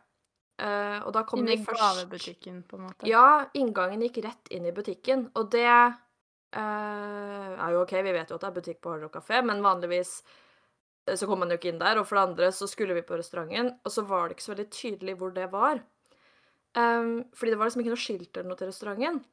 eh, 0.61 0.97
og 1.03 1.13
da 1.13 1.23
kommer 1.29 1.45
Inn 1.45 1.53
i 1.53 1.61
vi 1.61 1.67
først 1.69 1.83
gavebutikken, 1.83 2.61
på 2.69 2.79
en 2.79 2.87
måte. 2.87 3.09
Ja, 3.09 3.45
inngangen 3.57 4.05
gikk 4.07 4.21
rett 4.25 4.53
inn 4.53 4.65
i 4.65 4.73
butikken, 4.75 5.27
og 5.37 5.51
det 5.53 5.69
eh, 5.69 6.61
er 6.61 7.75
jo 7.75 7.83
OK, 7.85 7.93
vi 8.01 8.15
vet 8.15 8.33
jo 8.33 8.39
at 8.39 8.45
det 8.45 8.51
er 8.51 8.57
butikk 8.57 8.81
på 8.81 8.93
Hard 8.95 9.05
Rock 9.05 9.19
Café, 9.19 9.43
men 9.45 9.61
vanligvis 9.65 10.17
eh, 10.25 10.37
så 11.17 11.27
kom 11.29 11.41
man 11.41 11.53
jo 11.53 11.57
ikke 11.59 11.71
inn 11.71 11.81
der. 11.81 12.01
Og 12.01 12.07
for 12.09 12.19
det 12.19 12.25
andre 12.27 12.51
så 12.55 12.67
skulle 12.69 12.97
vi 12.97 13.05
på 13.05 13.17
restauranten, 13.17 13.73
og 13.83 13.93
så 13.93 14.03
var 14.09 14.27
det 14.27 14.37
ikke 14.37 14.47
så 14.47 14.53
veldig 14.53 14.69
tydelig 14.75 15.15
hvor 15.19 15.33
det 15.35 15.47
var. 15.53 15.81
Um, 16.77 17.23
fordi 17.33 17.53
det 17.53 17.59
var 17.59 17.69
liksom 17.69 17.81
ikke 17.81 17.93
noe 17.95 18.03
skilt 18.03 18.37
eller 18.37 18.51
noe 18.51 18.59
til 18.59 18.69
restauranten. 18.69 19.23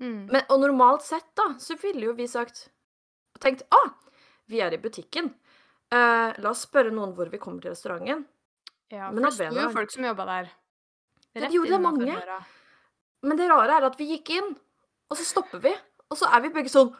Mm. 0.00 0.22
Men, 0.30 0.40
og 0.52 0.60
normalt 0.62 1.04
sett, 1.04 1.28
da, 1.36 1.50
så 1.60 1.76
ville 1.80 2.08
jo 2.08 2.16
vi 2.16 2.28
sagt 2.28 2.66
Tenkt 3.40 3.66
ah, 3.76 3.90
vi 4.48 4.62
er 4.64 4.72
i 4.72 4.80
butikken. 4.80 5.26
Uh, 5.92 6.32
la 6.40 6.50
oss 6.54 6.62
spørre 6.64 6.88
noen 6.94 7.12
hvor 7.16 7.28
vi 7.28 7.40
kommer 7.40 7.60
til 7.60 7.74
restauranten. 7.74 8.22
Ja, 8.88 9.10
Men 9.10 9.26
for 9.26 9.42
det 9.42 9.50
sto 9.52 9.60
jo 9.60 9.72
folk 9.74 9.92
som 9.92 10.06
jobba 10.08 10.24
der. 10.30 10.48
Rett 11.36 11.42
det 11.42 11.50
er 11.50 11.56
innenfor 11.58 11.82
mange. 11.84 12.14
døra. 12.14 12.38
Men 13.26 13.40
det 13.40 13.48
rare 13.50 13.76
er 13.76 13.86
at 13.90 13.98
vi 13.98 14.08
gikk 14.14 14.32
inn, 14.38 14.54
og 15.10 15.18
så 15.18 15.26
stopper 15.26 15.60
vi, 15.64 15.72
og 16.08 16.18
så 16.18 16.30
er 16.32 16.44
vi 16.44 16.52
begge 16.54 16.72
sånn 16.72 16.92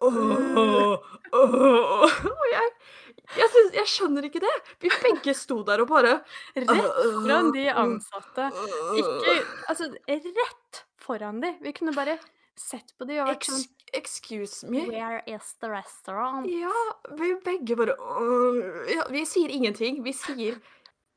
«Åh, 0.00 0.16
åh». 0.56 1.10
Og 1.36 2.46
jeg, 2.50 2.70
jeg, 3.36 3.48
synes, 3.54 3.70
jeg 3.78 3.86
skjønner 3.94 4.22
ikke 4.26 4.42
det. 4.42 4.56
Vi 4.82 4.88
begge 5.02 5.34
sto 5.38 5.60
der 5.66 5.78
og 5.84 5.88
bare 5.90 6.12
Rett 6.56 6.70
foran 6.70 7.52
de 7.54 7.66
ansatte. 7.70 8.44
Ikke 8.98 9.34
Altså, 9.70 9.84
rett 10.08 10.82
foran 11.00 11.40
de. 11.44 11.50
Vi 11.62 11.72
kunne 11.76 11.94
bare 11.96 12.16
sett 12.60 12.92
på 12.98 13.04
de 13.08 13.14
og 13.22 13.28
vært 13.30 13.46
sånn 13.48 13.62
Excuse 13.96 14.66
me? 14.70 14.80
Where 14.86 15.22
is 15.26 15.54
the 15.62 15.68
restaurant? 15.70 16.46
Ja, 16.46 16.70
vi 17.18 17.34
begge 17.42 17.76
bare 17.78 17.94
ja, 18.90 19.04
Vi 19.10 19.24
sier 19.26 19.48
ingenting. 19.50 20.04
Vi 20.04 20.12
sier 20.14 20.54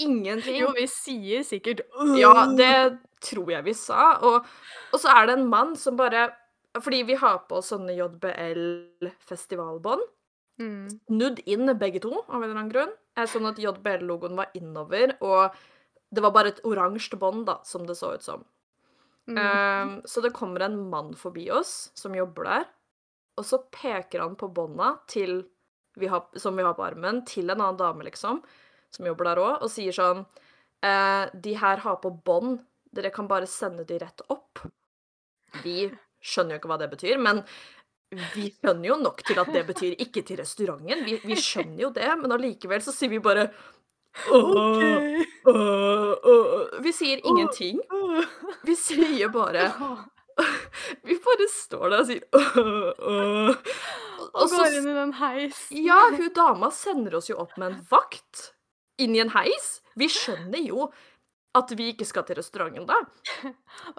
ingenting. 0.02 0.62
Jo, 0.62 0.72
vi 0.74 0.88
sier 0.90 1.44
sikkert 1.46 1.82
Ja, 2.18 2.48
det 2.58 2.98
tror 3.24 3.52
jeg 3.54 3.64
vi 3.68 3.74
sa. 3.78 4.18
Og, 4.26 4.46
og 4.92 5.00
så 5.00 5.08
er 5.14 5.26
det 5.30 5.34
en 5.38 5.50
mann 5.52 5.76
som 5.80 5.98
bare 6.00 6.30
Fordi 6.82 7.04
vi 7.06 7.16
har 7.20 7.38
på 7.46 7.56
oss 7.60 7.70
sånne 7.74 7.94
JBL-festivalbånd. 8.00 10.02
Mm. 10.62 10.88
Nudd 11.14 11.42
inn 11.50 11.72
begge 11.80 12.02
to, 12.04 12.14
av 12.28 12.42
en 12.42 12.50
eller 12.50 12.60
annen 12.60 12.74
grunn. 12.74 12.94
Eh, 13.18 13.28
Sånn 13.30 13.48
at 13.50 13.62
JBL-logoen 13.62 14.38
var 14.40 14.54
innover, 14.58 15.16
og 15.22 15.56
det 16.14 16.24
var 16.26 16.34
bare 16.36 16.54
et 16.54 16.62
oransje 16.68 17.18
bånd, 17.20 17.46
da, 17.50 17.60
som 17.66 17.88
det 17.90 17.98
så 18.00 18.14
ut 18.18 18.26
som. 18.26 18.46
Mm. 19.30 19.38
Eh, 19.40 19.96
så 20.10 20.22
det 20.22 20.34
kommer 20.36 20.66
en 20.66 20.78
mann 20.90 21.14
forbi 21.16 21.48
oss 21.52 21.92
som 21.98 22.16
jobber 22.16 22.50
der, 22.50 22.70
og 23.40 23.48
så 23.48 23.64
peker 23.74 24.22
han 24.22 24.38
på 24.38 24.52
bånda 24.54 24.98
til 25.10 25.42
vi 25.96 26.10
har, 26.10 26.26
som 26.36 26.58
vi 26.58 26.66
har 26.66 26.74
på 26.74 26.86
armen, 26.86 27.22
til 27.26 27.50
en 27.50 27.62
annen 27.62 27.78
dame, 27.78 28.06
liksom, 28.08 28.42
som 28.94 29.06
jobber 29.06 29.30
der 29.30 29.42
òg, 29.42 29.54
og 29.62 29.70
sier 29.70 29.94
sånn 29.94 30.24
eh, 30.86 31.30
De 31.34 31.54
her 31.58 31.84
har 31.86 32.00
på 32.02 32.10
bånd, 32.26 32.64
dere 32.94 33.14
kan 33.14 33.30
bare 33.30 33.50
sende 33.50 33.86
de 33.90 34.00
rett 34.02 34.22
opp. 34.34 34.62
Vi 35.64 35.88
skjønner 36.24 36.56
jo 36.56 36.62
ikke 36.62 36.72
hva 36.72 36.80
det 36.82 36.90
betyr, 36.94 37.22
men 37.22 37.42
vi 38.34 38.50
skjønner 38.54 38.90
jo 38.90 38.98
nok 39.02 39.24
til 39.28 39.40
at 39.42 39.52
det 39.54 39.64
betyr 39.68 39.96
ikke 40.04 40.24
til 40.28 40.40
restauranten. 40.42 41.06
Vi, 41.08 41.20
vi 41.24 41.38
skjønner 41.40 41.86
jo 41.86 41.92
det, 41.96 42.10
men 42.22 42.36
allikevel 42.36 42.84
så 42.84 42.94
sier 42.96 43.12
vi 43.14 43.22
bare 43.24 43.50
«Åh, 44.30 45.22
åh, 45.50 46.14
åh». 46.30 46.82
Vi 46.86 46.92
sier 46.94 47.22
ingenting. 47.26 47.80
Vi 48.64 48.76
sier 48.78 49.32
bare 49.34 49.72
Vi 51.08 51.18
bare 51.22 51.48
står 51.50 51.90
der 51.90 52.04
og 52.04 52.10
sier. 52.10 52.24
Og 54.34 54.54
går 54.54 54.78
inn 54.80 54.90
i 54.90 54.98
den 54.98 55.14
heisen. 55.20 55.80
ja, 55.86 56.00
hun 56.14 56.30
dama 56.34 56.72
sender 56.74 57.20
oss 57.20 57.30
jo 57.30 57.38
opp 57.42 57.58
med 57.58 57.72
en 57.72 57.82
vakt 57.92 58.54
inn 59.02 59.16
i 59.18 59.22
en 59.22 59.34
heis. 59.34 59.80
Vi 60.00 60.10
skjønner 60.10 60.62
jo 60.64 60.88
at 61.54 61.72
vi 61.78 61.92
ikke 61.92 62.06
skal 62.08 62.26
til 62.26 62.40
restauranten 62.40 62.86
da. 62.90 62.98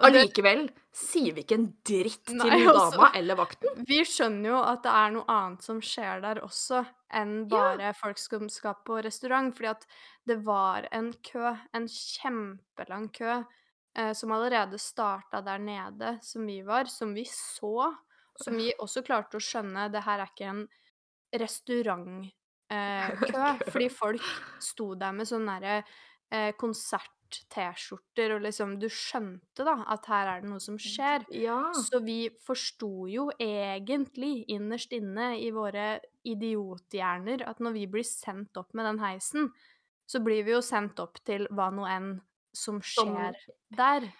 Allikevel 0.05 0.65
sier 0.95 1.35
vi 1.35 1.43
ikke 1.45 1.57
en 1.57 1.67
dritt 1.87 2.21
til 2.27 2.39
Nei, 2.41 2.59
altså. 2.67 2.97
dama 2.97 3.09
eller 3.15 3.39
vakten. 3.39 3.83
Vi 3.87 4.01
skjønner 4.07 4.49
jo 4.51 4.59
at 4.59 4.81
det 4.83 4.95
er 4.99 5.13
noe 5.15 5.27
annet 5.31 5.67
som 5.67 5.79
skjer 5.83 6.23
der 6.25 6.41
også, 6.43 6.83
enn 7.15 7.35
bare 7.51 7.93
folk 7.95 8.19
som 8.19 8.49
skal 8.51 8.75
på 8.87 8.99
restaurant. 9.05 9.55
Fordi 9.55 9.71
at 9.71 9.85
det 10.27 10.41
var 10.43 10.89
en 10.95 11.13
kø, 11.23 11.53
en 11.77 11.87
kjempelang 11.91 13.07
kø, 13.15 13.37
eh, 13.95 14.11
som 14.19 14.35
allerede 14.35 14.79
starta 14.81 15.39
der 15.45 15.61
nede, 15.63 16.17
som 16.27 16.47
vi 16.47 16.59
var, 16.67 16.91
som 16.91 17.15
vi 17.15 17.23
så. 17.29 17.93
Som 18.43 18.57
vi 18.59 18.73
også 18.83 18.99
klarte 19.07 19.39
å 19.39 19.43
skjønne. 19.43 19.87
Det 19.93 20.01
her 20.03 20.19
er 20.19 20.27
ikke 20.33 20.49
en 20.51 20.65
restaurantkø, 21.39 22.33
eh, 22.75 23.63
fordi 23.71 23.87
folk 23.93 24.27
sto 24.59 24.91
der 24.99 25.15
med 25.15 25.29
sånn 25.29 25.47
derre 25.47 25.79
eh, 25.79 26.51
konsert-T-skjorter, 27.25 28.35
og 28.35 28.41
liksom 28.43 28.75
Du 28.79 28.87
skjønte 28.89 29.65
da 29.65 29.75
at 29.91 30.05
her 30.07 30.27
er 30.27 30.41
det 30.41 30.49
noe 30.49 30.59
som 30.59 30.77
skjer. 30.77 31.25
Ja. 31.31 31.71
Så 31.73 32.01
vi 32.03 32.29
forsto 32.45 33.07
jo 33.09 33.29
egentlig 33.39 34.45
innerst 34.49 34.91
inne 34.93 35.35
i 35.39 35.51
våre 35.51 35.99
idiothjerner 36.25 37.45
at 37.47 37.59
når 37.59 37.73
vi 37.73 37.87
blir 37.87 38.03
sendt 38.03 38.55
opp 38.57 38.73
med 38.73 38.85
den 38.85 38.99
heisen, 38.99 39.51
så 40.07 40.19
blir 40.21 40.43
vi 40.45 40.51
jo 40.53 40.61
sendt 40.61 40.99
opp 40.99 41.17
til 41.25 41.47
hva 41.51 41.71
nå 41.73 41.85
enn 41.89 42.21
som 42.53 42.81
Som- 42.81 43.15
skjer 43.15 43.35
der 43.75 44.11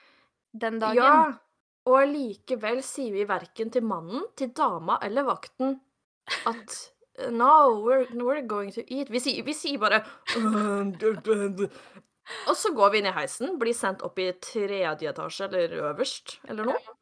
den 0.54 0.80
dagen. 0.80 0.96
Ja. 0.96 1.38
Og 1.86 2.02
allikevel 2.02 2.82
sier 2.82 3.14
vi 3.14 3.26
verken 3.26 3.70
til 3.72 3.84
mannen, 3.84 4.26
til 4.36 4.50
dama 4.50 4.98
eller 5.04 5.24
vakten 5.24 5.80
at 6.48 6.92
No, 7.32 7.80
we're, 7.82 8.06
we're 8.12 8.42
going 8.46 8.72
to 8.74 8.82
eat. 8.94 9.08
Vi 9.10 9.20
sier, 9.20 9.44
vi 9.46 9.54
sier 9.54 9.78
bare 9.80 10.02
Og 12.50 12.56
så 12.58 12.72
går 12.74 12.94
vi 12.94 13.02
inn 13.02 13.10
i 13.10 13.16
heisen, 13.16 13.58
blir 13.62 13.76
sendt 13.78 14.04
opp 14.06 14.18
i 14.22 14.32
tredje 14.42 15.12
etasje 15.12 15.46
eller 15.50 15.76
øverst 15.92 16.40
eller 16.50 16.72
noe. 16.72 16.96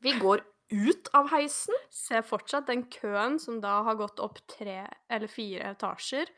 Vi 0.00 0.14
går 0.20 0.42
ut 0.70 1.10
av 1.16 1.28
heisen. 1.32 1.76
Ser 1.92 2.24
fortsatt 2.26 2.70
den 2.70 2.86
køen 2.92 3.38
som 3.42 3.58
da 3.62 3.80
har 3.86 3.98
gått 4.00 4.22
opp 4.22 4.38
tre 4.50 4.84
eller 5.10 5.30
fire 5.30 5.74
etasjer. 5.74 6.30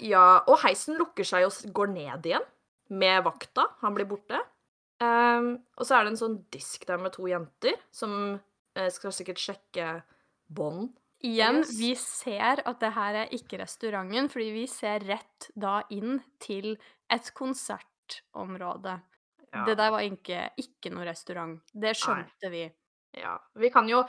Ja, 0.00 0.42
og 0.48 0.58
heisen 0.64 0.98
lukker 0.98 1.26
seg 1.28 1.46
og 1.46 1.76
går 1.76 1.92
ned 1.94 2.26
igjen 2.30 2.48
med 2.94 3.22
vakta. 3.26 3.68
Han 3.84 3.94
blir 3.96 4.08
borte. 4.08 4.40
Um, 5.02 5.56
og 5.76 5.86
så 5.86 5.98
er 5.98 6.04
det 6.04 6.14
en 6.14 6.20
sånn 6.20 6.36
disk 6.54 6.86
der 6.88 7.00
med 7.02 7.12
to 7.16 7.26
jenter 7.28 7.74
som 7.92 8.36
eh, 8.78 8.90
skal 8.94 9.12
sikkert 9.14 9.42
sjekke 9.42 9.88
bånd. 10.54 10.92
Igjen, 11.24 11.58
Yes. 11.62 11.72
vi 11.78 11.94
ser 11.98 12.60
at 12.68 12.80
det 12.80 12.92
her 12.94 13.14
er 13.24 13.28
ikke 13.34 13.58
restauranten, 13.62 14.28
fordi 14.30 14.50
vi 14.54 14.66
ser 14.70 15.00
rett 15.08 15.48
da 15.56 15.80
inn 15.90 16.20
til 16.40 16.76
et 17.10 17.30
konsertområde. 17.34 18.98
Ja. 19.54 19.64
Det 19.68 19.76
der 19.78 19.90
var 19.94 20.00
ikke, 20.04 20.50
ikke 20.58 20.90
noe 20.94 21.04
restaurant. 21.08 21.60
Det 21.72 21.94
skjønte 21.96 22.50
vi. 22.50 22.64
Ja. 23.16 23.36
Vi 23.56 23.70
kan 23.70 23.88
jo 23.88 24.04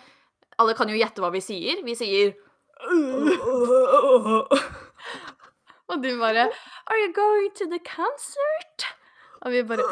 Alle 0.57 0.73
kan 0.73 0.87
jo 0.87 0.95
gjette 0.95 1.19
hva 1.19 1.29
vi 1.33 1.41
sier. 1.43 1.81
Vi 1.83 1.93
sier 1.99 2.33
Og 5.91 6.01
du 6.01 6.09
bare 6.19 6.45
Are 6.87 6.97
you 7.01 7.11
going 7.13 7.51
to 7.59 7.65
the 7.69 7.79
concert? 7.83 8.85
Og 9.41 9.51
vi 9.51 9.63
bare 9.63 9.83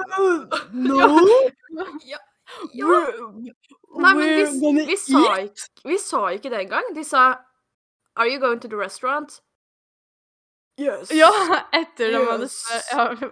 No! 0.72 1.08
Ja. 2.06 2.18
Ja. 2.72 3.06
Nei, 3.92 4.14
men 4.14 4.28
vi, 4.28 4.84
vi, 4.86 4.96
sa 4.96 5.22
ikke, 5.42 5.70
vi 5.84 5.98
sa 6.00 6.20
ikke 6.32 6.52
det 6.52 6.66
engang. 6.66 6.92
De 6.96 7.04
sa 7.04 7.24
Are 8.16 8.28
you 8.28 8.38
going 8.40 8.60
to 8.60 8.68
the 8.68 8.76
restaurant? 8.76 9.40
Yes. 10.80 11.10
Ja, 11.12 11.30
etter 11.72 12.12
de 12.12 12.20
hadde 12.24 12.48
Yes. 12.48 12.88
ja, 12.92 13.30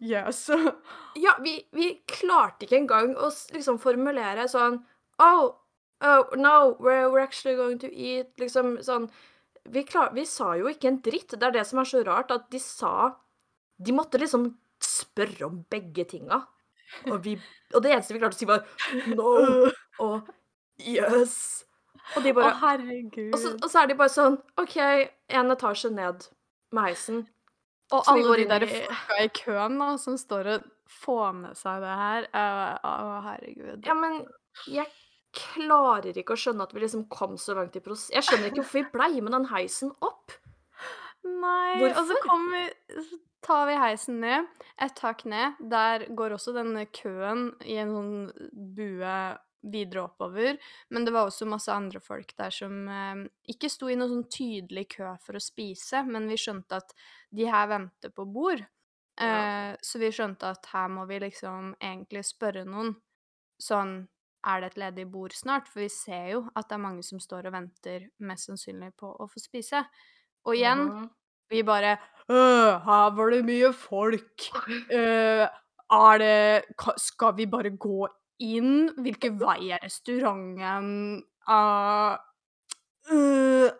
Yes. 0.00 0.50
Ja, 1.24 1.36
vi, 1.44 1.68
vi 1.72 1.90
klarte 2.08 2.64
ikke 2.64 2.80
engang 2.80 3.14
å 3.16 3.30
liksom 3.52 3.80
formulere 3.82 4.48
sånn 4.48 4.80
Oh, 5.18 5.58
oh 6.00 6.36
no, 6.36 6.76
we're, 6.78 7.10
we're 7.10 7.24
actually 7.24 7.56
going 7.56 7.80
to 7.82 7.90
eat 7.92 8.30
Liksom 8.40 8.78
sånn 8.86 9.10
vi, 9.68 9.82
klar, 9.84 10.14
vi 10.16 10.24
sa 10.24 10.54
jo 10.56 10.70
ikke 10.70 10.88
en 10.88 11.00
dritt. 11.04 11.34
Det 11.34 11.44
er 11.44 11.52
det 11.52 11.66
som 11.68 11.82
er 11.82 11.88
så 11.90 12.00
rart, 12.06 12.30
at 12.32 12.46
de 12.48 12.60
sa 12.62 13.18
De 13.76 13.92
måtte 13.92 14.16
liksom 14.16 14.46
spørre 14.80 15.44
om 15.44 15.58
begge 15.68 16.06
tinga. 16.08 16.40
Og, 17.10 17.18
vi, 17.24 17.34
og 17.74 17.82
det 17.84 17.92
eneste 17.94 18.14
vi 18.16 18.20
klarte 18.22 18.36
å 18.36 18.40
si, 18.40 18.46
var 18.48 18.64
no 19.12 19.32
og 20.06 20.28
yes. 20.80 21.64
Og 22.16 22.22
de 22.24 22.32
Å, 22.32 22.50
herregud. 22.62 23.34
og 23.34 23.40
så, 23.42 23.50
og 23.58 23.68
så 23.68 23.82
er 23.82 23.90
de 23.90 23.96
bare 23.98 24.12
sånn 24.14 24.38
OK, 24.62 24.76
en 25.28 25.52
etasje 25.52 25.90
ned 25.92 26.24
med 26.72 26.86
heisen. 26.86 27.26
Og 27.92 28.04
Så 28.04 28.14
alle 28.14 28.36
de 28.40 28.46
der 28.48 28.64
i- 28.64 28.70
folka 28.86 29.18
i 29.24 29.28
køen 29.36 29.76
da, 29.80 29.90
som 30.00 30.16
står 30.20 30.48
og 30.54 30.64
får 31.02 31.34
med 31.42 31.56
seg 31.60 31.82
det 31.84 31.96
her. 32.00 32.26
Å, 32.32 32.94
herregud. 33.26 33.84
Ja, 33.88 33.94
men 33.96 34.22
jeg 34.68 34.88
klarer 35.36 36.16
ikke 36.16 36.32
å 36.36 36.40
skjønne 36.40 36.64
at 36.64 36.72
vi 36.72 36.80
liksom 36.86 37.04
kom 37.12 37.36
så 37.40 37.54
langt 37.58 37.76
i 37.76 37.82
prosess. 37.84 38.08
Jeg 38.16 38.24
skjønner 38.24 38.48
ikke 38.50 38.62
hvorfor 38.62 38.80
vi 38.80 38.92
blei 38.96 39.20
med 39.20 39.32
den 39.36 39.48
heisen 39.52 39.92
opp. 40.04 40.32
Nei, 41.26 41.82
og 41.90 42.04
så 42.06 42.16
kom, 42.22 42.46
vi 42.52 42.62
Så 43.02 43.18
tar 43.44 43.66
vi 43.68 43.74
heisen 43.78 44.20
ned, 44.22 44.46
et 44.82 44.94
tak 44.98 45.24
ned. 45.28 45.58
Der 45.70 46.06
går 46.14 46.34
også 46.36 46.54
denne 46.56 46.86
køen 46.94 47.50
i 47.66 47.78
en 47.80 47.92
sånn 47.94 48.48
bue 48.74 49.18
videre 49.62 50.04
oppover. 50.06 50.58
Men 50.88 51.04
det 51.04 51.12
var 51.14 51.28
også 51.28 51.48
masse 51.48 51.72
andre 51.72 52.00
folk 52.02 52.34
der 52.38 52.54
som 52.54 52.88
eh, 52.88 53.22
ikke 53.52 53.70
sto 53.72 53.90
i 53.90 53.96
noen 53.98 54.12
sånn 54.12 54.28
tydelig 54.32 54.88
kø 54.96 55.14
for 55.24 55.38
å 55.38 55.42
spise, 55.42 56.04
men 56.06 56.28
vi 56.30 56.38
skjønte 56.40 56.78
at 56.82 56.94
de 57.34 57.48
her 57.50 57.70
venter 57.70 58.14
på 58.14 58.26
bord. 58.30 58.62
Ja. 59.18 59.32
Eh, 59.38 59.72
så 59.82 59.98
vi 59.98 60.12
skjønte 60.14 60.52
at 60.54 60.70
her 60.72 60.90
må 60.94 61.08
vi 61.10 61.18
liksom 61.24 61.74
egentlig 61.80 62.22
spørre 62.28 62.62
noen 62.68 62.94
sånn 63.58 64.06
Er 64.46 64.60
det 64.62 64.68
et 64.68 64.76
ledig 64.78 65.04
bord 65.10 65.32
snart? 65.34 65.66
For 65.66 65.82
vi 65.82 65.88
ser 65.90 66.28
jo 66.30 66.44
at 66.54 66.68
det 66.70 66.76
er 66.76 66.82
mange 66.84 67.02
som 67.02 67.18
står 67.18 67.48
og 67.48 67.56
venter, 67.56 68.04
mest 68.22 68.46
sannsynlig 68.46 68.92
på 68.96 69.10
å 69.10 69.26
få 69.26 69.42
spise. 69.42 69.80
Og 70.48 70.56
igjen, 70.56 70.84
mm. 70.88 71.08
vi 71.52 71.62
bare 71.66 71.96
«Øh, 72.28 72.72
Her 72.84 73.10
var 73.16 73.32
det 73.32 73.44
mye 73.44 73.72
folk. 73.72 74.48
Øh, 74.92 75.44
er 76.04 76.18
det 76.20 76.64
ka- 76.80 76.96
Skal 77.00 77.36
vi 77.36 77.46
bare 77.48 77.72
gå 77.76 78.08
inn? 78.40 78.88
Hvilken 79.00 79.38
vei 79.40 79.70
er 79.72 79.84
restauranten? 79.84 81.22
Uh, 81.48 82.16
øh. 83.12 83.70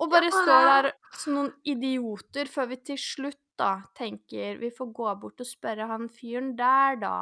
Og 0.00 0.10
bare 0.10 0.30
står 0.32 0.66
der 0.66 0.90
som 1.14 1.36
noen 1.36 1.52
idioter 1.68 2.48
før 2.50 2.70
vi 2.72 2.80
til 2.82 2.98
slutt 2.98 3.38
da 3.60 3.82
tenker 3.94 4.56
vi 4.58 4.70
får 4.74 4.90
gå 4.96 5.14
bort 5.20 5.42
og 5.44 5.46
spørre 5.46 5.86
han 5.90 6.08
fyren 6.10 6.54
der, 6.58 6.96
da. 7.02 7.12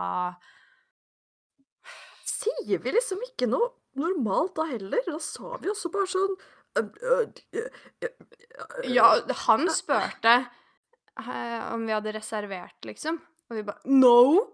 Sier 2.24 2.80
vi 2.80 2.94
liksom 2.94 3.20
ikke 3.26 3.50
noe 3.50 3.72
normalt 3.98 4.54
da 4.56 4.68
heller? 4.70 5.02
Da 5.06 5.18
sa 5.20 5.58
vi 5.60 5.72
også 5.72 5.90
bare 5.92 6.08
sånn 6.08 6.32
«Øh, 6.32 6.38
øh, 6.38 6.40
øh, 6.40 6.46
øh, 6.46 6.59
Ja, 8.84 9.16
han 9.46 9.70
spurte 9.70 10.34
eh, 11.18 11.72
om 11.74 11.86
vi 11.86 11.92
hadde 11.92 12.12
reservert, 12.16 12.78
liksom. 12.86 13.20
Og 13.50 13.56
vi 13.58 13.62
bare 13.66 13.80
No! 13.90 14.46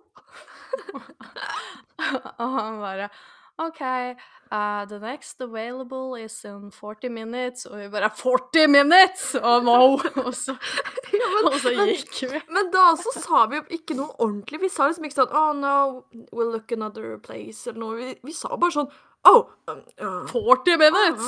og 2.40 2.52
han 2.60 2.78
bare 2.82 3.08
OK, 3.58 3.80
uh, 4.52 4.84
the 4.84 4.98
next 5.00 5.40
available 5.40 6.14
is 6.20 6.44
in 6.44 6.70
40 6.70 7.08
minutes. 7.08 7.64
Og 7.66 7.78
vi 7.80 7.86
bare 7.88 8.10
40 8.12 8.66
minutes! 8.68 9.30
Oh 9.40 9.62
no! 9.64 9.96
og, 10.26 10.34
så, 10.36 10.52
Ja, 11.12 11.28
men, 11.32 11.46
og 11.48 11.56
så 11.62 11.72
men- 11.72 11.88
gikk 11.94 12.18
vi. 12.34 12.40
Men 12.52 12.68
da 12.74 12.90
så 13.00 13.14
sa 13.16 13.46
vi 13.48 13.62
ikke 13.78 13.96
noe 13.96 14.12
ordentlig. 14.20 14.60
Vi 14.66 14.68
sa 14.72 14.90
liksom 14.90 15.08
ikke 15.08 15.22
sånn 15.22 15.32
Oh 15.32 15.54
no, 15.56 16.04
we'll 16.36 16.52
look 16.52 16.72
another 16.76 17.16
place, 17.16 17.64
eller 17.70 17.80
noe. 17.80 17.96
Vi, 18.02 18.12
vi 18.28 18.36
sa 18.36 18.52
bare 18.60 18.76
sånn 18.76 18.92
Oh! 19.26 19.48
um, 19.68 19.82
uh, 20.00 20.26
40 20.30 20.76
minutes! 20.78 21.26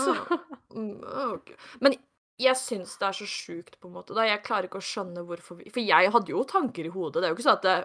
mm. 0.74 1.00
Men 1.82 1.96
jeg 2.38 2.54
syns 2.60 2.92
det 3.00 3.06
er 3.08 3.16
så 3.18 3.26
sjukt, 3.26 3.78
på 3.82 3.88
en 3.90 3.96
måte. 3.98 4.14
da. 4.14 4.22
Jeg 4.28 4.44
klarer 4.46 4.68
ikke 4.68 4.78
å 4.78 4.84
skjønne 4.88 5.24
hvorfor 5.26 5.58
vi 5.58 5.70
For 5.74 5.82
jeg 5.82 6.12
hadde 6.14 6.30
jo 6.30 6.44
tanker 6.46 6.86
i 6.86 6.92
hodet. 6.94 7.22
Det 7.22 7.26
er 7.26 7.32
jo 7.34 7.38
ikke 7.38 7.46
sånn 7.48 7.58
at 7.58 7.66
det 7.66 7.78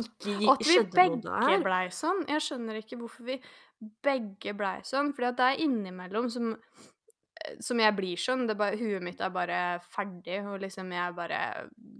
ikke 0.00 0.36
gi- 0.38 0.46
Og 0.48 0.52
at 0.54 0.64
vi 0.68 0.76
begge 0.94 1.58
blei 1.66 1.84
sånn. 1.92 2.22
Jeg 2.30 2.40
skjønner 2.46 2.78
ikke 2.80 2.98
hvorfor 3.00 3.26
vi 3.26 3.40
begge 4.06 4.54
blei 4.56 4.78
sånn. 4.86 5.10
Fordi 5.16 5.28
at 5.32 5.40
det 5.40 5.48
er 5.50 5.64
innimellom 5.66 6.30
som, 6.30 6.52
eh, 6.54 7.56
som 7.60 7.82
jeg 7.82 7.96
blir 7.98 8.16
sånn. 8.16 8.46
Det 8.48 8.56
bare, 8.56 8.78
huet 8.78 9.02
mitt 9.02 9.20
er 9.20 9.30
bare 9.34 9.58
ferdig, 9.92 10.38
og 10.46 10.60
liksom 10.62 10.92
jeg 10.94 11.14
bare 11.18 11.42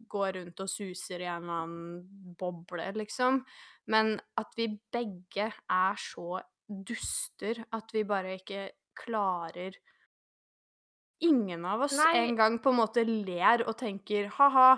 går 0.08 0.32
rundt 0.38 0.60
og 0.60 0.68
suser 0.70 1.20
i 1.20 1.28
en 1.28 1.42
eller 1.42 1.58
annen 1.64 2.36
boble, 2.38 2.86
liksom. 3.02 3.42
Men 3.90 4.14
at 4.38 4.54
vi 4.56 4.68
begge 4.94 5.50
er 5.50 5.94
så 5.98 6.40
duster 6.88 7.62
at 7.72 7.92
vi 7.94 8.02
bare 8.08 8.36
ikke 8.40 8.70
klarer 8.98 9.76
Ingen 11.22 11.62
av 11.70 11.84
oss 11.86 11.94
Nei. 11.94 12.16
engang 12.26 12.56
på 12.58 12.72
en 12.72 12.80
måte 12.80 13.04
ler 13.06 13.62
og 13.70 13.76
tenker 13.78 14.26
ha-ha, 14.40 14.72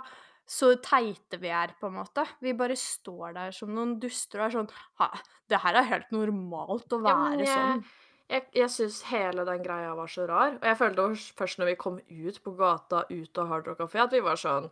så 0.44 0.74
teite 0.84 1.38
vi 1.40 1.48
er, 1.48 1.70
på 1.80 1.88
en 1.88 1.94
måte. 1.96 2.26
Vi 2.44 2.52
bare 2.52 2.76
står 2.76 3.32
der 3.32 3.54
som 3.56 3.70
noen 3.72 3.94
duster 4.02 4.42
og 4.42 4.44
er 4.50 4.52
sånn 4.58 4.68
ha, 5.00 5.08
det 5.48 5.62
her 5.62 5.78
er 5.80 5.88
helt 5.88 6.12
normalt 6.12 6.92
å 6.92 6.98
Ja, 7.00 7.14
være 7.14 7.38
jeg- 7.46 7.54
sånn. 7.56 7.84
Jeg, 8.28 8.44
jeg 8.56 8.68
syns 8.72 9.02
hele 9.08 9.44
den 9.44 9.62
greia 9.64 9.94
var 9.96 10.06
så 10.08 10.26
rar. 10.28 10.54
Og 10.60 10.62
jeg 10.68 10.76
følte 10.76 11.08
først 11.40 11.58
når 11.60 11.66
vi 11.72 11.74
kom 11.80 11.98
ut 12.08 12.42
på 12.44 12.54
gata 12.56 13.04
ut 13.10 13.38
av 13.38 13.48
Hard 13.48 13.66
Rock 13.68 13.78
Café, 13.78 14.02
at 14.04 14.12
vi 14.12 14.20
var 14.20 14.36
sånn 14.36 14.70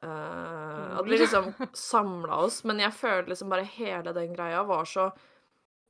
Uh, 0.00 0.94
At 1.00 1.06
vi 1.06 1.16
liksom 1.18 1.48
samla 1.74 2.36
oss. 2.44 2.60
Men 2.62 2.78
jeg 2.78 2.92
føler 2.94 3.26
liksom 3.32 3.48
bare 3.50 3.64
hele 3.66 4.12
den 4.14 4.32
greia 4.36 4.60
var 4.64 4.84
så 4.86 5.08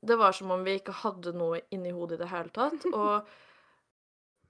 Det 0.01 0.15
var 0.15 0.35
som 0.35 0.51
om 0.55 0.63
vi 0.63 0.77
ikke 0.79 0.95
hadde 1.01 1.35
noe 1.35 1.61
inni 1.75 1.91
hodet 1.91 2.19
i 2.19 2.23
det 2.23 2.31
hele 2.31 2.51
tatt. 2.55 2.85
Og, 2.99 3.31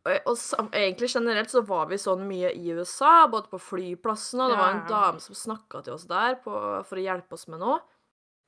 og, 0.08 0.28
og 0.32 0.38
sam, 0.40 0.70
egentlig 0.74 1.10
generelt 1.12 1.52
så 1.52 1.60
var 1.68 1.90
vi 1.90 1.98
sånn 2.00 2.22
mye 2.30 2.54
i 2.56 2.70
USA, 2.72 3.28
både 3.28 3.50
på 3.52 3.60
flyplassen, 3.60 4.40
og 4.40 4.54
det 4.54 4.60
var 4.62 4.72
en 4.72 4.86
dame 4.88 5.20
som 5.20 5.36
snakka 5.36 5.82
til 5.84 5.98
oss 5.98 6.06
der 6.08 6.38
på, 6.40 6.54
for 6.88 7.02
å 7.02 7.04
hjelpe 7.04 7.36
oss 7.36 7.50
med 7.52 7.60
noe. 7.60 7.82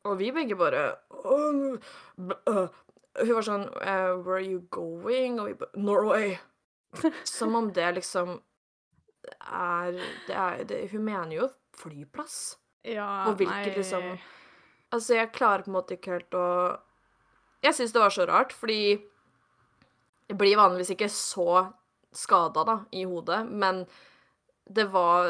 Og 0.08 0.16
vi 0.18 0.32
begge 0.34 0.56
bare. 0.58 0.86
Hun 1.12 1.76
var 3.36 3.46
sånn 3.46 3.68
uh, 3.68 4.16
Where 4.24 4.40
are 4.40 4.46
you 4.46 4.64
going? 4.74 5.42
Og 5.42 5.52
vi 5.52 5.58
bare 5.60 5.84
Norway. 5.84 6.38
Som 7.28 7.56
om 7.56 7.70
det 7.76 7.92
liksom 8.00 8.40
er 9.40 9.96
Det 10.28 10.36
er 10.36 10.64
det, 10.68 10.80
Hun 10.92 11.06
mener 11.06 11.36
jo 11.36 11.50
flyplass. 11.78 12.58
Ja, 12.84 13.30
Og 13.30 13.38
hvilket 13.40 13.78
liksom 13.78 14.18
Altså, 14.92 15.16
jeg 15.16 15.32
klarer 15.32 15.64
på 15.64 15.72
en 15.72 15.78
måte 15.78 15.96
ikke 15.96 16.18
helt 16.18 16.36
å 16.36 16.48
Jeg 17.62 17.78
syns 17.78 17.94
det 17.94 18.02
var 18.02 18.14
så 18.14 18.26
rart, 18.30 18.54
fordi 18.58 18.82
jeg 20.32 20.38
blir 20.40 20.58
vanligvis 20.58 20.94
ikke 20.96 21.10
så 21.12 21.68
skada, 22.16 22.64
da, 22.68 22.78
i 22.96 23.04
hodet, 23.08 23.44
men 23.48 23.84
det 24.72 24.88
var 24.92 25.30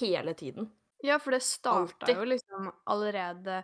hele 0.00 0.34
tiden. 0.38 0.70
Ja, 1.04 1.16
for 1.22 1.32
det 1.32 1.42
starta 1.46 2.10
jo 2.12 2.26
liksom 2.28 2.72
allerede 2.90 3.62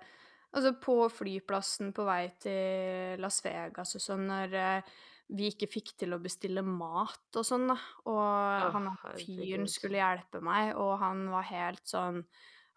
Altså 0.57 0.71
på 0.81 0.95
flyplassen 1.13 1.91
på 1.93 2.05
vei 2.07 2.31
til 2.41 3.21
Las 3.21 3.43
Vegas 3.45 3.91
og 3.99 4.01
sånn, 4.01 4.23
når 4.31 4.55
eh, 4.57 4.95
vi 5.37 5.51
ikke 5.53 5.69
fikk 5.69 5.91
til 6.01 6.15
å 6.17 6.21
bestille 6.23 6.63
mat 6.65 7.37
og 7.37 7.45
sånn, 7.45 7.67
da. 7.69 7.77
Og 8.09 8.71
han 8.73 8.87
fyren 9.19 9.67
skulle 9.69 10.01
hjelpe 10.01 10.41
meg, 10.41 10.71
og 10.81 10.95
han 11.03 11.27
var 11.35 11.45
helt 11.51 11.83
sånn 11.91 12.23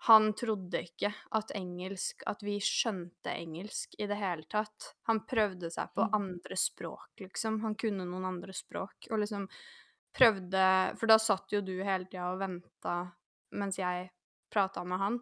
Han 0.08 0.32
trodde 0.34 0.80
ikke 0.86 1.10
at 1.36 1.52
engelsk 1.58 2.24
At 2.32 2.44
vi 2.46 2.56
skjønte 2.64 3.34
engelsk 3.36 3.96
i 4.00 4.08
det 4.08 4.16
hele 4.20 4.46
tatt. 4.48 4.94
Han 5.10 5.26
prøvde 5.28 5.70
seg 5.74 5.92
på 5.96 6.06
Mm. 6.06 6.14
andre 6.16 6.56
språk, 6.56 7.10
liksom. 7.20 7.60
Han 7.62 7.76
kunne 7.76 8.06
noen 8.08 8.26
andre 8.26 8.54
språk, 8.54 9.08
og 9.12 9.20
liksom 9.20 9.48
prøvde 10.16 10.98
For 10.98 11.08
da 11.08 11.18
satt 11.18 11.52
jo 11.52 11.62
du 11.62 11.84
hele 11.84 12.06
tida 12.06 12.32
og 12.34 12.40
venta 12.40 13.12
mens 13.52 13.78
jeg 13.78 14.10
prata 14.52 14.84
med 14.86 15.00
han. 15.00 15.20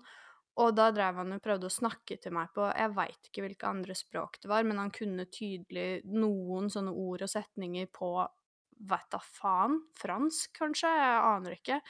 Og 0.58 0.76
da 0.76 0.92
drev 0.92 1.16
han 1.16 1.34
og 1.34 1.42
prøvde 1.44 1.68
å 1.70 1.72
snakke 1.74 2.18
til 2.22 2.34
meg 2.34 2.50
på 2.54 2.66
Jeg 2.76 2.94
veit 2.96 3.30
ikke 3.30 3.44
hvilke 3.46 3.68
andre 3.70 3.94
språk 3.96 4.40
det 4.42 4.50
var, 4.50 4.64
men 4.64 4.78
han 4.78 4.92
kunne 4.92 5.26
tydelig 5.26 6.02
noen 6.06 6.70
sånne 6.70 6.92
ord 6.92 7.22
og 7.22 7.30
setninger 7.30 7.88
på 7.94 8.28
vet 8.80 9.10
da 9.12 9.20
faen. 9.20 9.80
Fransk, 9.98 10.52
kanskje? 10.60 10.88
Jeg 10.90 11.22
aner 11.24 11.52
ikke. 11.58 11.82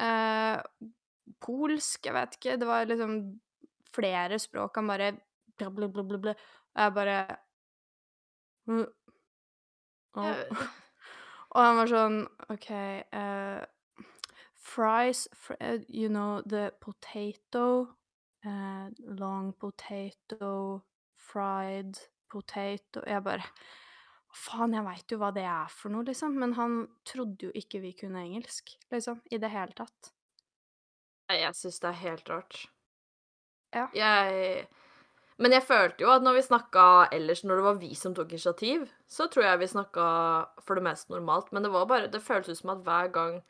Eh, 0.00 0.62
polsk, 1.40 2.06
jeg 2.06 2.14
vet 2.16 2.38
ikke. 2.38 2.56
Det 2.60 2.68
var 2.68 2.88
liksom 2.88 3.18
flere 3.94 4.38
språk. 4.42 4.76
Han 4.76 4.90
bare 4.90 5.12
bla, 5.58 5.70
bla, 5.70 5.88
bla, 5.88 6.02
bla, 6.02 6.18
bla. 6.18 6.34
Og 6.74 6.82
jeg 6.82 6.96
bare 6.98 7.18
«Mm, 8.70 8.86
å». 10.16 10.32
Og 11.54 11.62
han 11.62 11.76
var 11.78 11.90
sånn 11.90 12.16
OK 12.50 12.70
uh, 13.14 13.62
Fries 14.64 15.26
fr 15.38 15.54
eh, 15.60 15.84
You 15.86 16.08
know 16.10 16.40
the 16.42 16.72
potato 16.82 17.66
uh, 18.42 18.88
Long 19.20 19.52
potato 19.60 20.82
Fried 21.14 22.00
potato 22.32 23.04
Jeg 23.06 23.22
bare 23.26 23.46
Faen, 24.34 24.74
jeg 24.74 24.82
veit 24.82 25.12
jo 25.14 25.20
hva 25.20 25.28
det 25.30 25.44
er 25.46 25.70
for 25.70 25.94
noe, 25.94 26.02
liksom. 26.08 26.32
Men 26.42 26.56
han 26.58 26.72
trodde 27.06 27.46
jo 27.46 27.52
ikke 27.54 27.78
vi 27.84 27.92
kunne 27.94 28.24
engelsk, 28.24 28.72
liksom. 28.90 29.20
I 29.30 29.38
det 29.38 29.50
hele 29.52 29.76
tatt. 29.78 30.10
Jeg 31.40 31.58
syns 31.58 31.80
det 31.82 31.90
er 31.90 32.00
helt 32.04 32.30
rart. 32.30 32.64
Ja. 33.74 33.88
Jeg 33.94 34.66
Men 35.36 35.50
jeg 35.50 35.66
følte 35.66 36.04
jo 36.04 36.12
at 36.14 36.22
når 36.22 36.36
vi 36.36 36.44
snakka 36.46 37.08
ellers, 37.12 37.42
når 37.42 37.58
det 37.58 37.66
var 37.66 37.78
vi 37.80 37.94
som 37.98 38.14
tok 38.14 38.30
initiativ, 38.30 38.86
så 39.10 39.26
tror 39.26 39.48
jeg 39.48 39.58
vi 39.64 39.70
snakka 39.72 40.06
for 40.62 40.78
det 40.78 40.84
meste 40.86 41.10
normalt, 41.10 41.50
men 41.52 41.66
det 41.66 41.72
var 41.74 41.88
bare 41.90 42.10
Det 42.12 42.22
føltes 42.22 42.54
ut 42.54 42.62
som 42.62 42.76
at 42.76 42.84
hver 42.86 43.10
gang 43.14 43.42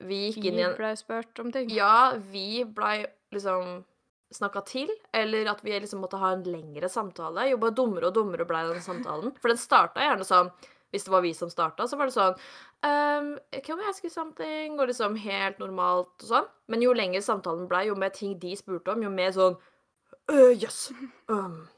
vi 0.00 0.30
gikk 0.30 0.46
inn 0.48 0.60
i 0.60 0.64
en 0.64 0.72
Vi 0.72 0.80
ble 0.80 0.96
spurt 0.96 1.40
om 1.42 1.50
ting. 1.52 1.70
Ja, 1.74 2.14
vi 2.16 2.64
blei 2.64 3.04
liksom 3.34 3.82
snakka 4.30 4.62
til, 4.66 4.90
eller 5.12 5.48
at 5.50 5.64
vi 5.64 5.74
liksom 5.74 6.00
måtte 6.04 6.20
ha 6.22 6.32
en 6.32 6.44
lengre 6.46 6.88
samtale. 6.88 7.48
Jo 7.50 7.58
bare 7.60 7.74
dummere 7.74 8.08
og 8.08 8.14
dummere 8.14 8.46
blei 8.48 8.62
den 8.68 8.82
samtalen. 8.84 9.34
For 9.42 9.50
den 9.52 9.58
starta 9.60 10.04
gjerne 10.04 10.26
sånn 10.26 10.52
Hvis 10.90 11.04
det 11.06 11.12
var 11.12 11.22
vi 11.22 11.32
som 11.34 11.50
starta, 11.52 11.86
så 11.86 11.96
var 11.96 12.06
det 12.10 12.14
sånn 12.16 12.34
um, 12.82 13.38
Can 13.62 13.78
we 13.78 13.84
ask 13.88 14.02
you 14.04 14.10
something? 14.10 14.78
Og 14.80 14.88
liksom 14.90 15.14
helt 15.22 15.58
normalt 15.62 16.16
og 16.24 16.28
sånn. 16.32 16.48
Men 16.68 16.82
jo 16.82 16.92
lenger 16.92 17.20
samtalen 17.22 17.68
blei, 17.70 17.84
jo 17.86 17.94
mer 17.94 18.10
ting 18.10 18.38
de 18.42 18.56
spurte 18.58 18.90
om, 18.94 19.02
jo 19.06 19.10
mer 19.10 19.30
sånn 19.36 19.54
øh, 20.30 20.50
Yes. 20.58 20.90
Um, 21.28 21.68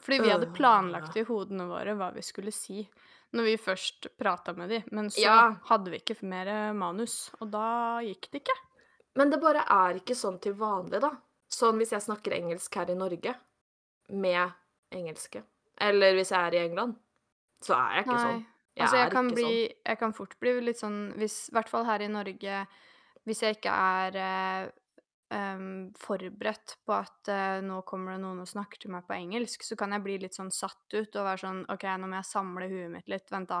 Fordi 0.00 0.20
vi 0.22 0.30
hadde 0.30 0.46
Øh. 0.48 0.54
planlagt 0.56 1.16
i 1.16 1.24
hodene 1.28 1.66
våre 1.68 1.94
hva 1.98 2.12
vi 2.14 2.22
skulle 2.22 2.52
si 2.54 2.88
når 3.32 3.44
vi 3.46 3.56
først 3.62 4.08
prata 4.18 4.52
med 4.52 4.68
de, 4.70 4.80
Men 4.90 5.06
så 5.10 5.20
Ja. 5.22 5.54
hadde 5.68 5.90
vi 5.92 5.98
ikke 6.00 6.16
mer 6.26 6.72
manus, 6.74 7.30
og 7.40 7.50
da 7.52 8.00
gikk 8.02 8.30
det 8.32 8.40
ikke. 8.42 8.56
Men 9.14 9.30
det 9.30 9.40
bare 9.40 9.62
er 9.68 9.94
ikke 10.00 10.14
sånn 10.18 10.40
til 10.40 10.54
vanlig, 10.54 11.00
da. 11.00 11.10
Sånn 11.50 11.78
hvis 11.78 11.90
jeg 11.90 12.02
snakker 12.02 12.32
engelsk 12.34 12.74
her 12.74 12.90
i 12.90 12.94
Norge 12.94 13.34
med 14.10 14.52
engelske. 14.92 15.42
Eller 15.78 16.14
hvis 16.14 16.30
jeg 16.30 16.40
er 16.40 16.54
i 16.58 16.64
England, 16.68 16.96
så 17.62 17.74
er 17.76 17.94
jeg 17.96 18.04
ikke 18.06 18.16
Nei. 18.16 18.24
sånn. 18.32 18.46
Jeg 18.76 18.86
altså, 18.86 19.00
jeg 19.00 19.10
kan, 19.12 19.30
bli, 19.34 19.42
sånn. 19.42 19.80
jeg 19.90 19.98
kan 19.98 20.12
fort 20.14 20.36
bli 20.40 20.52
litt 20.62 20.78
sånn 20.78 21.00
hvis, 21.18 21.48
I 21.50 21.56
hvert 21.56 21.68
fall 21.72 21.88
her 21.88 22.04
i 22.04 22.10
Norge 22.12 22.60
Hvis 23.26 23.42
jeg 23.42 23.56
ikke 23.58 23.72
er 23.74 24.18
eh, 24.20 24.70
forberedt 26.00 26.76
på 26.86 26.94
at 26.96 27.30
eh, 27.30 27.58
nå 27.66 27.82
kommer 27.88 28.14
det 28.14 28.22
noen 28.22 28.42
og 28.44 28.48
snakker 28.50 28.80
til 28.82 28.92
meg 28.94 29.06
på 29.06 29.14
engelsk, 29.18 29.62
så 29.66 29.76
kan 29.78 29.92
jeg 29.94 30.04
bli 30.06 30.16
litt 30.22 30.34
sånn 30.38 30.50
satt 30.54 30.96
ut 30.96 31.18
og 31.20 31.26
være 31.26 31.42
sånn 31.44 31.60
OK, 31.70 31.84
nå 32.00 32.08
må 32.10 32.18
jeg 32.18 32.30
samle 32.30 32.70
huet 32.70 32.90
mitt 32.94 33.10
litt. 33.12 33.28
Vent, 33.30 33.52
da. 33.52 33.60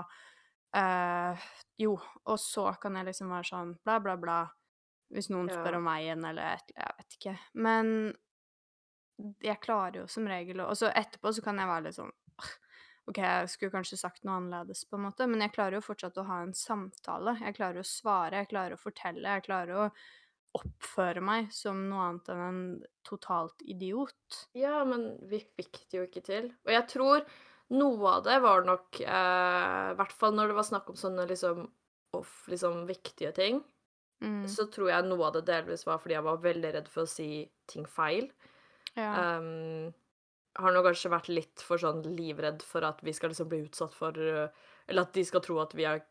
Eh, 0.76 1.44
jo. 1.82 1.96
Og 2.24 2.38
så 2.40 2.70
kan 2.82 2.96
jeg 2.98 3.10
liksom 3.10 3.30
være 3.34 3.50
sånn 3.50 3.76
bla, 3.84 4.00
bla, 4.02 4.16
bla. 4.18 4.40
Hvis 5.10 5.30
noen 5.30 5.50
Ja. 5.50 5.58
spør 5.58 5.76
om 5.80 5.84
veien 5.90 6.24
eller 6.24 6.54
et 6.54 6.72
Jeg 6.76 6.96
vet 6.98 7.16
ikke. 7.18 7.38
Men 7.54 8.14
jeg 9.42 9.60
klarer 9.60 9.96
jo 10.00 10.06
som 10.06 10.26
regel 10.26 10.60
å 10.60 10.68
Og 10.70 10.76
så 10.76 10.90
etterpå 10.94 11.32
så 11.34 11.42
kan 11.42 11.58
jeg 11.58 11.66
være 11.68 11.84
litt 11.84 11.94
sånn 11.94 12.10
«Åh, 12.10 12.19
OK, 13.10 13.18
jeg 13.18 13.50
skulle 13.50 13.74
kanskje 13.74 13.98
sagt 13.98 14.24
noe 14.24 14.38
annerledes, 14.38 14.84
på 14.86 14.96
en 14.98 15.08
måte, 15.08 15.26
men 15.26 15.42
jeg 15.42 15.52
klarer 15.56 15.78
jo 15.78 15.84
fortsatt 15.84 16.18
å 16.22 16.26
ha 16.28 16.40
en 16.44 16.54
samtale. 16.56 17.36
Jeg 17.42 17.56
klarer 17.58 17.82
å 17.82 17.86
svare, 17.86 18.42
jeg 18.42 18.50
klarer 18.52 18.76
å 18.76 18.80
fortelle, 18.80 19.36
jeg 19.36 19.46
klarer 19.48 19.74
å 19.84 19.90
oppføre 20.58 21.22
meg 21.22 21.50
som 21.54 21.84
noe 21.90 22.06
annet 22.08 22.30
enn 22.32 22.40
en 22.46 22.62
totalt 23.06 23.62
idiot. 23.62 24.40
Ja, 24.58 24.80
men 24.86 25.12
vi 25.30 25.42
fikk 25.58 25.84
det 25.90 26.00
jo 26.00 26.06
ikke 26.08 26.22
til. 26.26 26.48
Og 26.66 26.72
jeg 26.74 26.86
tror 26.90 27.26
noe 27.70 28.14
av 28.16 28.24
det 28.26 28.38
var 28.42 28.64
nok 28.66 28.98
eh, 29.04 29.90
I 29.92 29.98
hvert 29.98 30.14
fall 30.18 30.34
når 30.34 30.50
det 30.50 30.56
var 30.58 30.66
snakk 30.66 30.88
om 30.90 30.96
sånne 30.98 31.26
liksom 31.30 31.68
off, 32.18 32.40
liksom 32.50 32.86
viktige 32.90 33.34
ting, 33.36 33.62
Mm. 34.20 34.42
så 34.52 34.66
tror 34.68 34.90
jeg 34.90 35.06
noe 35.08 35.24
av 35.30 35.32
det 35.32 35.46
delvis 35.48 35.86
var 35.88 35.96
fordi 35.96 36.12
jeg 36.12 36.24
var 36.26 36.40
veldig 36.44 36.70
redd 36.74 36.88
for 36.92 37.06
å 37.06 37.08
si 37.08 37.46
ting 37.72 37.86
feil. 37.88 38.26
Ja. 38.92 39.38
Um, 39.38 39.94
har 40.58 40.74
nå 40.74 40.82
kanskje 40.82 41.12
vært 41.12 41.28
litt 41.30 41.62
for 41.62 41.80
sånn 41.80 42.02
livredd 42.16 42.62
for 42.66 42.84
at 42.86 43.02
vi 43.06 43.14
skal 43.14 43.30
liksom 43.32 43.48
bli 43.50 43.62
utsatt 43.68 43.94
for 43.94 44.16
uh, 44.18 44.48
Eller 44.90 45.06
at 45.06 45.14
de 45.14 45.24
skal 45.24 45.42
tro 45.44 45.60
at 45.62 45.74
vi 45.78 45.86
er 45.86 46.02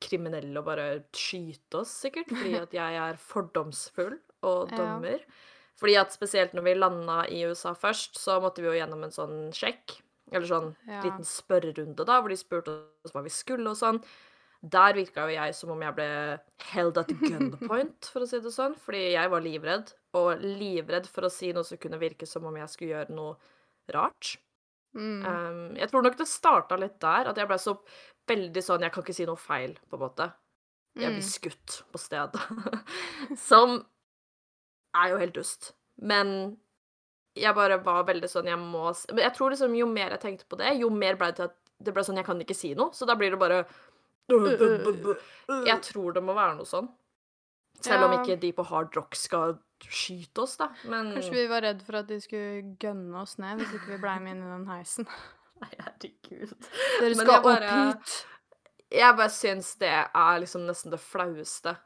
kriminelle 0.00 0.56
og 0.56 0.64
bare 0.68 0.86
skyte 1.12 1.82
oss, 1.82 1.92
sikkert. 2.06 2.30
Fordi 2.32 2.54
at 2.56 2.76
jeg 2.76 3.00
er 3.02 3.18
fordomsfull 3.20 4.18
og 4.48 4.70
Ja. 4.78 5.18
Fordi 5.80 5.94
at 5.96 6.12
spesielt 6.12 6.52
når 6.52 6.64
vi 6.66 6.72
landa 6.76 7.18
i 7.32 7.42
USA 7.48 7.72
først, 7.72 8.18
så 8.20 8.36
måtte 8.40 8.60
vi 8.60 8.68
jo 8.68 8.76
gjennom 8.76 9.04
en 9.06 9.14
sånn 9.14 9.36
sjekk. 9.56 9.98
Eller 10.30 10.46
sånn 10.46 10.74
Ja. 10.86 11.00
liten 11.02 11.24
spørrerunde, 11.24 12.04
da, 12.04 12.20
hvor 12.20 12.28
de 12.28 12.36
spurte 12.36 12.74
oss 13.04 13.14
hva 13.14 13.22
vi 13.24 13.32
skulle 13.32 13.70
og 13.72 13.78
sånn. 13.80 14.02
Der 14.60 14.92
virka 14.92 15.24
jo 15.24 15.32
jeg 15.32 15.54
som 15.56 15.70
om 15.72 15.80
jeg 15.80 15.96
ble 15.96 16.08
held 16.74 16.98
at 17.00 17.08
gunpoint, 17.08 18.10
for 18.12 18.20
å 18.20 18.28
si 18.28 18.38
det 18.44 18.52
sånn. 18.52 18.76
Fordi 18.76 19.14
jeg 19.14 19.30
var 19.32 19.40
livredd, 19.40 19.94
og 20.20 20.44
livredd 20.44 21.08
for 21.08 21.24
å 21.24 21.32
si 21.32 21.52
noe 21.56 21.64
som 21.64 21.80
kunne 21.80 21.98
virke 21.98 22.28
som 22.28 22.44
om 22.44 22.56
jeg 22.60 22.68
skulle 22.68 22.92
gjøre 22.92 23.16
noe 23.16 23.36
rart. 23.96 24.36
Mm. 24.96 25.20
Um, 25.24 25.76
jeg 25.78 25.88
tror 25.90 26.02
nok 26.02 26.16
det 26.18 26.26
starta 26.26 26.76
litt 26.80 26.96
der, 27.00 27.28
at 27.30 27.36
jeg 27.38 27.46
ble 27.46 27.58
så 27.62 27.76
veldig 28.26 28.62
sånn 28.62 28.82
Jeg 28.82 28.92
kan 28.92 29.02
ikke 29.04 29.14
si 29.14 29.26
noe 29.26 29.38
feil, 29.38 29.76
på 29.90 29.96
en 29.98 30.02
måte. 30.02 30.32
Jeg 30.98 31.12
Mm. 31.12 31.14
blir 31.20 31.26
skutt 31.28 31.82
på 31.92 31.98
sted. 32.02 32.34
Som 33.38 33.84
er 34.98 35.10
jo 35.12 35.18
helt 35.22 35.34
dust. 35.34 35.72
Men 36.02 36.56
jeg 37.38 37.54
bare 37.54 37.78
var 37.84 38.02
veldig 38.08 38.26
sånn 38.28 38.48
Jeg 38.50 38.58
må 38.58 38.88
Men 39.14 39.22
jeg 39.22 39.34
tror 39.36 39.50
liksom 39.54 39.76
jo 39.78 39.86
mer 39.86 40.10
jeg 40.10 40.20
tenkte 40.24 40.48
på 40.50 40.58
det, 40.58 40.72
jo 40.80 40.90
mer 40.90 41.14
ble 41.14 41.28
det 41.30 41.36
til 41.36 41.44
at 41.46 41.56
det 41.80 41.94
ble 41.94 42.02
sånn 42.02 42.16
Jeg 42.18 42.26
kan 42.26 42.40
ikke 42.42 42.56
si 42.58 42.74
noe. 42.74 42.90
Så 42.92 43.06
da 43.06 43.14
blir 43.14 43.30
det 43.30 43.38
bare 43.38 43.64
Jeg 45.66 45.80
tror 45.82 46.12
det 46.14 46.22
må 46.22 46.34
være 46.34 46.56
noe 46.58 46.66
sånn. 46.68 46.88
Selv 47.80 48.04
om 48.08 48.12
ikke 48.18 48.36
de 48.40 48.52
på 48.52 48.64
hard 48.68 48.96
rock 48.96 49.14
skal 49.16 49.54
skyte 49.80 50.42
oss, 50.42 50.56
da. 50.60 50.68
Men 50.84 51.12
Kanskje 51.14 51.32
vi 51.38 51.46
var 51.48 51.62
redd 51.64 51.80
for 51.86 51.96
at 52.02 52.06
de 52.10 52.18
skulle 52.20 52.74
gønne 52.82 53.16
oss 53.22 53.38
ned 53.40 53.58
hvis 53.62 53.72
ikke 53.78 53.94
vi 53.94 54.00
blei 54.02 54.18
med 54.20 54.34
inn 54.36 54.42
i 54.44 54.50
den 54.52 54.66
heisen. 54.68 55.06
Nei, 55.60 55.70
herregud. 55.78 56.52
Dere 57.00 57.14
skal 57.16 57.34
opp 57.38 57.46
bare- 57.48 57.70
hit! 57.76 58.18
Jeg 58.90 59.16
bare 59.16 59.30
syns 59.30 59.74
det 59.78 59.88
er 59.92 60.40
liksom 60.42 60.64
nesten 60.66 60.90
det 60.92 61.00
flaueste. 61.00 61.76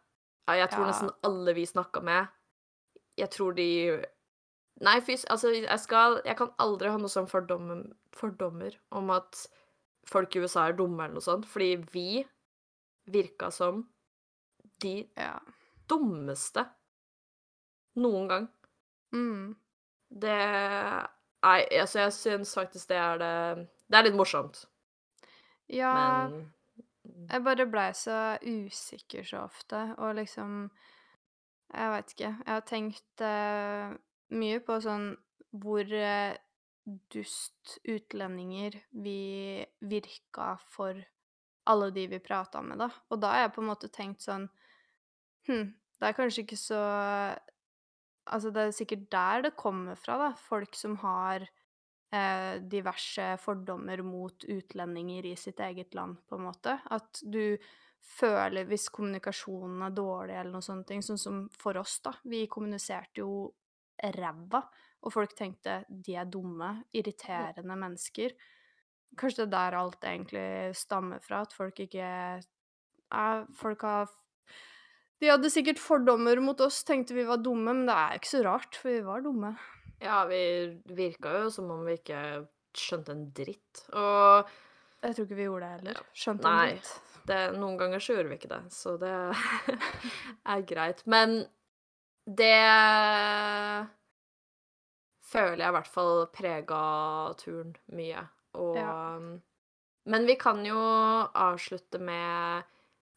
Jeg 0.49 0.71
tror 0.73 0.85
Ja. 0.87 0.91
nesten 0.91 1.11
alle 1.25 1.55
vi 1.57 1.65
snakka 1.67 2.03
med 2.05 2.27
Jeg 3.17 3.31
tror 3.31 3.55
de 3.57 3.67
Nei, 4.85 4.99
fys, 5.01 5.25
altså, 5.31 5.53
jeg 5.55 5.79
skal 5.81 6.19
Jeg 6.27 6.37
kan 6.37 6.51
aldri 6.61 6.91
ha 6.91 6.99
noe 6.99 7.09
sånn 7.09 7.29
fordom, 7.31 7.93
fordommer 8.13 8.75
om 8.93 9.09
at 9.15 9.47
folk 10.11 10.35
i 10.37 10.41
USA 10.45 10.67
er 10.69 10.73
dumme 10.77 11.01
eller 11.05 11.15
noe 11.15 11.25
sånt, 11.25 11.47
fordi 11.49 11.77
vi 11.95 12.25
virka 13.09 13.51
som 13.53 13.87
de 14.83 15.09
Ja. 15.17 15.39
Dummeste 15.91 16.65
noen 18.01 18.31
gang. 18.31 18.49
Mm. 19.15 19.55
Det 20.09 20.39
Nei, 21.45 21.61
altså, 21.77 21.99
jeg 22.07 22.13
syns 22.17 22.55
faktisk 22.57 22.89
det 22.89 22.97
er 22.97 23.19
det 23.21 23.33
Det 23.91 23.99
er 23.99 24.07
litt 24.07 24.17
morsomt, 24.17 24.65
Ja, 25.69 25.93
men 26.29 26.53
jeg 27.05 27.45
bare 27.45 27.67
blei 27.69 27.91
så 27.97 28.37
usikker 28.41 29.27
så 29.29 29.45
ofte, 29.45 29.81
og 29.99 30.17
liksom 30.17 30.71
Jeg 31.75 31.91
veit 31.91 32.13
ikke. 32.15 32.31
Jeg 32.31 32.53
har 32.53 32.67
tenkt 32.69 33.23
uh, 33.25 33.95
mye 34.31 34.61
på 34.63 34.77
sånn 34.85 35.09
hvor 35.59 35.91
uh, 35.91 36.37
dust 37.11 37.79
utlendinger 37.89 38.77
vi 38.93 39.65
virka 39.81 40.53
for 40.71 41.01
alle 41.71 41.89
de 41.97 42.07
vi 42.13 42.21
prata 42.23 42.63
med, 42.63 42.79
da. 42.79 42.91
Og 43.11 43.21
da 43.23 43.33
har 43.33 43.47
jeg 43.47 43.55
på 43.57 43.65
en 43.65 43.71
måte 43.73 43.91
tenkt 43.91 44.23
sånn 44.23 44.47
Hm, 45.49 45.75
det 46.01 46.09
er 46.09 46.17
kanskje 46.17 46.45
ikke 46.47 46.61
så 46.61 46.81
Altså, 48.25 48.49
det 48.49 48.63
er 48.63 48.71
sikkert 48.73 49.03
der 49.13 49.43
det 49.45 49.57
kommer 49.61 49.99
fra, 50.01 50.15
da. 50.17 50.31
Folk 50.47 50.73
som 50.81 50.95
har 51.03 51.43
eh, 51.45 52.55
diverse 52.73 53.35
fordommer 53.43 54.01
mot 54.01 54.47
utlendinger 54.49 55.27
i 55.29 55.35
sitt 55.37 55.61
eget 55.61 55.93
land, 55.95 56.17
på 56.29 56.39
en 56.39 56.47
måte. 56.47 56.79
At 56.89 57.21
du 57.21 57.59
føler 58.01 58.65
hvis 58.69 58.89
kommunikasjonen 58.93 59.85
er 59.85 59.93
dårlig 59.97 60.39
eller 60.39 60.57
noe 60.57 60.65
sånt, 60.65 60.87
ting, 60.89 61.05
sånn 61.05 61.21
som 61.21 61.45
for 61.61 61.77
oss, 61.81 61.99
da. 62.05 62.15
Vi 62.25 62.47
kommuniserte 62.49 63.21
jo 63.21 63.53
ræva, 64.17 64.63
og 65.05 65.13
folk 65.13 65.37
tenkte 65.37 65.83
de 65.89 66.17
er 66.17 66.29
dumme, 66.29 66.73
irriterende 66.97 67.77
mennesker. 67.77 68.33
Kanskje 69.21 69.45
det 69.45 69.51
er 69.51 69.55
der 69.59 69.79
alt 69.79 70.09
egentlig 70.09 70.49
stammer 70.81 71.21
fra, 71.23 71.45
at 71.45 71.53
folk 71.53 71.85
ikke 71.85 72.09
ja, 73.15 73.25
Folk 73.55 73.85
har 73.85 74.09
De 75.23 75.31
hadde 75.31 75.51
sikkert 75.53 75.79
fordommer 75.81 76.41
mot 76.43 76.59
oss, 76.65 76.83
tenkte 76.85 77.15
vi 77.17 77.25
var 77.29 77.39
dumme, 77.43 77.71
men 77.73 77.87
det 77.89 77.95
er 77.95 78.19
ikke 78.19 78.33
så 78.33 78.43
rart, 78.45 78.77
for 78.81 78.91
vi 78.91 79.01
var 79.07 79.23
dumme. 79.25 79.55
Ja, 80.03 80.25
vi 80.29 80.41
virka 80.97 81.31
jo 81.45 81.51
som 81.55 81.71
om 81.73 81.85
vi 81.87 81.95
ikke 82.01 82.21
skjønte 82.77 83.15
en 83.15 83.29
dritt. 83.37 83.85
Og 83.95 84.51
Jeg 85.05 85.15
tror 85.15 85.27
ikke 85.29 85.39
vi 85.39 85.47
gjorde 85.47 85.69
det 85.69 85.75
heller. 85.79 86.01
Skjønte 86.17 86.51
en 86.51 86.75
dritt. 86.75 86.91
det, 87.31 87.41
noen 87.61 87.79
ganger 87.81 88.03
så 88.03 88.17
gjorde 88.17 88.33
vi 88.33 88.39
ikke 88.41 88.53
det, 88.53 88.63
så 88.75 88.97
det 89.01 89.15
er 90.57 90.67
greit. 90.69 91.05
Men 91.07 91.37
det 92.25 92.53
føler 95.25 95.63
jeg 95.65 95.71
i 95.73 95.77
hvert 95.79 95.91
fall 95.95 96.25
prega 96.35 96.83
turen 97.41 97.75
mye. 97.95 98.27
Og 98.59 98.77
Ja. 98.79 98.95
Men 100.07 100.27
vi 100.29 100.35
kan 100.37 100.61
jo 100.67 100.77
avslutte 101.33 101.97
med 101.99 102.65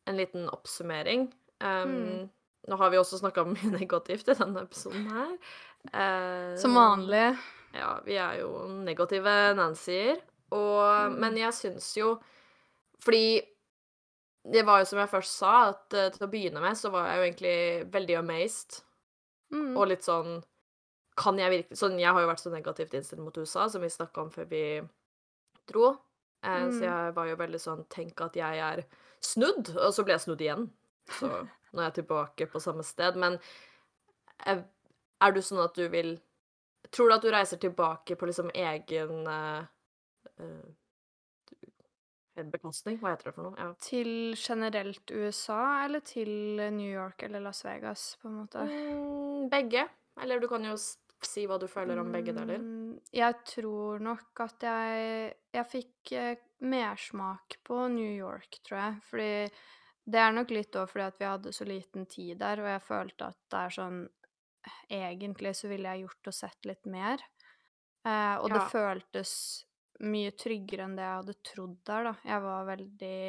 en 0.08 0.16
liten 0.16 0.46
oppsummering. 0.56 1.26
Um, 1.62 1.94
Mm. 1.98 2.30
Nå 2.68 2.76
har 2.76 2.90
vi 2.92 2.98
også 3.00 3.18
snakka 3.22 3.46
mye 3.48 3.70
negativt 3.80 4.28
i 4.28 4.34
denne 4.36 4.66
episoden 4.66 5.06
her. 5.08 5.36
Uh, 5.94 6.58
Som 6.60 6.76
vanlig. 6.76 7.38
ja, 7.74 7.94
vi 8.06 8.18
er 8.20 8.42
jo 8.42 8.68
negative 8.84 9.54
Nancyer. 9.56 10.18
Og, 10.52 11.12
Mm. 11.12 11.16
Men 11.20 11.38
jeg 11.38 11.54
syns 11.54 11.98
jo 11.98 12.18
Fordi 13.04 13.42
det 14.48 14.64
var 14.66 14.80
jo 14.80 14.86
som 14.86 15.00
jeg 15.00 15.10
først 15.12 15.38
sa, 15.38 15.54
at 15.70 15.94
eh, 15.94 16.10
til 16.16 16.24
å 16.24 16.30
begynne 16.32 16.62
med 16.64 16.78
så 16.80 16.88
var 16.90 17.10
jeg 17.10 17.18
jo 17.18 17.24
egentlig 17.26 17.92
veldig 17.92 18.16
amazed. 18.18 18.78
Mm. 19.52 19.74
Og 19.78 19.88
litt 19.92 20.04
sånn 20.08 20.42
Kan 21.18 21.38
jeg 21.40 21.52
virkelig 21.52 21.78
Sånn, 21.78 22.00
jeg 22.00 22.14
har 22.14 22.22
jo 22.22 22.28
vært 22.32 22.40
så 22.44 22.52
negativt 22.54 22.94
innstilt 22.96 23.22
mot 23.22 23.38
USA, 23.38 23.68
som 23.70 23.82
vi 23.84 23.90
snakka 23.92 24.22
om 24.22 24.30
før 24.32 24.48
vi 24.50 24.64
dro. 25.68 25.98
Mm. 26.44 26.72
Så 26.72 26.84
jeg 26.86 27.14
var 27.16 27.28
jo 27.28 27.36
veldig 27.36 27.60
sånn 27.60 27.86
Tenk 27.90 28.22
at 28.22 28.36
jeg 28.40 28.60
er 28.60 28.84
snudd, 29.20 29.74
og 29.76 29.92
så 29.94 30.04
ble 30.06 30.14
jeg 30.16 30.22
snudd 30.28 30.42
igjen. 30.42 30.70
Så 31.20 31.30
nå 31.30 31.82
er 31.82 31.90
jeg 31.90 31.98
tilbake 32.02 32.48
på 32.52 32.62
samme 32.64 32.84
sted. 32.86 33.18
Men 33.20 33.38
er, 34.46 34.64
er 35.24 35.36
du 35.36 35.42
sånn 35.44 35.64
at 35.66 35.78
du 35.78 35.88
vil 35.94 36.18
Tror 36.88 37.10
du 37.10 37.14
at 37.18 37.26
du 37.26 37.32
reiser 37.34 37.60
tilbake 37.60 38.16
på 38.16 38.28
liksom 38.30 38.48
egen 38.56 39.26
uh, 39.28 39.66
eh, 40.40 40.68
bekostning? 42.48 42.96
Hva 43.02 43.12
heter 43.12 43.28
det 43.28 43.34
for 43.36 43.50
noe? 43.50 43.58
Ja. 43.60 43.74
Til 43.84 44.38
generelt 44.40 45.12
USA, 45.12 45.84
eller 45.84 46.00
til 46.08 46.32
New 46.78 46.88
York 46.88 47.26
eller 47.28 47.44
Las 47.44 47.60
Vegas, 47.68 48.14
på 48.22 48.32
en 48.32 48.38
måte? 48.40 48.64
Mm, 48.64 49.50
begge. 49.52 49.84
Eller 50.24 50.40
du 50.40 50.48
kan 50.48 50.64
jo 50.64 50.78
si 50.78 51.44
hva 51.50 51.58
du 51.60 51.68
føler 51.68 52.00
om 52.00 52.14
begge 52.14 52.32
deler. 52.38 52.62
Mm, 52.62 53.02
Jeg 53.14 53.36
tror 53.52 54.00
nok 54.00 54.40
at 54.48 54.64
jeg 54.64 55.34
Jeg 55.54 55.66
fikk 55.72 56.12
eh, 56.14 56.38
mersmak 56.60 57.58
på 57.66 57.88
New 57.90 58.16
York, 58.16 58.60
tror 58.64 58.78
jeg. 58.78 58.96
Fordi 59.10 59.50
det 60.08 60.20
er 60.24 60.36
nok 60.36 60.52
litt 60.56 60.76
òg 60.80 60.88
fordi 60.92 61.06
at 61.06 61.18
vi 61.20 61.28
hadde 61.28 61.54
så 61.56 61.68
liten 61.68 62.06
tid 62.08 62.40
der, 62.40 62.62
og 62.64 62.70
jeg 62.72 62.84
følte 62.86 63.32
at 63.34 63.40
det 63.52 63.64
er 63.66 63.76
sånn 63.82 64.06
Egentlig 64.92 65.54
så 65.56 65.70
ville 65.72 65.88
jeg 65.94 66.04
gjort 66.04 66.28
og 66.28 66.36
sett 66.36 66.66
litt 66.68 66.88
mer. 66.92 67.22
Eh, 68.04 68.34
og 68.36 68.50
det 68.52 68.66
føltes 68.68 69.32
mye 70.04 70.34
tryggere 70.36 70.84
enn 70.84 70.98
det 70.98 71.06
jeg 71.06 71.20
hadde 71.22 71.36
trodd 71.48 71.78
der, 71.88 72.10
da. 72.10 72.12
Jeg 72.28 72.44
var 72.44 72.66
veldig 72.68 73.20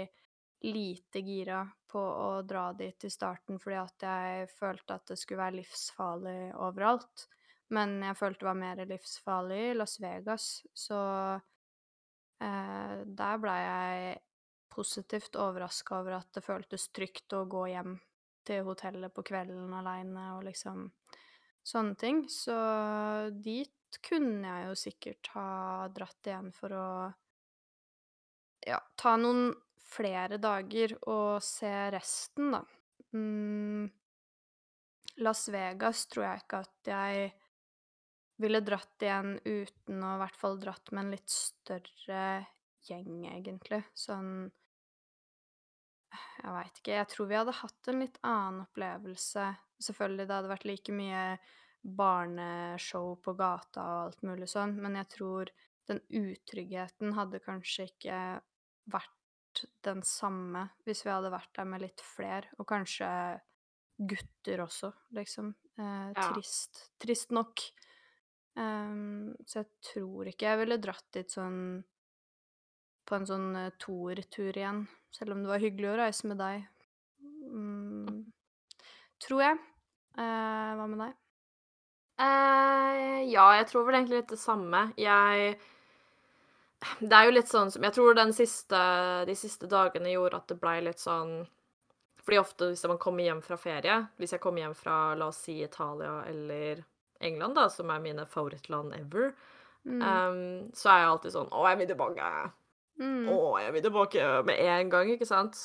lite 0.66 1.22
gira 1.22 1.60
på 1.86 2.02
å 2.02 2.42
dra 2.42 2.72
dit 2.74 3.06
i 3.06 3.10
starten 3.12 3.60
fordi 3.62 3.78
at 3.78 4.06
jeg 4.08 4.48
følte 4.50 4.96
at 4.98 5.12
det 5.12 5.18
skulle 5.20 5.44
være 5.44 5.60
livsfarlig 5.60 6.40
overalt. 6.58 7.28
Men 7.70 8.00
jeg 8.02 8.18
følte 8.18 8.42
det 8.42 8.50
var 8.50 8.60
mer 8.64 8.82
livsfarlig 8.88 9.60
i 9.68 9.76
Las 9.76 9.98
Vegas, 10.02 10.48
så 10.74 11.00
eh, 12.42 12.96
der 13.06 13.42
blei 13.42 13.60
jeg 13.62 14.18
positivt 14.70 15.36
overraska 15.36 16.00
over 16.00 16.18
at 16.18 16.30
det 16.36 16.44
føltes 16.44 16.88
trygt 16.94 17.32
å 17.36 17.44
gå 17.50 17.66
hjem 17.72 17.96
til 18.48 18.64
hotellet 18.68 19.12
på 19.14 19.24
kvelden 19.28 19.72
aleine 19.76 20.30
og 20.36 20.46
liksom 20.48 20.86
sånne 21.68 21.96
ting. 22.00 22.22
Så 22.32 22.56
dit 23.32 24.00
kunne 24.04 24.48
jeg 24.48 24.68
jo 24.68 24.76
sikkert 24.78 25.32
ha 25.34 25.50
dratt 25.92 26.28
igjen 26.30 26.52
for 26.56 26.76
å 26.76 26.88
ja, 28.68 28.80
ta 28.96 29.16
noen 29.20 29.52
flere 29.88 30.36
dager 30.40 30.94
og 31.08 31.40
se 31.44 31.72
resten, 31.94 32.52
da. 32.52 32.62
Mm. 33.16 33.88
Las 35.24 35.48
Vegas 35.50 36.04
tror 36.06 36.28
jeg 36.28 36.42
ikke 36.44 36.60
at 36.62 36.90
jeg 36.92 37.30
ville 38.38 38.60
dratt 38.62 39.02
igjen 39.02 39.32
uten 39.42 40.04
å 40.04 40.12
i 40.14 40.20
hvert 40.20 40.38
fall 40.38 40.60
dratt 40.62 40.92
med 40.92 41.06
en 41.06 41.14
litt 41.16 41.32
større 41.32 42.22
gjeng, 42.86 43.26
egentlig. 43.30 43.82
Sånn 43.94 44.50
Jeg 46.38 46.52
veit 46.54 46.78
ikke. 46.80 46.94
Jeg 46.96 47.08
tror 47.12 47.26
vi 47.28 47.36
hadde 47.36 47.54
hatt 47.60 47.88
en 47.90 48.00
litt 48.00 48.18
annen 48.24 48.62
opplevelse. 48.64 49.46
Selvfølgelig, 49.82 50.26
det 50.28 50.36
hadde 50.38 50.52
vært 50.52 50.68
like 50.68 50.94
mye 50.94 51.24
barneshow 51.98 53.12
på 53.22 53.34
gata 53.38 53.82
og 53.84 54.00
alt 54.06 54.22
mulig 54.26 54.48
sånn, 54.50 54.76
men 54.82 54.96
jeg 54.98 55.08
tror 55.14 55.50
den 55.88 56.00
utryggheten 56.08 57.14
hadde 57.16 57.40
kanskje 57.44 57.86
ikke 57.90 58.16
vært 58.92 59.62
den 59.86 60.02
samme 60.06 60.66
hvis 60.86 61.04
vi 61.06 61.12
hadde 61.12 61.30
vært 61.32 61.52
der 61.56 61.68
med 61.70 61.82
litt 61.84 62.02
flere, 62.04 62.50
og 62.58 62.66
kanskje 62.68 63.08
gutter 63.98 64.64
også, 64.64 64.92
liksom. 65.16 65.54
Eh, 65.78 66.12
Ja. 66.14 66.32
Trist. 66.32 66.90
Trist 66.98 67.30
nok. 67.34 67.62
Um, 68.58 69.34
så 69.46 69.62
jeg 69.62 69.68
tror 69.92 70.26
ikke 70.26 70.48
jeg 70.50 70.58
ville 70.58 70.80
dratt 70.82 71.06
dit 71.14 71.30
sånn 71.30 71.84
på 73.08 73.16
en 73.16 73.26
sånn 73.28 73.48
uh, 73.56 73.70
toertur 73.80 74.52
igjen, 74.52 74.82
selv 75.16 75.32
om 75.34 75.42
det 75.42 75.50
var 75.50 75.62
hyggelig 75.62 75.88
å 75.94 75.96
reise 76.02 76.28
med 76.28 76.38
deg. 76.42 76.66
Mm, 77.48 78.18
tror 79.24 79.42
jeg. 79.42 79.58
Eh, 80.18 80.70
hva 80.76 80.86
med 80.90 81.00
deg? 81.00 81.14
Eh, 82.18 83.18
ja, 83.30 83.44
jeg 83.56 83.68
tror 83.70 83.84
vel 83.86 84.00
egentlig 84.00 84.20
litt 84.20 84.32
det 84.34 84.40
samme. 84.42 84.88
Jeg 84.98 85.52
Det 87.00 87.14
er 87.14 87.24
jo 87.26 87.34
litt 87.34 87.50
sånn 87.50 87.70
som 87.74 87.82
Jeg 87.82 87.94
tror 87.94 88.14
den 88.14 88.32
siste, 88.34 88.78
de 89.26 89.34
siste 89.38 89.66
dagene 89.70 90.12
gjorde 90.12 90.38
at 90.38 90.50
det 90.50 90.58
blei 90.60 90.76
litt 90.82 90.98
sånn 91.02 91.40
Fordi 92.22 92.38
ofte 92.38 92.68
hvis 92.70 92.84
man 92.90 93.00
kommer 93.02 93.26
hjem 93.26 93.40
fra 93.42 93.56
ferie 93.58 93.96
Hvis 94.18 94.34
jeg 94.34 94.42
kommer 94.42 94.62
hjem 94.62 94.76
fra, 94.78 95.14
la 95.18 95.30
oss 95.30 95.40
si, 95.46 95.56
Italia 95.62 96.20
eller 96.26 96.84
England, 97.20 97.54
da, 97.58 97.68
som 97.70 97.90
er 97.90 98.02
mine 98.02 98.26
favorittland 98.26 98.94
ever, 98.98 99.32
Mm. 99.88 100.02
um, 100.02 100.70
så 100.74 100.90
er 100.90 100.98
jeg 100.98 101.08
alltid 101.08 101.32
sånn 101.32 101.52
Å, 101.54 101.60
jeg 101.70 101.78
vil 101.78 101.86
tilbake. 101.92 102.24
Mm. 102.98 103.28
Å, 103.30 103.36
jeg 103.62 103.74
vil 103.76 103.84
tilbake 103.86 104.30
med 104.46 104.62
en 104.64 104.92
gang, 104.92 105.12
ikke 105.14 105.28
sant? 105.28 105.60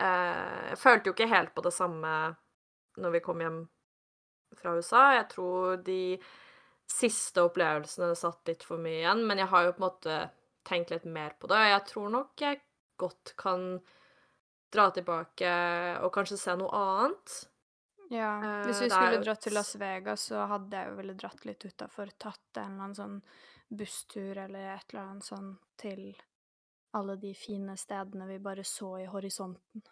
Eh, 0.00 0.70
jeg 0.72 0.78
følte 0.80 1.10
jo 1.10 1.16
ikke 1.16 1.28
helt 1.30 1.52
på 1.56 1.64
det 1.66 1.74
samme 1.76 2.14
når 3.00 3.16
vi 3.16 3.22
kom 3.24 3.42
hjem 3.44 3.60
fra 4.56 4.74
USA. 4.78 5.02
Jeg 5.18 5.28
tror 5.34 5.82
de 5.84 6.02
siste 6.90 7.44
opplevelsene 7.44 8.16
satt 8.18 8.48
litt 8.50 8.64
for 8.66 8.80
mye 8.82 9.02
igjen, 9.02 9.22
men 9.28 9.38
jeg 9.38 9.50
har 9.52 9.66
jo 9.68 9.74
på 9.76 9.82
en 9.82 9.86
måte 9.86 10.18
tenkt 10.66 10.90
litt 10.92 11.06
mer 11.08 11.36
på 11.40 11.50
det. 11.50 11.60
Jeg 11.70 11.86
tror 11.92 12.10
nok 12.16 12.42
jeg 12.42 12.60
godt 13.00 13.34
kan 13.40 13.70
dra 14.70 14.88
tilbake 14.94 15.52
og 16.04 16.12
kanskje 16.14 16.38
se 16.40 16.56
noe 16.58 16.70
annet. 16.76 17.36
Ja, 18.10 18.32
Eh, 18.42 18.66
hvis 18.66 18.80
vi 18.82 18.88
er 18.88 18.90
skulle 18.90 19.22
dratt 19.22 19.44
til 19.44 19.54
Las 19.54 19.76
Vegas, 19.78 20.24
så 20.32 20.46
hadde 20.50 20.76
jeg 20.76 20.90
jo 20.90 20.96
ville 20.98 21.14
dratt 21.14 21.44
litt 21.46 21.64
utafor, 21.64 22.10
tatt 22.18 22.58
en 22.58 22.72
eller 22.72 22.88
annen 22.88 22.98
sånn 22.98 23.20
busstur 23.70 24.34
eller 24.34 24.72
et 24.74 24.90
eller 24.90 25.04
annet 25.04 25.28
sånn 25.28 25.52
til 25.78 26.08
alle 26.92 27.16
de 27.16 27.34
fine 27.34 27.76
stedene 27.78 28.26
vi 28.26 28.38
bare 28.42 28.64
så 28.64 28.96
i 29.00 29.06
horisonten. 29.06 29.82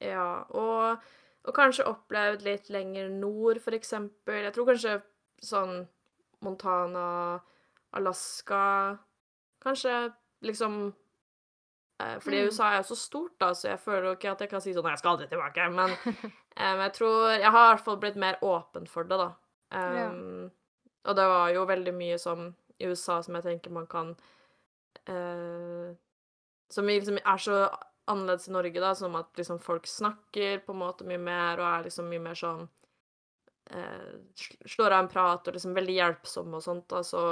Ja, 0.00 0.42
og, 0.56 0.98
og 1.44 1.54
kanskje 1.54 1.86
opplevd 1.86 2.42
litt 2.46 2.70
lenger 2.72 3.08
nord, 3.12 3.60
for 3.60 3.76
eksempel. 3.76 4.42
Jeg 4.46 4.54
tror 4.56 4.66
kanskje 4.72 4.96
sånn 5.44 5.86
Montana, 6.40 7.40
Alaska 7.92 8.98
Kanskje 9.60 10.12
liksom 10.46 10.94
eh, 12.00 12.18
Fordi 12.20 12.38
Mm. 12.40 12.46
USA 12.48 12.70
er 12.72 12.76
jo 12.80 12.86
så 12.90 12.96
stort, 12.96 13.34
da, 13.40 13.50
så 13.54 13.68
jeg 13.68 13.80
føler 13.80 14.06
jo 14.08 14.14
ikke 14.16 14.30
at 14.32 14.40
jeg 14.40 14.48
kan 14.50 14.60
si 14.64 14.72
sånn 14.72 14.84
«Nei, 14.84 14.92
'Jeg 14.94 14.98
skal 15.02 15.10
aldri 15.16 15.28
tilbake', 15.28 15.68
men 15.78 15.90
um, 15.92 16.80
jeg 16.86 16.92
tror 16.96 17.28
Jeg 17.36 17.50
har 17.50 17.66
i 17.66 17.74
hvert 17.74 17.84
fall 17.84 17.96
blitt 18.00 18.16
mer 18.16 18.38
åpen 18.42 18.86
for 18.88 19.04
det, 19.04 19.18
da. 19.20 19.30
Um, 19.70 20.50
Og 21.04 21.16
det 21.16 21.24
var 21.28 21.50
jo 21.50 21.64
veldig 21.64 21.92
mye 21.94 22.18
som 22.18 22.54
i 22.80 22.86
USA 22.88 23.20
som 23.22 23.34
jeg 23.34 23.42
tenker 23.44 23.70
man 23.70 23.86
kan 23.86 24.16
eh, 25.06 25.92
Som 26.70 26.86
liksom 26.86 27.18
er 27.18 27.40
så 27.42 27.62
annerledes 28.10 28.48
i 28.48 28.52
Norge, 28.54 28.80
da, 28.82 28.94
som 28.94 29.14
at 29.18 29.38
liksom 29.38 29.58
folk 29.62 29.86
snakker 29.86 30.62
på 30.66 30.74
en 30.74 30.82
måte 30.82 31.06
mye 31.06 31.20
mer, 31.22 31.60
og 31.60 31.66
er 31.68 31.88
liksom 31.88 32.08
mye 32.10 32.22
mer 32.22 32.38
sånn 32.38 32.62
eh, 33.70 34.12
Slår 34.66 34.90
av 34.90 35.04
en 35.04 35.10
prat 35.10 35.50
og 35.50 35.56
liksom 35.56 35.74
veldig 35.76 35.96
hjelpsom 35.98 36.54
og 36.56 36.64
sånt, 36.64 36.88
da, 36.90 37.02
så 37.06 37.24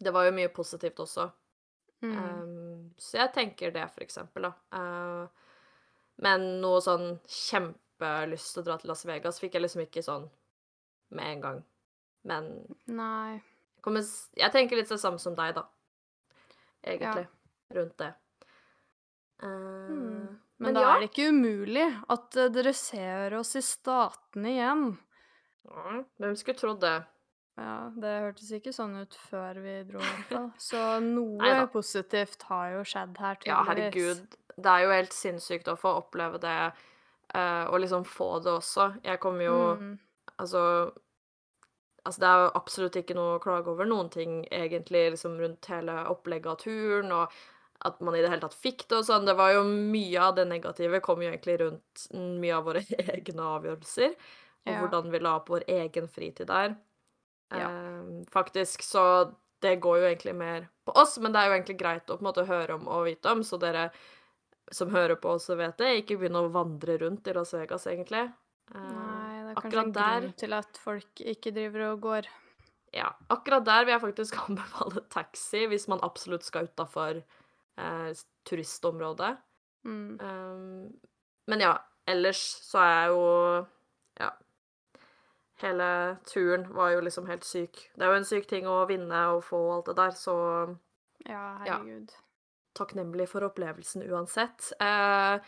det 0.00 0.12
var 0.16 0.26
jo 0.26 0.36
mye 0.36 0.52
positivt 0.52 1.00
også. 1.04 1.28
Mm. 2.00 2.16
Um, 2.16 2.84
så 2.96 3.20
jeg 3.20 3.32
tenker 3.36 3.72
det, 3.74 3.84
for 3.92 4.04
eksempel, 4.04 4.48
da. 4.48 4.52
Uh, 4.72 5.50
men 6.24 6.46
noe 6.60 6.80
sånn 6.84 7.18
kjempelyst 7.28 8.54
til 8.54 8.62
å 8.62 8.68
dra 8.68 8.78
til 8.80 8.92
Las 8.92 9.04
Vegas 9.08 9.40
fikk 9.40 9.56
jeg 9.56 9.64
liksom 9.64 9.84
ikke 9.84 10.04
sånn 10.04 10.26
med 11.16 11.34
en 11.34 11.44
gang. 11.44 11.60
Men 12.28 12.48
Nei. 12.88 13.36
jeg, 13.36 13.84
kommer, 13.84 14.08
jeg 14.36 14.56
tenker 14.56 14.80
litt 14.80 14.92
det 14.92 15.00
samme 15.00 15.20
som 15.20 15.36
deg, 15.36 15.54
da. 15.56 15.66
Egentlig. 16.84 17.28
Rundt 17.76 17.96
det. 18.00 18.12
Mm. 19.42 20.36
Men, 20.60 20.66
Men 20.66 20.76
da 20.76 20.82
ja. 20.84 20.90
er 20.94 21.00
det 21.00 21.08
ikke 21.10 21.30
umulig 21.32 21.86
at 22.12 22.36
eh, 22.36 22.50
dere 22.52 22.72
ser 22.76 23.38
oss 23.38 23.54
i 23.56 23.62
Statene 23.64 24.52
igjen. 24.52 24.84
Ja, 25.70 25.94
hvem 26.20 26.36
skulle 26.36 26.58
trodd 26.60 26.82
det? 26.84 26.98
Ja, 27.60 27.74
det 27.96 28.12
hørtes 28.24 28.50
ikke 28.56 28.72
sånn 28.72 28.94
ut 29.02 29.16
før 29.28 29.58
vi 29.60 29.74
dro, 29.88 30.00
i 30.00 30.04
hvert 30.12 30.30
fall. 30.30 30.46
Så 30.70 30.82
noe 31.04 31.40
Neida. 31.40 31.66
positivt 31.72 32.44
har 32.48 32.76
jo 32.76 32.84
skjedd 32.88 33.18
her, 33.20 33.40
Ja, 33.48 33.58
herregud. 33.68 34.36
Det 34.60 34.70
er 34.72 34.84
jo 34.84 34.92
helt 34.92 35.16
sinnssykt 35.16 35.68
å 35.72 35.76
få 35.80 35.94
oppleve 36.02 36.40
det, 36.42 36.56
eh, 37.34 37.64
og 37.68 37.80
liksom 37.80 38.04
få 38.08 38.30
det 38.44 38.52
også. 38.58 38.90
Jeg 39.04 39.20
kommer 39.22 39.48
jo 39.48 39.60
Mm. 39.80 39.98
Altså 40.40 40.92
Altså, 42.00 42.20
det 42.20 42.28
er 42.30 42.38
jo 42.40 42.52
absolutt 42.56 42.96
ikke 42.96 43.14
noe 43.14 43.34
å 43.36 43.40
klage 43.44 43.68
over 43.68 43.84
noen 43.84 44.08
ting, 44.10 44.38
egentlig, 44.50 45.10
liksom 45.12 45.34
rundt 45.36 45.66
hele 45.68 45.92
opplegget 46.08 46.46
av 46.48 46.56
turen, 46.62 47.10
og 47.12 47.34
at 47.88 48.00
man 48.04 48.14
i 48.16 48.20
det 48.22 48.28
hele 48.32 48.42
tatt 48.44 48.54
fikk 48.60 48.86
det 48.90 48.98
og 49.00 49.06
sånn. 49.08 49.24
Det 49.28 49.34
var 49.38 49.54
jo 49.54 49.62
mye 49.64 50.20
av 50.20 50.34
det 50.36 50.44
negative 50.50 51.00
kom 51.04 51.22
jo 51.24 51.30
egentlig 51.30 51.58
rundt 51.62 52.06
mye 52.14 52.56
av 52.58 52.66
våre 52.68 52.82
egne 53.16 53.46
avgjørelser, 53.56 54.14
og 54.66 54.72
Ja. 54.74 54.80
hvordan 54.82 55.10
vi 55.10 55.18
la 55.24 55.36
opp 55.38 55.48
vår 55.48 55.64
egen 55.72 56.08
fritid 56.12 56.46
der. 56.50 56.74
Ja. 57.50 57.70
Eh, 57.70 58.24
faktisk, 58.32 58.82
så 58.84 59.04
det 59.64 59.78
går 59.80 59.98
jo 60.02 60.08
egentlig 60.10 60.34
mer 60.36 60.68
på 60.86 60.92
oss, 60.96 61.18
men 61.18 61.32
det 61.32 61.40
er 61.40 61.48
jo 61.50 61.56
egentlig 61.58 61.78
greit 61.80 62.08
å 62.12 62.16
på 62.16 62.22
en 62.24 62.28
måte 62.28 62.44
høre 62.48 62.76
om 62.76 62.86
og 62.88 63.06
vite 63.08 63.32
om, 63.32 63.42
så 63.44 63.58
dere 63.60 63.88
som 64.72 64.92
hører 64.94 65.16
på 65.18 65.32
også 65.34 65.56
vet 65.58 65.80
det, 65.80 65.88
ikke 66.04 66.16
begynn 66.20 66.38
å 66.38 66.44
vandre 66.54 66.94
rundt 67.02 67.26
i 67.26 67.32
Las 67.34 67.50
Vegas, 67.56 67.88
egentlig. 67.90 68.28
Eh, 68.70 68.78
Nei, 68.78 69.40
det 69.48 69.56
er 69.56 69.58
kanskje 69.64 69.82
en 69.82 69.92
der 69.96 70.20
grunn 70.20 70.36
til 70.44 70.52
at 70.60 70.78
folk 70.84 71.24
ikke 71.32 71.52
driver 71.56 71.86
og 71.88 72.00
går. 72.04 72.28
Ja, 72.94 73.08
akkurat 73.30 73.64
der 73.66 73.84
vil 73.86 73.94
jeg 73.96 74.02
faktisk 74.04 74.38
anbefale 74.46 75.02
taxi 75.10 75.64
hvis 75.70 75.88
man 75.90 76.00
absolutt 76.06 76.46
skal 76.46 76.68
utafor 76.70 77.18
eh, 77.18 77.39
turistområdet. 78.44 79.36
Mm. 79.84 80.18
Um, 80.20 81.00
men 81.48 81.60
ja, 81.64 81.74
ellers 82.06 82.40
så 82.66 82.78
er 82.78 82.94
jeg 83.00 83.08
jo 83.14 83.66
Ja. 84.20 84.30
Hele 85.60 86.18
turen 86.24 86.66
var 86.74 86.90
jo 86.94 87.00
liksom 87.04 87.26
helt 87.28 87.44
syk. 87.44 87.90
Det 87.96 88.02
er 88.04 88.12
jo 88.12 88.18
en 88.20 88.24
syk 88.28 88.46
ting 88.48 88.64
å 88.68 88.86
vinne 88.88 89.22
og 89.34 89.42
få 89.44 89.58
alt 89.76 89.86
det 89.90 89.96
der, 89.96 90.10
så 90.16 90.36
Ja, 91.26 91.58
Ja. 91.66 91.78
herregud. 91.78 92.12
takknemlig 92.74 93.28
for 93.28 93.40
opplevelsen 93.44 94.02
uansett. 94.08 94.72
Eh, 94.80 95.38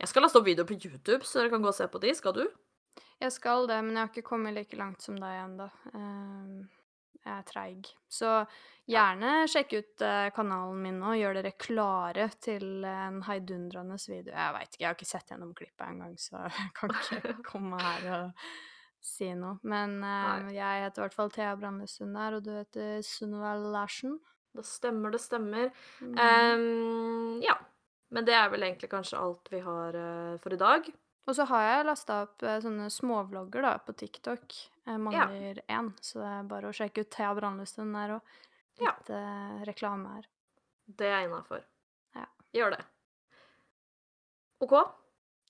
jeg 0.00 0.08
skal 0.08 0.22
laste 0.22 0.36
opp 0.38 0.44
videoer 0.44 0.66
på 0.68 0.76
YouTube, 0.84 1.22
så 1.24 1.40
dere 1.40 1.50
kan 1.50 1.62
gå 1.62 1.68
og 1.68 1.74
se 1.74 1.86
på 1.88 2.00
de. 2.00 2.12
Skal 2.14 2.32
du? 2.32 2.46
Jeg 3.20 3.32
skal 3.32 3.66
det, 3.66 3.82
men 3.84 3.94
jeg 3.96 4.02
har 4.06 4.08
ikke 4.08 4.28
kommet 4.28 4.52
like 4.54 4.76
langt 4.76 5.00
som 5.00 5.16
deg 5.16 5.44
ennå. 5.44 5.70
Jeg 7.26 7.34
er 7.34 7.46
treig. 7.48 7.90
Så 8.08 8.30
gjerne 8.86 9.32
sjekk 9.50 9.74
ut 9.80 10.04
eh, 10.06 10.28
kanalen 10.34 10.78
min 10.84 11.00
nå. 11.02 11.16
Gjør 11.18 11.40
dere 11.40 11.52
klare 11.58 12.28
til 12.42 12.86
en 12.86 13.20
heidundrende 13.26 13.98
video. 14.06 14.32
Jeg 14.32 14.54
veit 14.56 14.70
ikke, 14.70 14.82
jeg 14.82 14.88
har 14.88 14.98
ikke 14.98 15.10
sett 15.10 15.34
gjennom 15.34 15.52
klippet 15.58 15.86
engang, 15.88 16.16
så 16.20 16.46
jeg 16.46 16.72
kan 16.78 16.94
ikke 16.94 17.36
komme 17.50 17.82
her 17.82 18.08
og 18.20 18.48
si 19.06 19.30
noe. 19.38 19.58
Men 19.66 19.98
uh, 20.02 20.48
jeg 20.54 20.86
heter 20.86 21.02
i 21.02 21.06
hvert 21.06 21.18
fall 21.18 21.32
Thea 21.34 21.54
Brandesund 21.58 22.16
der, 22.18 22.38
og 22.38 22.46
du 22.46 22.52
heter 22.56 23.00
Sunniva 23.06 23.54
Larsen. 23.60 24.18
Det 24.56 24.64
stemmer, 24.64 25.12
det 25.12 25.20
stemmer. 25.20 25.72
Mm. 26.00 26.14
Um, 26.16 27.42
ja. 27.44 27.58
Men 28.14 28.24
det 28.24 28.36
er 28.38 28.48
vel 28.52 28.62
egentlig 28.62 28.88
kanskje 28.92 29.18
alt 29.18 29.50
vi 29.52 29.60
har 29.64 29.98
uh, 29.98 30.38
for 30.40 30.54
i 30.54 30.60
dag. 30.60 30.86
Og 31.26 31.34
så 31.34 31.44
har 31.50 31.62
jeg 31.66 31.86
lasta 31.88 32.20
opp 32.26 32.42
eh, 32.46 32.60
sånne 32.62 32.86
småvlogger 32.92 33.64
da, 33.66 33.72
på 33.82 33.94
TikTok. 33.98 34.52
Jeg 34.86 35.00
mangler 35.02 35.58
én, 35.66 35.88
så 36.00 36.20
det 36.22 36.28
er 36.36 36.44
bare 36.52 36.68
å 36.70 36.74
sjekke 36.76 37.02
ut 37.02 37.10
Thea 37.10 37.32
Brandestuen 37.34 37.92
der 37.96 38.12
og 38.18 38.22
Ja. 38.78 38.92
litt 38.92 39.10
eh, 39.10 39.64
reklame 39.66 40.12
her. 40.14 40.28
Det 40.86 41.08
er 41.10 41.24
innafor. 41.26 41.64
Ja. 42.14 42.26
Gjør 42.54 42.76
det. 42.76 42.84
OK. 44.62 44.76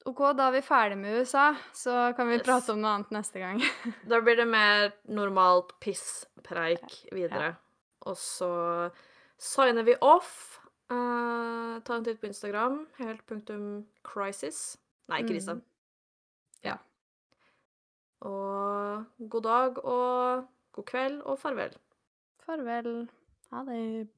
OK, 0.07 0.21
da 0.39 0.47
er 0.49 0.55
vi 0.55 0.63
ferdig 0.63 0.97
med 1.01 1.19
USA, 1.21 1.49
så 1.75 2.13
kan 2.17 2.29
vi 2.31 2.37
Yes. 2.39 2.47
prate 2.47 2.73
om 2.73 2.81
noe 2.81 2.95
annet 2.95 3.11
neste 3.11 3.43
gang. 3.43 3.61
Da 4.09 4.21
blir 4.23 4.37
det 4.39 4.47
mer 4.49 4.93
normalt 5.09 5.75
pisspreik 5.83 6.87
videre. 7.13 7.57
Og 8.07 8.15
så 8.17 8.51
signer 9.37 9.83
vi 9.85 9.97
off. 10.01 10.61
Uh, 10.89 11.81
ta 11.83 11.97
en 11.99 12.05
titt 12.07 12.21
på 12.23 12.29
Instagram. 12.31 12.85
Helt 13.01 13.25
punktum 13.27 13.87
crisis. 14.07 14.77
Nei, 15.09 15.23
krise. 15.27 15.55
Mm. 15.55 15.63
Ja. 16.65 16.77
Og 18.27 19.05
god 19.31 19.43
dag 19.43 19.85
og 19.85 20.47
god 20.73 20.85
kveld 20.85 21.21
og 21.23 21.39
farvel. 21.39 21.77
Farvel. 22.47 23.09
Ha 23.53 23.63
det. 23.69 24.09